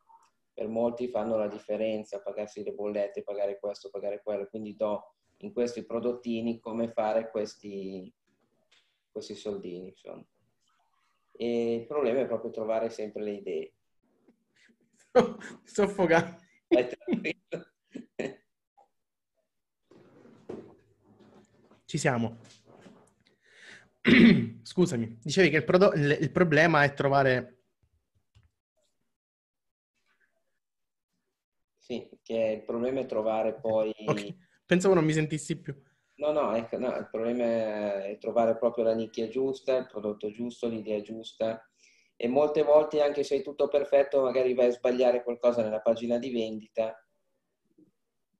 Per 0.53 0.69
molti 0.69 1.09
fanno 1.09 1.37
la 1.37 1.49
differenza, 1.49 2.21
pagarsi 2.21 2.65
le 2.65 2.73
bollette, 2.73 3.23
pagare 3.23 3.59
questo, 3.59 3.91
pagare 3.91 4.23
quello, 4.23 4.47
quindi 4.49 4.75
do 4.75 5.15
in 5.39 5.53
questi 5.53 5.85
prodottini 5.85 6.59
come 6.59 6.89
fare 6.89 7.31
questi, 7.31 8.13
questi 9.11 9.35
soldini. 9.35 9.89
Insomma. 9.89 10.25
E 11.33 11.75
il 11.75 11.87
problema 11.87 12.21
è 12.21 12.27
proprio 12.27 12.51
trovare 12.51 12.91
sempre 12.91 13.23
le 13.23 13.33
idee. 13.33 13.73
Sto 15.65 15.83
affogando. 15.83 16.37
Ci 21.85 21.99
siamo. 21.99 22.37
Scusami, 24.63 25.19
dicevi 25.23 25.51
che 25.51 25.57
il, 25.57 25.65
prodotto, 25.65 25.97
il, 25.97 26.19
il, 26.21 26.31
problema 26.31 26.85
è 26.85 26.93
trovare... 26.93 27.63
Sì, 31.79 32.09
che 32.23 32.59
il 32.59 32.65
problema 32.65 33.01
è 33.01 33.07
trovare 33.07 33.55
poi... 33.55 33.93
Okay. 34.07 34.37
Pensavo 34.67 34.93
non 34.93 35.05
mi 35.05 35.15
sentissi 35.15 35.59
più. 35.59 35.75
No, 36.17 36.33
no, 36.33 36.55
ecco, 36.55 36.79
no, 36.79 36.95
il 36.97 37.09
problema 37.11 38.05
è 38.05 38.19
trovare 38.21 38.59
proprio 38.59 38.85
la 38.85 38.95
nicchia 38.95 39.29
giusta, 39.29 39.79
il 39.79 39.87
prodotto 39.87 40.31
giusto, 40.31 40.69
l'idea 40.69 41.01
giusta. 41.01 41.68
E 42.21 42.27
molte 42.27 42.65
volte, 42.65 43.01
anche 43.01 43.23
se 43.23 43.37
hai 43.37 43.43
tutto 43.43 43.69
perfetto, 43.69 44.23
magari 44.23 44.53
vai 44.53 44.67
a 44.67 44.73
sbagliare 44.73 45.23
qualcosa 45.23 45.63
nella 45.63 45.81
pagina 45.81 46.19
di 46.19 46.33
vendita 46.33 47.01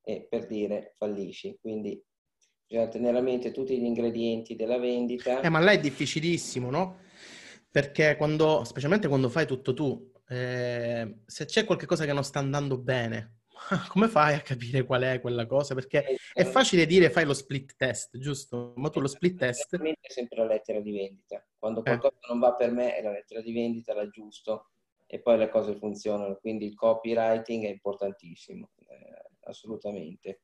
e 0.03 0.27
per 0.29 0.47
dire 0.47 0.95
fallisci. 0.97 1.57
Quindi 1.61 2.03
bisogna 2.67 2.89
tenere 2.89 3.17
a 3.19 3.21
mente 3.21 3.51
tutti 3.51 3.79
gli 3.79 3.85
ingredienti 3.85 4.57
della 4.57 4.77
vendita. 4.77 5.39
Eh, 5.39 5.47
ma 5.47 5.59
là 5.59 5.71
è 5.71 5.79
difficilissimo, 5.79 6.69
no? 6.69 6.97
Perché 7.71 8.17
quando, 8.17 8.65
specialmente 8.65 9.07
quando 9.07 9.29
fai 9.29 9.45
tutto 9.45 9.73
tu, 9.73 10.11
eh, 10.27 11.21
se 11.25 11.45
c'è 11.45 11.63
qualcosa 11.63 12.03
che 12.03 12.11
non 12.11 12.25
sta 12.25 12.39
andando 12.39 12.77
bene, 12.77 13.38
come 13.89 14.07
fai 14.07 14.35
a 14.35 14.41
capire 14.41 14.83
qual 14.83 15.03
è 15.03 15.19
quella 15.19 15.45
cosa? 15.45 15.73
Perché 15.75 16.03
è 16.33 16.41
eh, 16.41 16.45
facile 16.45 16.85
dire 16.85 17.09
fai 17.09 17.25
lo 17.25 17.33
split 17.33 17.75
test, 17.75 18.17
giusto? 18.17 18.73
Ma 18.75 18.89
tu 18.89 18.99
lo 18.99 19.07
split 19.07 19.37
test... 19.37 19.75
È 19.77 20.11
sempre 20.11 20.37
la 20.37 20.45
lettera 20.45 20.79
di 20.79 20.91
vendita. 20.91 21.45
Quando 21.57 21.79
eh. 21.81 21.83
qualcosa 21.83 22.15
eh. 22.15 22.27
non 22.29 22.39
va 22.39 22.53
per 22.53 22.71
me 22.71 22.95
è 22.95 23.01
la 23.01 23.11
lettera 23.11 23.41
di 23.41 23.51
vendita, 23.51 23.93
l'aggiusto 23.93 24.69
e 25.05 25.19
poi 25.19 25.37
le 25.37 25.49
cose 25.49 25.75
funzionano. 25.75 26.35
Quindi 26.35 26.65
il 26.65 26.75
copywriting 26.75 27.65
è 27.65 27.69
importantissimo, 27.69 28.69
eh, 28.87 29.29
assolutamente. 29.41 30.41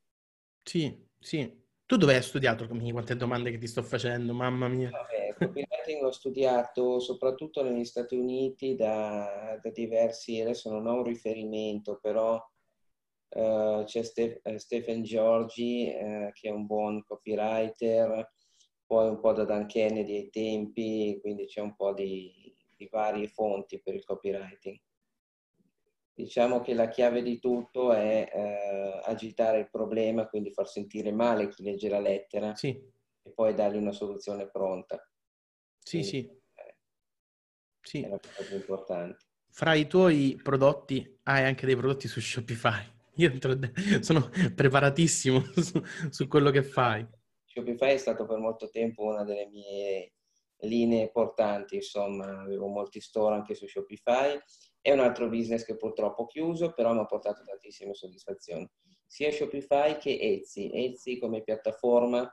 Sì, 0.62 1.06
sì. 1.18 1.64
Tu 1.86 1.96
dove 1.96 2.16
hai 2.16 2.22
studiato? 2.22 2.66
Quante 2.66 3.14
domande 3.14 3.52
che 3.52 3.58
ti 3.58 3.68
sto 3.68 3.82
facendo, 3.82 4.32
mamma 4.32 4.66
mia. 4.66 4.90
Vabbè, 4.90 5.34
copywriting 5.38 6.02
ho 6.02 6.10
studiato 6.10 6.98
soprattutto 6.98 7.62
negli 7.62 7.84
Stati 7.84 8.16
Uniti 8.16 8.74
da, 8.74 9.56
da 9.62 9.70
diversi, 9.70 10.40
adesso 10.40 10.68
non 10.68 10.88
ho 10.88 10.94
un 10.94 11.04
riferimento, 11.04 12.00
però 12.02 12.44
uh, 13.36 13.84
c'è 13.84 14.02
Steph, 14.02 14.40
uh, 14.44 14.56
Stephen 14.56 15.02
Giorgi 15.02 15.92
uh, 15.94 16.32
che 16.32 16.48
è 16.48 16.50
un 16.50 16.66
buon 16.66 17.04
copywriter, 17.04 18.32
poi 18.86 19.08
un 19.08 19.20
po' 19.20 19.32
da 19.32 19.44
Dan 19.44 19.66
Kennedy 19.66 20.16
ai 20.16 20.30
tempi, 20.30 21.18
quindi 21.20 21.46
c'è 21.46 21.60
un 21.60 21.74
po' 21.74 21.92
di, 21.92 22.54
di 22.76 22.88
varie 22.90 23.28
fonti 23.28 23.80
per 23.80 23.94
il 23.94 24.04
copywriting. 24.04 24.78
Diciamo 26.14 26.60
che 26.60 26.72
la 26.72 26.88
chiave 26.88 27.22
di 27.22 27.38
tutto 27.38 27.92
è 27.92 28.30
eh, 28.32 29.00
agitare 29.04 29.58
il 29.58 29.70
problema, 29.70 30.26
quindi 30.26 30.50
far 30.50 30.66
sentire 30.66 31.12
male 31.12 31.48
chi 31.48 31.62
legge 31.62 31.90
la 31.90 32.00
lettera 32.00 32.54
sì. 32.54 32.68
e 32.68 33.30
poi 33.32 33.52
dargli 33.52 33.76
una 33.76 33.92
soluzione 33.92 34.48
pronta. 34.48 34.96
Sì, 35.78 35.98
quindi, 35.98 36.08
sì. 36.08 36.18
Eh, 36.54 36.76
sì. 37.82 38.00
È 38.00 38.08
la 38.08 38.18
cosa 38.18 38.54
importante. 38.54 39.24
Fra 39.50 39.74
i 39.74 39.86
tuoi 39.86 40.40
prodotti 40.42 41.18
hai 41.24 41.44
anche 41.44 41.66
dei 41.66 41.76
prodotti 41.76 42.08
su 42.08 42.20
Shopify. 42.20 42.95
Io 43.16 43.32
sono 44.00 44.30
preparatissimo 44.54 45.40
su, 45.56 45.82
su 46.10 46.26
quello 46.28 46.50
che 46.50 46.62
fai. 46.62 47.06
Shopify 47.44 47.92
è 47.92 47.96
stato 47.96 48.26
per 48.26 48.38
molto 48.38 48.68
tempo 48.68 49.04
una 49.04 49.24
delle 49.24 49.48
mie 49.48 50.12
linee 50.60 51.10
portanti, 51.10 51.76
insomma, 51.76 52.40
avevo 52.40 52.66
molti 52.66 53.00
store 53.00 53.34
anche 53.34 53.54
su 53.54 53.66
Shopify 53.66 54.38
è 54.86 54.92
un 54.92 55.00
altro 55.00 55.28
business 55.28 55.64
che 55.64 55.76
purtroppo 55.76 56.22
ho 56.22 56.26
chiuso, 56.26 56.72
però 56.72 56.92
mi 56.92 57.00
ha 57.00 57.06
portato 57.06 57.42
tantissime 57.42 57.92
soddisfazioni. 57.92 58.70
Sia 59.04 59.32
Shopify 59.32 59.96
che 59.96 60.16
Etsy. 60.16 60.70
Etsy 60.72 61.18
come 61.18 61.42
piattaforma 61.42 62.30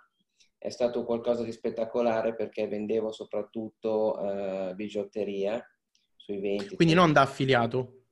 è 0.60 0.70
stato 0.70 1.04
qualcosa 1.04 1.42
di 1.42 1.52
spettacolare 1.52 2.36
perché 2.36 2.68
vendevo 2.68 3.12
soprattutto 3.12 4.20
uh, 4.20 4.76
bigiotteria 4.76 5.60
sui 6.16 6.40
20. 6.40 6.76
Quindi 6.76 6.94
non 6.94 7.12
da 7.12 7.22
affiliato? 7.22 8.03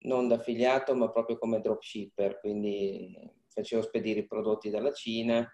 Non 0.00 0.28
da 0.28 0.36
affiliato, 0.36 0.94
ma 0.94 1.10
proprio 1.10 1.38
come 1.38 1.60
dropshipper, 1.60 2.40
quindi 2.40 3.16
facevo 3.48 3.82
spedire 3.82 4.20
i 4.20 4.26
prodotti 4.26 4.70
dalla 4.70 4.92
Cina 4.92 5.46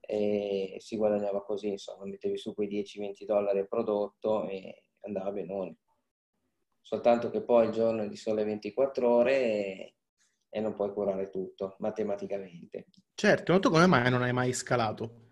e 0.00 0.76
si 0.78 0.96
guadagnava 0.96 1.42
così, 1.42 1.68
insomma, 1.68 2.04
mettevi 2.04 2.36
su 2.36 2.54
quei 2.54 2.68
10-20 2.68 3.24
dollari 3.24 3.60
al 3.60 3.68
prodotto 3.68 4.46
e 4.48 4.84
andava 5.00 5.32
benone 5.32 5.78
soltanto 6.82 7.30
che 7.30 7.42
poi 7.42 7.66
il 7.66 7.72
giorno 7.72 8.02
è 8.02 8.08
di 8.08 8.16
sole 8.16 8.44
24 8.44 9.08
ore 9.08 9.40
e, 9.40 9.94
e 10.50 10.60
non 10.60 10.74
puoi 10.74 10.92
curare 10.92 11.30
tutto 11.30 11.76
matematicamente. 11.78 12.88
Certo, 13.14 13.52
ma 13.52 13.58
tu 13.58 13.70
come 13.70 13.86
mai 13.86 14.10
non 14.10 14.22
hai 14.22 14.32
mai 14.32 14.52
scalato? 14.52 15.30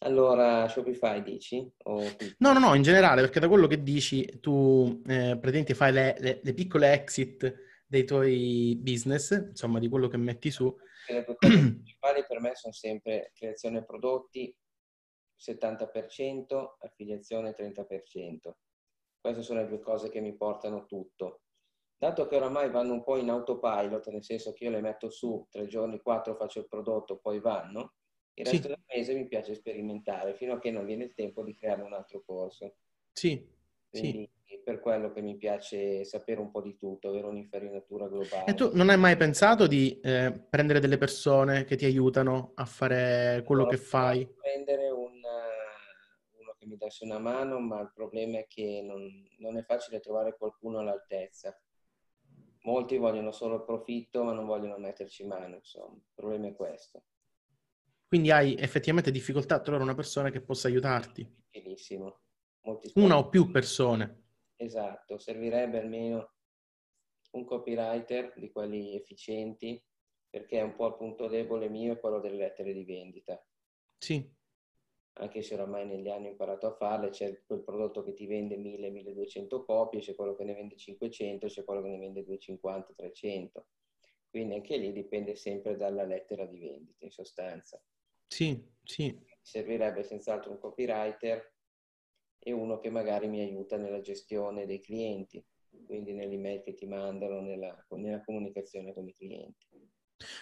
Allora, 0.00 0.68
Shopify 0.68 1.22
dici? 1.22 1.66
O... 1.84 2.02
No, 2.38 2.52
no, 2.52 2.58
no, 2.58 2.74
in 2.74 2.82
generale, 2.82 3.22
perché 3.22 3.40
da 3.40 3.48
quello 3.48 3.66
che 3.66 3.82
dici 3.82 4.40
tu 4.40 5.00
eh, 5.06 5.38
praticamente 5.38 5.74
fai 5.74 5.92
le, 5.92 6.16
le, 6.18 6.40
le, 6.42 6.54
piccole 6.54 6.92
exit 6.92 7.82
dei 7.86 8.04
tuoi 8.04 8.78
business, 8.78 9.30
insomma, 9.30 9.78
di 9.78 9.88
quello 9.88 10.08
che 10.08 10.18
metti 10.18 10.50
su. 10.50 10.74
Le 11.08 11.24
principali 11.24 12.24
per 12.26 12.40
me 12.40 12.54
sono 12.56 12.72
sempre 12.72 13.30
creazione 13.32 13.84
prodotti 13.84 14.54
70%, 15.38 16.76
affiliazione 16.80 17.54
30%. 17.56 18.50
Queste 19.20 19.42
sono 19.42 19.60
le 19.60 19.68
due 19.68 19.80
cose 19.80 20.08
che 20.08 20.20
mi 20.20 20.36
portano 20.36 20.84
tutto. 20.86 21.42
Dato 21.96 22.26
che 22.26 22.36
oramai 22.36 22.70
vanno 22.70 22.92
un 22.92 23.02
po' 23.02 23.16
in 23.16 23.30
autopilot, 23.30 24.08
nel 24.08 24.24
senso 24.24 24.52
che 24.52 24.64
io 24.64 24.70
le 24.70 24.80
metto 24.80 25.08
su 25.08 25.46
tre 25.50 25.66
giorni, 25.66 26.00
quattro 26.00 26.34
faccio 26.34 26.58
il 26.58 26.68
prodotto, 26.68 27.18
poi 27.18 27.40
vanno, 27.40 27.94
il 28.38 28.44
resto 28.44 28.62
sì. 28.62 28.68
del 28.68 28.78
mese 28.94 29.14
mi 29.14 29.26
piace 29.26 29.54
sperimentare 29.54 30.34
fino 30.34 30.54
a 30.54 30.58
che 30.58 30.70
non 30.70 30.84
viene 30.84 31.04
il 31.04 31.14
tempo 31.14 31.42
di 31.42 31.54
creare 31.54 31.82
un 31.82 31.92
altro 31.92 32.22
corso. 32.24 32.76
Sì. 33.12 33.54
Quindi 33.88 34.28
sì. 34.44 34.58
per 34.62 34.80
quello 34.80 35.10
che 35.12 35.22
mi 35.22 35.36
piace 35.36 36.04
sapere 36.04 36.40
un 36.40 36.50
po' 36.50 36.60
di 36.60 36.76
tutto, 36.76 37.08
avere 37.08 37.26
un'infarinatura 37.26 38.08
globale. 38.08 38.44
E 38.46 38.54
tu 38.54 38.70
non 38.74 38.90
hai 38.90 38.98
mai 38.98 39.16
pensato 39.16 39.66
di 39.66 39.98
eh, 40.00 40.32
prendere 40.50 40.80
delle 40.80 40.98
persone 40.98 41.64
che 41.64 41.76
ti 41.76 41.86
aiutano 41.86 42.52
a 42.56 42.66
fare 42.66 43.42
quello 43.46 43.62
no, 43.62 43.68
che 43.68 43.78
fai? 43.78 44.26
Prendere 44.26 44.90
un 44.90 45.16
che 46.66 46.66
mi 46.66 46.76
dasse 46.76 47.04
una 47.04 47.18
mano, 47.18 47.60
ma 47.60 47.80
il 47.80 47.92
problema 47.94 48.38
è 48.38 48.46
che 48.46 48.82
non, 48.82 49.24
non 49.38 49.56
è 49.56 49.62
facile 49.62 50.00
trovare 50.00 50.36
qualcuno 50.36 50.80
all'altezza. 50.80 51.58
Molti 52.62 52.96
vogliono 52.96 53.30
solo 53.30 53.56
il 53.56 53.64
profitto, 53.64 54.24
ma 54.24 54.32
non 54.32 54.44
vogliono 54.44 54.76
metterci 54.76 55.24
mano, 55.24 55.54
insomma. 55.54 55.94
Il 55.94 56.12
problema 56.14 56.48
è 56.48 56.54
questo. 56.54 57.04
Quindi 58.16 58.32
hai 58.32 58.56
effettivamente 58.58 59.10
difficoltà 59.10 59.56
a 59.56 59.60
trovare 59.60 59.84
una 59.84 59.94
persona 59.94 60.30
che 60.30 60.40
possa 60.40 60.68
aiutarti? 60.68 61.22
Difficilissimo. 61.50 62.20
Una 62.94 63.18
o 63.18 63.28
più 63.28 63.50
persone? 63.50 64.28
Esatto, 64.56 65.18
servirebbe 65.18 65.80
almeno 65.80 66.32
un 67.32 67.44
copywriter 67.44 68.32
di 68.38 68.50
quelli 68.50 68.94
efficienti, 68.94 69.78
perché 70.30 70.60
è 70.60 70.62
un 70.62 70.74
po' 70.74 70.86
il 70.86 70.96
punto 70.96 71.28
debole 71.28 71.68
mio 71.68 71.92
è 71.92 72.00
quello 72.00 72.18
delle 72.18 72.38
lettere 72.38 72.72
di 72.72 72.84
vendita. 72.84 73.38
Sì. 73.98 74.26
Anche 75.18 75.42
se 75.42 75.52
oramai 75.52 75.86
negli 75.86 76.08
anni 76.08 76.28
ho 76.28 76.30
imparato 76.30 76.68
a 76.68 76.74
farle, 76.74 77.10
c'è 77.10 77.42
quel 77.44 77.62
prodotto 77.62 78.02
che 78.02 78.14
ti 78.14 78.24
vende 78.24 78.56
1000-1200 78.56 79.62
copie, 79.62 80.00
c'è 80.00 80.14
quello 80.14 80.34
che 80.34 80.44
ne 80.44 80.54
vende 80.54 80.76
500, 80.76 81.48
c'è 81.48 81.64
quello 81.64 81.82
che 81.82 81.90
ne 81.90 81.98
vende 81.98 82.24
250-300. 82.24 83.66
Quindi 84.30 84.54
anche 84.54 84.78
lì 84.78 84.90
dipende 84.92 85.34
sempre 85.34 85.76
dalla 85.76 86.04
lettera 86.04 86.46
di 86.46 86.58
vendita, 86.58 87.04
in 87.04 87.10
sostanza. 87.10 87.78
Sì, 88.26 88.62
sì. 88.82 89.18
Servirebbe 89.40 90.02
senz'altro 90.02 90.50
un 90.50 90.58
copywriter 90.58 91.52
e 92.38 92.52
uno 92.52 92.78
che 92.78 92.90
magari 92.90 93.28
mi 93.28 93.40
aiuta 93.40 93.76
nella 93.76 94.00
gestione 94.00 94.66
dei 94.66 94.80
clienti, 94.80 95.44
quindi 95.84 96.12
nell'email 96.12 96.62
che 96.62 96.74
ti 96.74 96.86
mandano, 96.86 97.40
nella, 97.40 97.86
nella 97.90 98.22
comunicazione 98.24 98.92
con 98.92 99.06
i 99.06 99.14
clienti. 99.14 99.66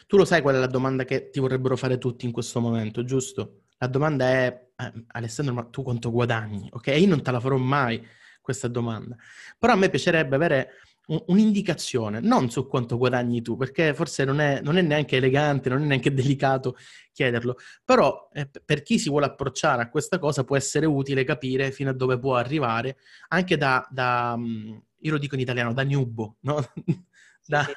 Tu 0.07 0.17
lo 0.17 0.25
sai 0.25 0.41
qual 0.43 0.55
è 0.55 0.59
la 0.59 0.67
domanda 0.67 1.05
che 1.05 1.31
ti 1.31 1.41
vorrebbero 1.41 1.77
fare 1.77 1.99
tutti 1.99 2.27
in 2.27 2.33
questo 2.33 2.61
momento, 2.61 3.05
giusto? 3.05 3.65
La 3.79 3.89
domanda 3.89 4.27
è, 4.29 4.71
eh, 4.77 5.05
Alessandro, 5.09 5.55
ma 5.55 5.65
tu 5.65 5.83
quanto 5.83 6.11
guadagni? 6.11 6.69
Ok, 6.73 6.87
io 6.89 7.09
non 7.09 7.23
te 7.23 7.31
la 7.31 7.41
farò 7.41 7.57
mai 7.57 8.05
questa 8.41 8.69
domanda, 8.69 9.17
però 9.59 9.73
a 9.73 9.77
me 9.77 9.89
piacerebbe 9.89 10.37
avere 10.37 10.71
un'indicazione, 11.07 12.21
non 12.21 12.51
su 12.51 12.67
quanto 12.67 12.97
guadagni 12.97 13.43
tu, 13.43 13.57
perché 13.57 13.95
forse 13.95 14.25
non 14.25 14.41
è, 14.41 14.61
non 14.61 14.77
è, 14.77 14.83
neanche 14.83 15.17
elegante, 15.17 15.69
non 15.69 15.83
è 15.83 15.87
neanche 15.87 16.13
delicato 16.15 16.77
chiederlo, 17.13 17.57
però 17.85 18.29
eh, 18.33 18.49
per 18.65 18.83
chi 18.83 18.99
si 18.99 19.09
vuole 19.09 19.27
approcciare 19.27 19.83
a 19.83 19.91
questa 19.91 20.19
cosa 20.19 20.45
può 20.45 20.57
essere 20.57 20.87
utile 20.87 21.25
capire 21.25 21.71
fino 21.71 21.91
a 21.91 21.95
dove 21.95 22.19
può 22.19 22.37
arrivare, 22.37 22.97
anche 23.29 23.57
da, 23.57 23.87
da 23.91 24.35
mm, 24.37 24.77
io 24.99 25.11
lo 25.11 25.19
dico 25.19 25.35
in 25.35 25.41
italiano, 25.43 25.73
da 25.73 25.85
nubo, 25.85 26.37
no? 26.41 26.61
da... 27.47 27.65
Sì, 27.65 27.73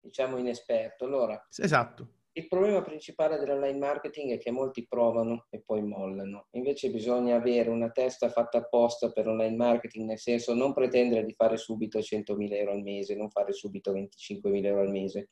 diciamo 0.00 0.36
inesperto. 0.36 1.04
Allora, 1.04 1.46
esatto. 1.56 2.17
Il 2.38 2.46
problema 2.46 2.82
principale 2.82 3.36
dell'online 3.36 3.78
marketing 3.78 4.30
è 4.30 4.38
che 4.38 4.52
molti 4.52 4.86
provano 4.86 5.46
e 5.50 5.60
poi 5.60 5.82
mollano. 5.82 6.46
Invece 6.52 6.88
bisogna 6.88 7.34
avere 7.34 7.68
una 7.68 7.90
testa 7.90 8.28
fatta 8.28 8.58
apposta 8.58 9.10
per 9.10 9.26
online 9.26 9.56
marketing, 9.56 10.06
nel 10.06 10.20
senso 10.20 10.54
non 10.54 10.72
pretendere 10.72 11.24
di 11.24 11.32
fare 11.32 11.56
subito 11.56 11.98
100.000 11.98 12.52
euro 12.52 12.70
al 12.70 12.82
mese, 12.82 13.16
non 13.16 13.28
fare 13.28 13.52
subito 13.52 13.92
25.000 13.92 14.64
euro 14.66 14.82
al 14.82 14.90
mese. 14.90 15.30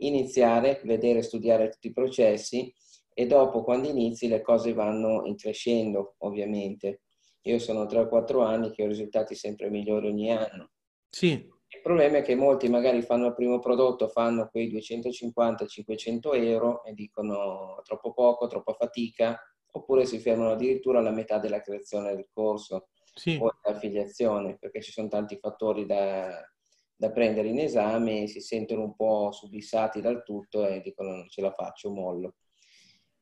Iniziare, 0.00 0.82
vedere, 0.84 1.22
studiare 1.22 1.70
tutti 1.70 1.86
i 1.86 1.92
processi 1.94 2.70
e 3.14 3.26
dopo 3.26 3.64
quando 3.64 3.88
inizi 3.88 4.28
le 4.28 4.42
cose 4.42 4.74
vanno 4.74 5.22
crescendo, 5.36 6.16
ovviamente. 6.18 7.00
Io 7.44 7.58
sono 7.58 7.86
3-4 7.86 8.44
anni 8.44 8.72
che 8.72 8.82
ho 8.82 8.88
risultati 8.88 9.34
sempre 9.34 9.70
migliori 9.70 10.08
ogni 10.08 10.30
anno. 10.30 10.72
Sì. 11.08 11.51
Il 11.74 11.80
problema 11.82 12.18
è 12.18 12.22
che 12.22 12.34
molti 12.34 12.68
magari 12.68 13.00
fanno 13.02 13.28
il 13.28 13.34
primo 13.34 13.58
prodotto, 13.58 14.08
fanno 14.08 14.48
quei 14.48 14.70
250-500 14.70 16.34
euro 16.34 16.84
e 16.84 16.92
dicono 16.92 17.80
troppo 17.82 18.12
poco, 18.12 18.46
troppa 18.46 18.74
fatica, 18.74 19.40
oppure 19.72 20.04
si 20.04 20.18
fermano 20.18 20.52
addirittura 20.52 20.98
alla 20.98 21.10
metà 21.10 21.38
della 21.38 21.62
creazione 21.62 22.14
del 22.14 22.28
corso 22.30 22.88
sì. 23.14 23.38
o 23.40 23.50
dell'affiliazione, 23.62 24.58
perché 24.58 24.82
ci 24.82 24.92
sono 24.92 25.08
tanti 25.08 25.38
fattori 25.38 25.86
da, 25.86 26.46
da 26.94 27.10
prendere 27.10 27.48
in 27.48 27.58
esame, 27.58 28.26
si 28.26 28.40
sentono 28.40 28.82
un 28.82 28.94
po' 28.94 29.32
subissati 29.32 30.00
dal 30.00 30.22
tutto 30.22 30.66
e 30.66 30.82
dicono 30.82 31.10
non 31.10 31.28
ce 31.28 31.40
la 31.40 31.52
faccio, 31.52 31.90
mollo. 31.90 32.34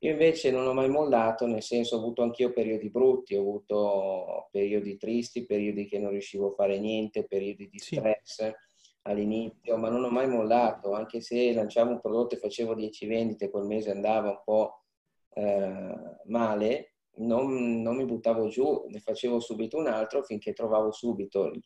Io 0.03 0.13
invece 0.13 0.51
non 0.51 0.67
ho 0.67 0.73
mai 0.73 0.89
mollato, 0.89 1.47
nel 1.47 1.63
senso 1.63 1.97
ho 1.97 1.99
avuto 1.99 2.23
anch'io 2.23 2.53
periodi 2.53 2.89
brutti, 2.89 3.35
ho 3.35 3.41
avuto 3.41 4.49
periodi 4.51 4.97
tristi, 4.97 5.45
periodi 5.45 5.87
che 5.87 5.99
non 5.99 6.11
riuscivo 6.11 6.49
a 6.49 6.55
fare 6.55 6.79
niente, 6.79 7.27
periodi 7.27 7.69
di 7.69 7.79
stress 7.79 8.47
sì. 8.47 8.53
all'inizio, 9.03 9.77
ma 9.77 9.91
non 9.91 10.03
ho 10.05 10.09
mai 10.09 10.27
mollato, 10.27 10.93
anche 10.93 11.21
se 11.21 11.53
lanciavo 11.53 11.91
un 11.91 12.01
prodotto 12.01 12.35
e 12.35 12.39
facevo 12.39 12.75
10 12.75 13.07
vendite, 13.07 13.51
quel 13.51 13.67
mese 13.67 13.91
andava 13.91 14.31
un 14.31 14.41
po' 14.43 14.85
eh, 15.35 15.95
male, 16.25 16.95
non, 17.17 17.83
non, 17.83 17.97
mi 17.97 18.07
buttavo 18.07 18.49
giù, 18.49 18.87
ne 18.89 19.01
facevo 19.01 19.39
subito 19.39 19.77
un 19.77 19.87
altro 19.87 20.23
finché 20.23 20.55
trovavo 20.55 20.93
subito 20.93 21.45
il 21.45 21.63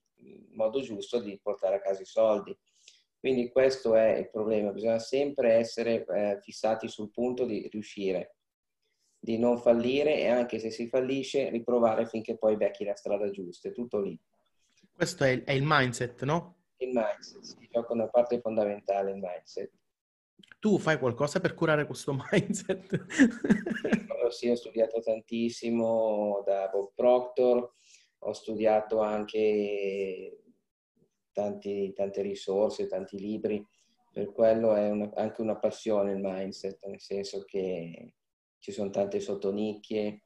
modo 0.54 0.80
giusto 0.80 1.20
di 1.20 1.38
portare 1.40 1.76
a 1.76 1.80
casa 1.80 2.02
i 2.02 2.06
soldi. 2.06 2.56
Quindi 3.24 3.48
questo 3.48 3.94
è 3.94 4.18
il 4.18 4.28
problema, 4.28 4.70
bisogna 4.70 4.98
sempre 4.98 5.54
essere 5.54 6.04
eh, 6.04 6.38
fissati 6.42 6.88
sul 6.88 7.10
punto 7.10 7.46
di 7.46 7.66
riuscire, 7.72 8.36
di 9.18 9.38
non 9.38 9.56
fallire 9.56 10.18
e 10.18 10.28
anche 10.28 10.58
se 10.58 10.68
si 10.68 10.90
fallisce 10.90 11.48
riprovare 11.48 12.04
finché 12.04 12.36
poi 12.36 12.58
becchi 12.58 12.84
la 12.84 12.94
strada 12.94 13.30
giusta, 13.30 13.70
è 13.70 13.72
tutto 13.72 14.02
lì. 14.02 14.14
Questo 14.92 15.24
è 15.24 15.30
il, 15.30 15.44
è 15.44 15.52
il 15.52 15.62
mindset, 15.64 16.22
no? 16.24 16.56
Il 16.76 16.90
mindset, 16.92 17.40
si 17.40 17.66
gioca 17.72 17.94
una 17.94 18.08
parte 18.08 18.42
fondamentale 18.42 19.12
il 19.12 19.16
mindset. 19.22 19.72
Tu 20.58 20.78
fai 20.78 20.98
qualcosa 20.98 21.40
per 21.40 21.54
curare 21.54 21.86
questo 21.86 22.14
mindset? 22.30 23.06
sì, 24.28 24.50
ho 24.50 24.54
studiato 24.54 25.00
tantissimo 25.00 26.42
da 26.44 26.68
Bob 26.70 26.92
Proctor, 26.94 27.72
ho 28.18 28.32
studiato 28.34 29.00
anche 29.00 30.43
tanti, 31.34 31.92
tante 31.92 32.22
risorse, 32.22 32.86
tanti 32.86 33.18
libri, 33.18 33.62
per 34.10 34.32
quello 34.32 34.74
è 34.74 34.90
una, 34.90 35.10
anche 35.16 35.42
una 35.42 35.56
passione 35.56 36.12
il 36.12 36.20
mindset, 36.22 36.86
nel 36.86 37.00
senso 37.00 37.44
che 37.44 38.14
ci 38.58 38.72
sono 38.72 38.88
tante 38.88 39.20
sottonicchie 39.20 40.22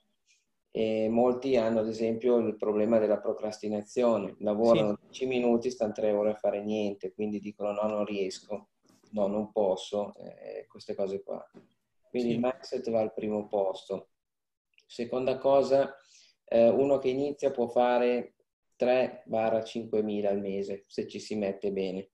e 0.70 1.08
molti 1.08 1.56
hanno 1.56 1.80
ad 1.80 1.88
esempio 1.88 2.36
il 2.36 2.56
problema 2.56 2.98
della 2.98 3.18
procrastinazione, 3.18 4.36
lavorano 4.40 4.90
sì. 4.90 5.24
10 5.24 5.26
minuti, 5.26 5.70
stanno 5.70 5.92
3 5.92 6.12
ore 6.12 6.30
a 6.32 6.36
fare 6.36 6.62
niente, 6.62 7.12
quindi 7.12 7.40
dicono 7.40 7.72
no, 7.72 7.88
non 7.88 8.04
riesco, 8.04 8.68
no, 9.12 9.26
non 9.26 9.50
posso, 9.50 10.14
eh, 10.16 10.66
queste 10.68 10.94
cose 10.94 11.22
qua. 11.22 11.44
Quindi 12.10 12.28
sì. 12.28 12.34
il 12.34 12.40
mindset 12.40 12.90
va 12.90 13.00
al 13.00 13.14
primo 13.14 13.48
posto. 13.48 14.10
Seconda 14.86 15.38
cosa, 15.38 15.96
eh, 16.44 16.68
uno 16.68 16.98
che 16.98 17.08
inizia 17.08 17.50
può 17.50 17.68
fare 17.68 18.34
3-5 18.78 20.02
mila 20.02 20.30
al 20.30 20.40
mese, 20.40 20.84
se 20.86 21.08
ci 21.08 21.18
si 21.18 21.34
mette 21.34 21.72
bene. 21.72 22.10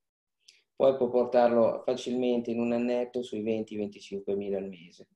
Poi 0.75 0.97
può 0.97 1.09
portarlo 1.09 1.83
facilmente 1.85 2.51
in 2.51 2.59
un 2.59 2.73
annetto 2.73 3.23
sui 3.23 3.43
20-25 3.43 4.35
mila 4.35 4.59
al 4.59 4.69
mese. 4.69 5.09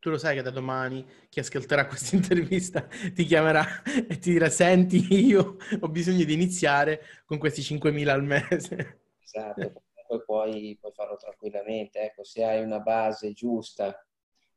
Tu 0.00 0.10
lo 0.10 0.18
sai 0.18 0.36
che 0.36 0.42
da 0.42 0.50
domani 0.50 1.04
chi 1.28 1.40
ascolterà 1.40 1.86
questa 1.86 2.14
intervista 2.16 2.86
ti 3.12 3.24
chiamerà 3.24 3.82
e 3.82 4.18
ti 4.18 4.30
dirà 4.30 4.48
senti 4.48 5.04
io 5.26 5.56
ho 5.80 5.88
bisogno 5.88 6.24
di 6.24 6.32
iniziare 6.32 7.00
con 7.24 7.38
questi 7.38 7.62
5 7.62 7.90
mila 7.90 8.12
al 8.12 8.22
mese. 8.22 9.00
Esatto, 9.24 9.82
poi 10.06 10.22
puoi, 10.24 10.76
puoi 10.80 10.92
farlo 10.92 11.16
tranquillamente. 11.16 12.00
Ecco, 12.00 12.22
se 12.22 12.44
hai 12.44 12.62
una 12.62 12.78
base 12.78 13.32
giusta 13.32 14.07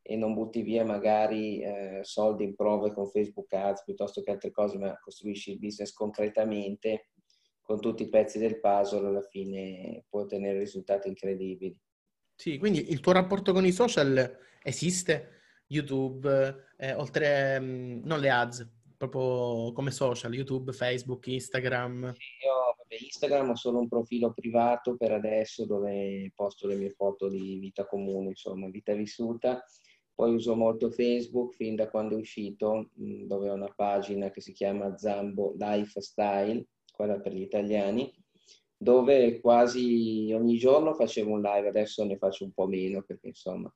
e 0.02 0.16
non 0.16 0.34
butti 0.34 0.62
via 0.62 0.84
magari 0.84 1.62
eh, 1.62 2.00
soldi 2.02 2.44
in 2.44 2.56
prove 2.56 2.92
con 2.94 3.08
Facebook 3.08 3.54
Ads 3.54 3.84
piuttosto 3.84 4.22
che 4.22 4.32
altre 4.32 4.52
cose, 4.52 4.78
ma 4.78 4.98
costruisci 5.00 5.52
il 5.52 5.60
business 5.60 5.94
concretamente 5.94 7.10
con 7.62 7.80
tutti 7.80 8.04
i 8.04 8.10
pezzi 8.10 8.40
del 8.40 8.60
puzzle, 8.60 9.08
alla 9.08 9.22
fine 9.22 10.04
puoi 10.10 10.24
ottenere 10.24 10.60
risultati 10.60 11.08
incredibili. 11.08 11.78
Sì, 12.36 12.58
quindi 12.58 12.92
il 12.92 13.00
tuo 13.00 13.12
rapporto 13.12 13.54
con 13.54 13.66
i 13.66 13.72
social 13.72 14.38
esiste? 14.64 15.40
YouTube, 15.68 16.66
eh, 16.78 16.94
oltre, 16.94 17.60
mh, 17.60 17.66
mm, 17.66 18.02
non 18.04 18.20
le 18.20 18.30
ads, 18.30 18.70
proprio 18.98 19.72
come 19.72 19.92
social, 19.92 20.34
YouTube, 20.34 20.74
Facebook, 20.74 21.28
Instagram? 21.28 22.14
Sì, 22.14 22.22
io 22.44 22.76
vabbè, 22.78 22.96
Instagram 23.02 23.50
ho 23.52 23.56
solo 23.56 23.80
un 23.80 23.88
profilo 23.88 24.34
privato 24.34 24.98
per 24.98 25.14
adesso 25.14 25.66
dove 25.66 26.32
posto 26.36 26.68
le 26.68 26.76
mie 26.76 26.90
foto 26.90 27.30
di 27.30 27.58
vita 27.58 27.86
comune, 27.86 28.30
insomma, 28.30 28.68
vita 28.70 28.94
vissuta 28.94 29.64
poi 30.22 30.36
uso 30.36 30.56
molto 30.56 30.92
Facebook 30.92 31.56
fin 31.56 31.74
da 31.74 31.90
quando 31.90 32.16
è 32.16 32.20
uscito, 32.20 32.92
mm, 33.02 33.26
dove 33.26 33.50
ho 33.50 33.56
una 33.56 33.74
pagina 33.76 34.30
che 34.30 34.40
si 34.40 34.52
chiama 34.52 34.96
Zambo 34.96 35.56
Lifestyle, 35.58 36.64
quella 36.94 37.20
per 37.20 37.34
gli 37.34 37.42
italiani, 37.42 38.14
dove 38.78 39.40
quasi 39.40 40.32
ogni 40.32 40.60
giorno 40.60 40.94
facevo 40.94 41.32
un 41.32 41.42
live, 41.42 41.70
adesso 41.70 42.04
ne 42.04 42.18
faccio 42.18 42.44
un 42.44 42.52
po' 42.52 42.68
meno 42.68 43.02
perché 43.02 43.30
insomma 43.30 43.74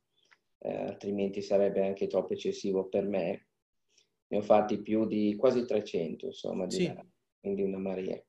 eh, 0.59 0.75
altrimenti 0.83 1.41
sarebbe 1.41 1.83
anche 1.83 2.05
troppo 2.05 2.33
eccessivo 2.33 2.89
per 2.89 3.07
me. 3.07 3.47
Ne 4.27 4.37
ho 4.37 4.41
fatti 4.43 4.83
più 4.83 5.07
di 5.07 5.35
quasi 5.35 5.65
300, 5.65 6.27
insomma, 6.27 6.67
di 6.67 6.75
sì. 6.75 6.93
quindi 7.39 7.63
una 7.63 7.79
marea. 7.79 8.23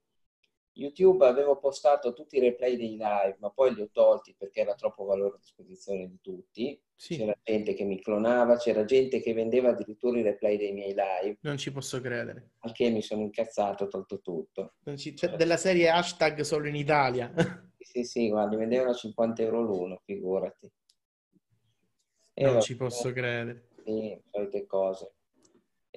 YouTube 0.77 1.27
avevo 1.27 1.59
postato 1.59 2.13
tutti 2.13 2.37
i 2.37 2.41
replay 2.41 2.77
dei 2.77 2.93
live, 2.93 3.37
ma 3.41 3.51
poi 3.51 3.75
li 3.75 3.81
ho 3.81 3.89
tolti 3.91 4.35
perché 4.37 4.61
era 4.61 4.75
troppo 4.75 5.05
valore 5.05 5.37
a 5.37 5.39
disposizione 5.39 6.07
di 6.07 6.19
tutti. 6.21 6.81
Sì. 6.95 7.17
C'era 7.17 7.37
gente 7.43 7.75
che 7.75 7.85
mi 7.85 8.01
clonava, 8.01 8.57
c'era 8.57 8.85
gente 8.85 9.21
che 9.21 9.33
vendeva 9.33 9.71
addirittura 9.71 10.19
i 10.19 10.23
replay 10.23 10.57
dei 10.57 10.73
miei 10.73 10.95
live. 10.95 11.39
Non 11.41 11.57
ci 11.57 11.73
posso 11.73 12.01
credere. 12.01 12.53
Al 12.61 12.73
che 12.73 12.91
mi 12.91 13.03
sono 13.03 13.23
incazzato, 13.23 13.85
ho 13.85 13.89
tolto 13.89 14.21
tutto. 14.21 14.75
Ci... 14.97 15.17
Cioè, 15.17 15.37
della 15.37 15.57
serie 15.57 15.91
hashtag 15.91 16.41
solo 16.41 16.69
in 16.69 16.77
Italia. 16.77 17.33
sì, 17.79 18.05
sì, 18.05 18.29
guardi, 18.29 18.57
vendevano 18.57 18.95
50 18.95 19.43
euro 19.43 19.63
l'uno, 19.63 20.01
figurati. 20.05 20.71
E 22.35 22.45
non 22.45 22.61
ci 22.61 22.77
posso 22.77 23.13
credere. 23.13 23.69
Sì, 23.83 24.19
solite 24.31 24.67
cose. 24.67 25.16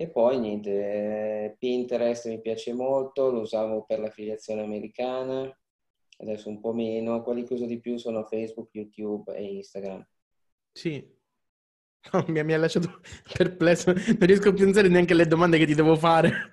E 0.01 0.07
poi 0.07 0.39
niente, 0.39 1.57
Pinterest 1.59 2.29
mi 2.29 2.39
piace 2.39 2.71
molto, 2.71 3.29
lo 3.31 3.41
usavo 3.41 3.83
per 3.83 3.99
l'affiliazione 3.99 4.61
americana, 4.61 5.53
adesso 6.19 6.47
un 6.47 6.61
po' 6.61 6.71
meno. 6.71 7.21
Quelli 7.21 7.43
che 7.43 7.55
uso 7.55 7.65
di 7.65 7.81
più 7.81 7.97
sono 7.97 8.23
Facebook, 8.23 8.69
YouTube 8.71 9.35
e 9.35 9.55
Instagram. 9.55 10.07
Sì. 10.71 11.05
Oh, 12.13 12.23
mi, 12.31 12.41
mi 12.45 12.53
ha 12.53 12.57
lasciato 12.57 13.01
perplesso, 13.37 13.91
non 13.91 14.19
riesco 14.21 14.47
a 14.47 14.53
pensare 14.53 14.87
neanche 14.87 15.11
alle 15.11 15.27
domande 15.27 15.57
che 15.57 15.65
ti 15.65 15.75
devo 15.75 15.97
fare 15.97 16.49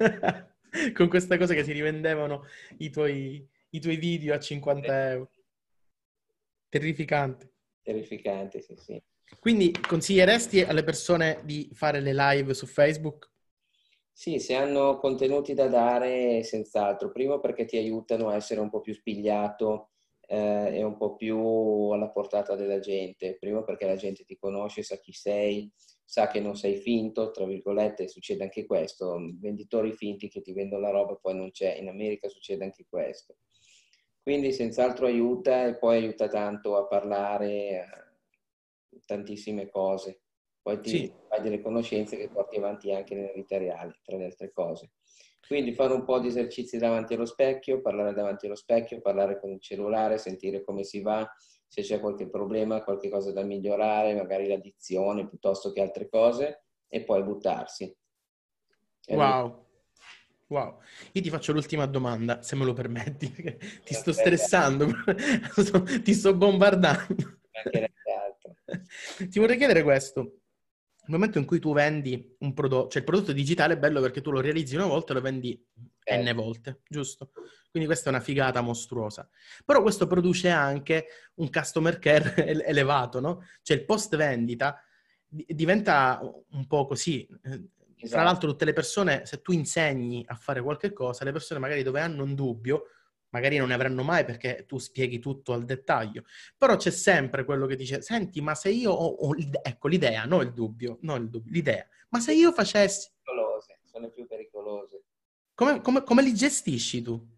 con 0.94 1.08
questa 1.08 1.36
cosa 1.36 1.52
che 1.52 1.62
si 1.62 1.72
rivendevano 1.72 2.46
i 2.78 2.88
tuoi, 2.88 3.46
i 3.68 3.80
tuoi 3.80 3.96
video 3.96 4.34
a 4.34 4.38
50 4.38 5.10
euro. 5.10 5.30
Terrificante. 6.70 7.52
Terrificante, 7.82 8.62
sì, 8.62 8.76
sì. 8.76 9.02
Quindi 9.40 9.72
consiglieresti 9.72 10.62
alle 10.62 10.84
persone 10.84 11.40
di 11.44 11.68
fare 11.72 12.00
le 12.00 12.14
live 12.14 12.54
su 12.54 12.66
Facebook? 12.66 13.30
Sì, 14.12 14.38
se 14.38 14.54
hanno 14.54 14.98
contenuti 14.98 15.52
da 15.52 15.66
dare, 15.66 16.42
senz'altro. 16.42 17.12
Primo 17.12 17.38
perché 17.38 17.64
ti 17.64 17.76
aiutano 17.76 18.28
a 18.28 18.36
essere 18.36 18.60
un 18.60 18.70
po' 18.70 18.80
più 18.80 18.94
spigliato 18.94 19.90
eh, 20.28 20.78
e 20.78 20.82
un 20.82 20.96
po' 20.96 21.16
più 21.16 21.38
alla 21.90 22.08
portata 22.08 22.56
della 22.56 22.78
gente. 22.78 23.36
Primo 23.38 23.62
perché 23.62 23.84
la 23.84 23.96
gente 23.96 24.24
ti 24.24 24.36
conosce, 24.38 24.82
sa 24.82 24.96
chi 24.96 25.12
sei, 25.12 25.70
sa 26.02 26.28
che 26.28 26.40
non 26.40 26.56
sei 26.56 26.76
finto, 26.76 27.30
tra 27.30 27.44
virgolette, 27.44 28.08
succede 28.08 28.44
anche 28.44 28.64
questo. 28.64 29.18
Venditori 29.38 29.92
finti 29.92 30.28
che 30.28 30.40
ti 30.40 30.52
vendono 30.52 30.82
la 30.82 30.90
roba 30.90 31.16
poi 31.16 31.34
non 31.34 31.50
c'è. 31.50 31.76
In 31.76 31.88
America 31.88 32.28
succede 32.28 32.64
anche 32.64 32.86
questo. 32.88 33.36
Quindi 34.22 34.50
senz'altro 34.52 35.06
aiuta 35.06 35.66
e 35.66 35.76
poi 35.76 35.98
aiuta 35.98 36.26
tanto 36.28 36.76
a 36.76 36.86
parlare 36.86 38.05
tantissime 39.04 39.68
cose. 39.68 40.20
Poi 40.62 40.80
ti 40.80 40.88
sì. 40.88 41.12
fai 41.28 41.42
delle 41.42 41.60
conoscenze 41.60 42.16
che 42.16 42.28
porti 42.28 42.56
avanti 42.56 42.92
anche 42.92 43.14
nella 43.14 43.32
vita 43.32 43.56
reale, 43.56 44.00
tra 44.02 44.16
le 44.16 44.24
altre 44.24 44.52
cose. 44.52 44.92
Quindi 45.46 45.74
fare 45.74 45.92
un 45.92 46.04
po' 46.04 46.18
di 46.18 46.26
esercizi 46.26 46.76
davanti 46.76 47.14
allo 47.14 47.24
specchio, 47.24 47.80
parlare 47.80 48.12
davanti 48.12 48.46
allo 48.46 48.56
specchio, 48.56 49.00
parlare 49.00 49.38
con 49.38 49.50
il 49.50 49.60
cellulare, 49.60 50.18
sentire 50.18 50.64
come 50.64 50.82
si 50.82 51.00
va, 51.02 51.24
se 51.68 51.82
c'è 51.82 52.00
qualche 52.00 52.28
problema, 52.28 52.82
qualche 52.82 53.08
cosa 53.08 53.32
da 53.32 53.42
migliorare, 53.42 54.14
magari 54.14 54.48
l'addizione 54.48 55.28
piuttosto 55.28 55.70
che 55.70 55.80
altre 55.80 56.08
cose, 56.08 56.64
e 56.88 57.04
poi 57.04 57.22
buttarsi. 57.22 57.96
Wow. 59.08 59.64
Wow, 60.48 60.78
io 61.10 61.22
ti 61.22 61.28
faccio 61.28 61.52
l'ultima 61.52 61.86
domanda, 61.86 62.40
se 62.40 62.54
me 62.54 62.64
lo 62.64 62.72
permetti, 62.72 63.28
ti 63.84 63.94
sto 63.94 64.12
stressando, 64.12 64.86
ti 66.04 66.14
sto 66.14 66.36
bombardando. 66.36 67.40
Ti 69.28 69.38
vorrei 69.38 69.56
chiedere 69.56 69.82
questo. 69.82 70.20
Nel 71.06 71.18
momento 71.18 71.38
in 71.38 71.44
cui 71.44 71.60
tu 71.60 71.72
vendi 71.72 72.34
un 72.40 72.52
prodotto, 72.52 72.88
cioè 72.88 73.02
il 73.02 73.06
prodotto 73.06 73.32
digitale 73.32 73.74
è 73.74 73.78
bello 73.78 74.00
perché 74.00 74.20
tu 74.20 74.32
lo 74.32 74.40
realizzi 74.40 74.74
una 74.74 74.86
volta 74.86 75.12
e 75.12 75.14
lo 75.14 75.20
vendi 75.20 75.66
eh. 76.02 76.22
n 76.22 76.34
volte, 76.34 76.80
giusto? 76.88 77.30
Quindi 77.70 77.88
questa 77.88 78.10
è 78.10 78.12
una 78.12 78.22
figata 78.22 78.60
mostruosa. 78.60 79.28
Però 79.64 79.82
questo 79.82 80.06
produce 80.06 80.48
anche 80.48 81.06
un 81.34 81.50
customer 81.50 81.98
care 81.98 82.34
elevato, 82.66 83.20
no? 83.20 83.44
Cioè 83.62 83.76
il 83.76 83.84
post 83.84 84.16
vendita 84.16 84.80
diventa 85.28 86.20
un 86.50 86.66
po' 86.66 86.86
così. 86.86 87.26
Esatto. 87.98 88.08
Tra 88.08 88.22
l'altro 88.22 88.50
tutte 88.50 88.64
le 88.64 88.72
persone, 88.72 89.26
se 89.26 89.40
tu 89.40 89.52
insegni 89.52 90.24
a 90.26 90.34
fare 90.34 90.60
qualche 90.60 90.92
cosa, 90.92 91.24
le 91.24 91.32
persone 91.32 91.60
magari 91.60 91.82
dove 91.82 92.00
hanno 92.00 92.24
un 92.24 92.34
dubbio 92.34 92.84
magari 93.36 93.58
non 93.58 93.68
ne 93.68 93.74
avranno 93.74 94.02
mai 94.02 94.24
perché 94.24 94.64
tu 94.66 94.78
spieghi 94.78 95.18
tutto 95.18 95.52
al 95.52 95.66
dettaglio, 95.66 96.24
però 96.56 96.76
c'è 96.76 96.90
sempre 96.90 97.44
quello 97.44 97.66
che 97.66 97.76
dice, 97.76 98.00
senti, 98.00 98.40
ma 98.40 98.54
se 98.54 98.70
io 98.70 98.92
ho, 98.92 99.06
ho 99.06 99.34
ecco 99.62 99.88
l'idea, 99.88 100.24
non 100.24 100.40
il 100.40 100.54
dubbio, 100.54 100.98
non 101.02 101.22
il 101.22 101.28
dubbio, 101.28 101.52
l'idea, 101.52 101.86
ma 102.08 102.18
se 102.18 102.32
io 102.32 102.50
facessi... 102.52 103.10
Pericolose, 103.22 103.80
sono 103.84 104.08
più 104.08 104.26
pericolose. 104.26 105.04
Come, 105.54 105.82
come, 105.82 106.02
come 106.02 106.22
li 106.22 106.32
gestisci 106.32 107.02
tu? 107.02 107.34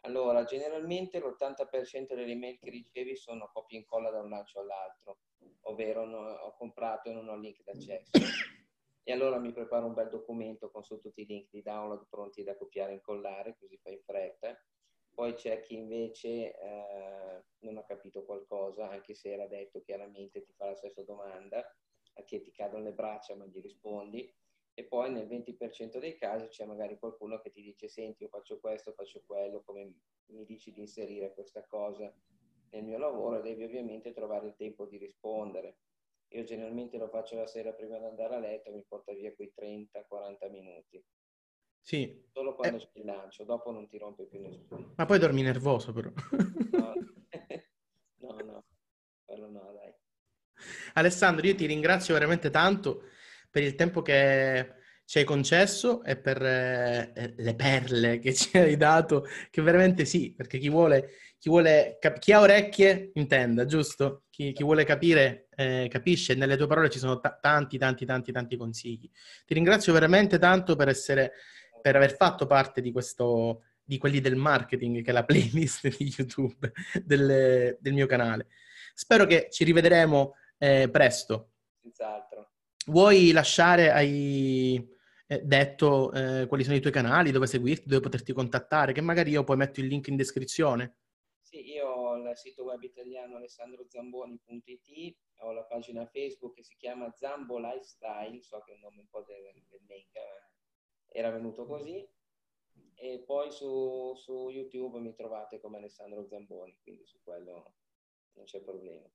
Allora, 0.00 0.44
generalmente 0.44 1.20
l'80% 1.20 2.14
delle 2.14 2.32
email 2.32 2.58
che 2.58 2.70
ricevi 2.70 3.16
sono 3.16 3.48
copia 3.52 3.78
e 3.78 3.80
incolla 3.82 4.10
da 4.10 4.20
un 4.20 4.28
lancio 4.28 4.60
all'altro, 4.60 5.18
ovvero 5.62 6.04
no, 6.04 6.18
ho 6.18 6.56
comprato 6.56 7.08
e 7.08 7.12
non 7.12 7.28
ho 7.28 7.36
link 7.36 7.62
d'accesso. 7.62 8.10
e 9.02 9.12
allora 9.12 9.38
mi 9.38 9.52
preparo 9.52 9.86
un 9.86 9.94
bel 9.94 10.08
documento 10.08 10.70
con 10.70 10.82
su 10.82 10.98
tutti 10.98 11.22
i 11.22 11.26
link 11.26 11.50
di 11.50 11.62
download 11.62 12.06
pronti 12.08 12.42
da 12.42 12.56
copiare 12.56 12.90
e 12.90 12.94
incollare, 12.94 13.56
così 13.58 13.78
fai 13.78 13.94
in 13.94 14.02
fretta 14.04 14.56
poi 15.16 15.32
c'è 15.32 15.62
chi 15.62 15.76
invece 15.76 16.54
eh, 16.54 17.44
non 17.60 17.78
ha 17.78 17.84
capito 17.84 18.22
qualcosa, 18.22 18.90
anche 18.90 19.14
se 19.14 19.32
era 19.32 19.46
detto 19.46 19.80
chiaramente, 19.80 20.42
ti 20.42 20.52
fa 20.52 20.66
la 20.66 20.76
stessa 20.76 21.02
domanda, 21.04 21.60
a 22.16 22.22
che 22.24 22.42
ti 22.42 22.50
cadono 22.50 22.84
le 22.84 22.92
braccia 22.92 23.34
ma 23.34 23.46
gli 23.46 23.62
rispondi. 23.62 24.30
E 24.74 24.84
poi 24.84 25.10
nel 25.10 25.26
20% 25.26 25.98
dei 25.98 26.18
casi 26.18 26.48
c'è 26.48 26.66
magari 26.66 26.98
qualcuno 26.98 27.40
che 27.40 27.50
ti 27.50 27.62
dice 27.62 27.88
senti 27.88 28.24
io 28.24 28.28
faccio 28.28 28.60
questo, 28.60 28.92
faccio 28.92 29.22
quello, 29.24 29.62
come 29.62 29.90
mi 30.26 30.44
dici 30.44 30.70
di 30.70 30.80
inserire 30.80 31.32
questa 31.32 31.64
cosa 31.64 32.14
nel 32.72 32.84
mio 32.84 32.98
lavoro, 32.98 33.40
devi 33.40 33.64
ovviamente 33.64 34.12
trovare 34.12 34.48
il 34.48 34.54
tempo 34.54 34.84
di 34.84 34.98
rispondere. 34.98 35.78
Io 36.32 36.44
generalmente 36.44 36.98
lo 36.98 37.08
faccio 37.08 37.36
la 37.36 37.46
sera 37.46 37.72
prima 37.72 37.98
di 37.98 38.04
andare 38.04 38.34
a 38.34 38.38
letto, 38.38 38.70
mi 38.70 38.84
porta 38.86 39.14
via 39.14 39.34
quei 39.34 39.50
30-40 39.56 40.50
minuti. 40.50 41.02
Sì. 41.86 42.20
Solo 42.32 42.56
quando 42.56 42.78
eh. 42.78 42.80
c'è 42.80 42.88
il 42.98 43.04
lancio, 43.04 43.44
dopo 43.44 43.70
non 43.70 43.86
ti 43.86 43.96
rompe 43.96 44.24
più 44.24 44.40
nessuno. 44.40 44.94
Ma 44.96 45.04
poi 45.04 45.20
dormi 45.20 45.42
nervoso 45.42 45.92
però. 45.92 46.10
no, 46.72 46.94
no, 48.18 48.36
no, 48.44 48.64
quello 49.24 49.48
no, 49.48 49.72
dai. 49.72 49.94
Alessandro, 50.94 51.46
io 51.46 51.54
ti 51.54 51.64
ringrazio 51.64 52.14
veramente 52.14 52.50
tanto 52.50 53.04
per 53.48 53.62
il 53.62 53.76
tempo 53.76 54.02
che 54.02 54.74
ci 55.04 55.18
hai 55.18 55.24
concesso 55.24 56.02
e 56.02 56.16
per 56.16 56.42
eh, 56.42 57.34
le 57.36 57.54
perle 57.54 58.18
che 58.18 58.34
ci 58.34 58.58
hai 58.58 58.76
dato, 58.76 59.24
che 59.48 59.62
veramente 59.62 60.04
sì, 60.04 60.34
perché 60.34 60.58
chi 60.58 60.68
vuole, 60.68 61.10
chi, 61.38 61.48
vuole 61.48 61.98
cap- 62.00 62.18
chi 62.18 62.32
ha 62.32 62.40
orecchie 62.40 63.12
intenda, 63.14 63.64
giusto? 63.64 64.24
Chi, 64.28 64.52
chi 64.52 64.64
vuole 64.64 64.82
capire 64.82 65.46
eh, 65.54 65.86
capisce, 65.88 66.34
nelle 66.34 66.56
tue 66.56 66.66
parole 66.66 66.90
ci 66.90 66.98
sono 66.98 67.20
t- 67.20 67.38
tanti, 67.40 67.78
tanti, 67.78 68.04
tanti, 68.04 68.32
tanti 68.32 68.56
consigli. 68.56 69.08
Ti 69.44 69.54
ringrazio 69.54 69.92
veramente 69.92 70.40
tanto 70.40 70.74
per 70.74 70.88
essere 70.88 71.32
per 71.86 71.94
aver 71.94 72.16
fatto 72.16 72.46
parte 72.46 72.80
di 72.80 72.90
questo, 72.90 73.62
di 73.84 73.96
quelli 73.96 74.18
del 74.18 74.34
marketing, 74.34 75.04
che 75.04 75.10
è 75.10 75.12
la 75.12 75.22
playlist 75.24 75.86
di 75.96 76.12
YouTube 76.18 76.72
del, 77.04 77.78
del 77.78 77.92
mio 77.92 78.06
canale. 78.06 78.48
Spero 78.92 79.24
che 79.24 79.46
ci 79.52 79.62
rivedremo 79.62 80.34
eh, 80.58 80.88
presto. 80.90 81.52
Senz'altro. 81.80 82.54
Vuoi 82.86 83.30
lasciare, 83.30 83.92
hai 83.92 84.84
eh, 85.28 85.42
detto 85.44 86.10
eh, 86.10 86.46
quali 86.48 86.64
sono 86.64 86.74
i 86.74 86.80
tuoi 86.80 86.92
canali, 86.92 87.30
dove 87.30 87.46
seguirti, 87.46 87.86
dove 87.86 88.00
poterti 88.00 88.32
contattare, 88.32 88.92
che 88.92 89.00
magari 89.00 89.30
io 89.30 89.44
poi 89.44 89.56
metto 89.56 89.78
il 89.78 89.86
link 89.86 90.08
in 90.08 90.16
descrizione. 90.16 90.96
Sì, 91.40 91.70
io 91.70 91.86
ho 91.86 92.16
il 92.16 92.36
sito 92.36 92.64
web 92.64 92.82
italiano 92.82 93.36
alessandrozamboni.it, 93.36 95.16
ho 95.38 95.52
la 95.52 95.62
pagina 95.62 96.04
Facebook 96.06 96.56
che 96.56 96.64
si 96.64 96.74
chiama 96.76 97.12
Zambo 97.12 97.60
Lifestyle, 97.60 98.42
so 98.42 98.60
che 98.66 98.72
è 98.72 98.74
un 98.74 98.80
nome 98.80 99.02
un 99.02 99.08
po' 99.08 99.24
del, 99.24 99.62
del 99.68 99.82
make, 99.86 100.18
era 101.16 101.30
venuto 101.30 101.64
così. 101.66 102.06
E 102.94 103.22
poi 103.26 103.50
su, 103.50 104.14
su 104.16 104.48
YouTube 104.50 104.98
mi 104.98 105.14
trovate 105.14 105.60
come 105.60 105.78
Alessandro 105.78 106.26
Zamboni, 106.26 106.78
quindi 106.82 107.04
su 107.04 107.18
quello 107.22 107.74
non 108.32 108.44
c'è 108.44 108.60
problema. 108.60 109.06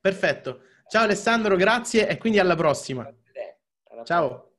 Perfetto. 0.00 0.62
Ciao 0.88 1.04
Alessandro, 1.04 1.56
grazie 1.56 2.08
e 2.08 2.18
quindi 2.18 2.38
alla 2.38 2.56
prossima. 2.56 3.12
Ciao. 4.04 4.49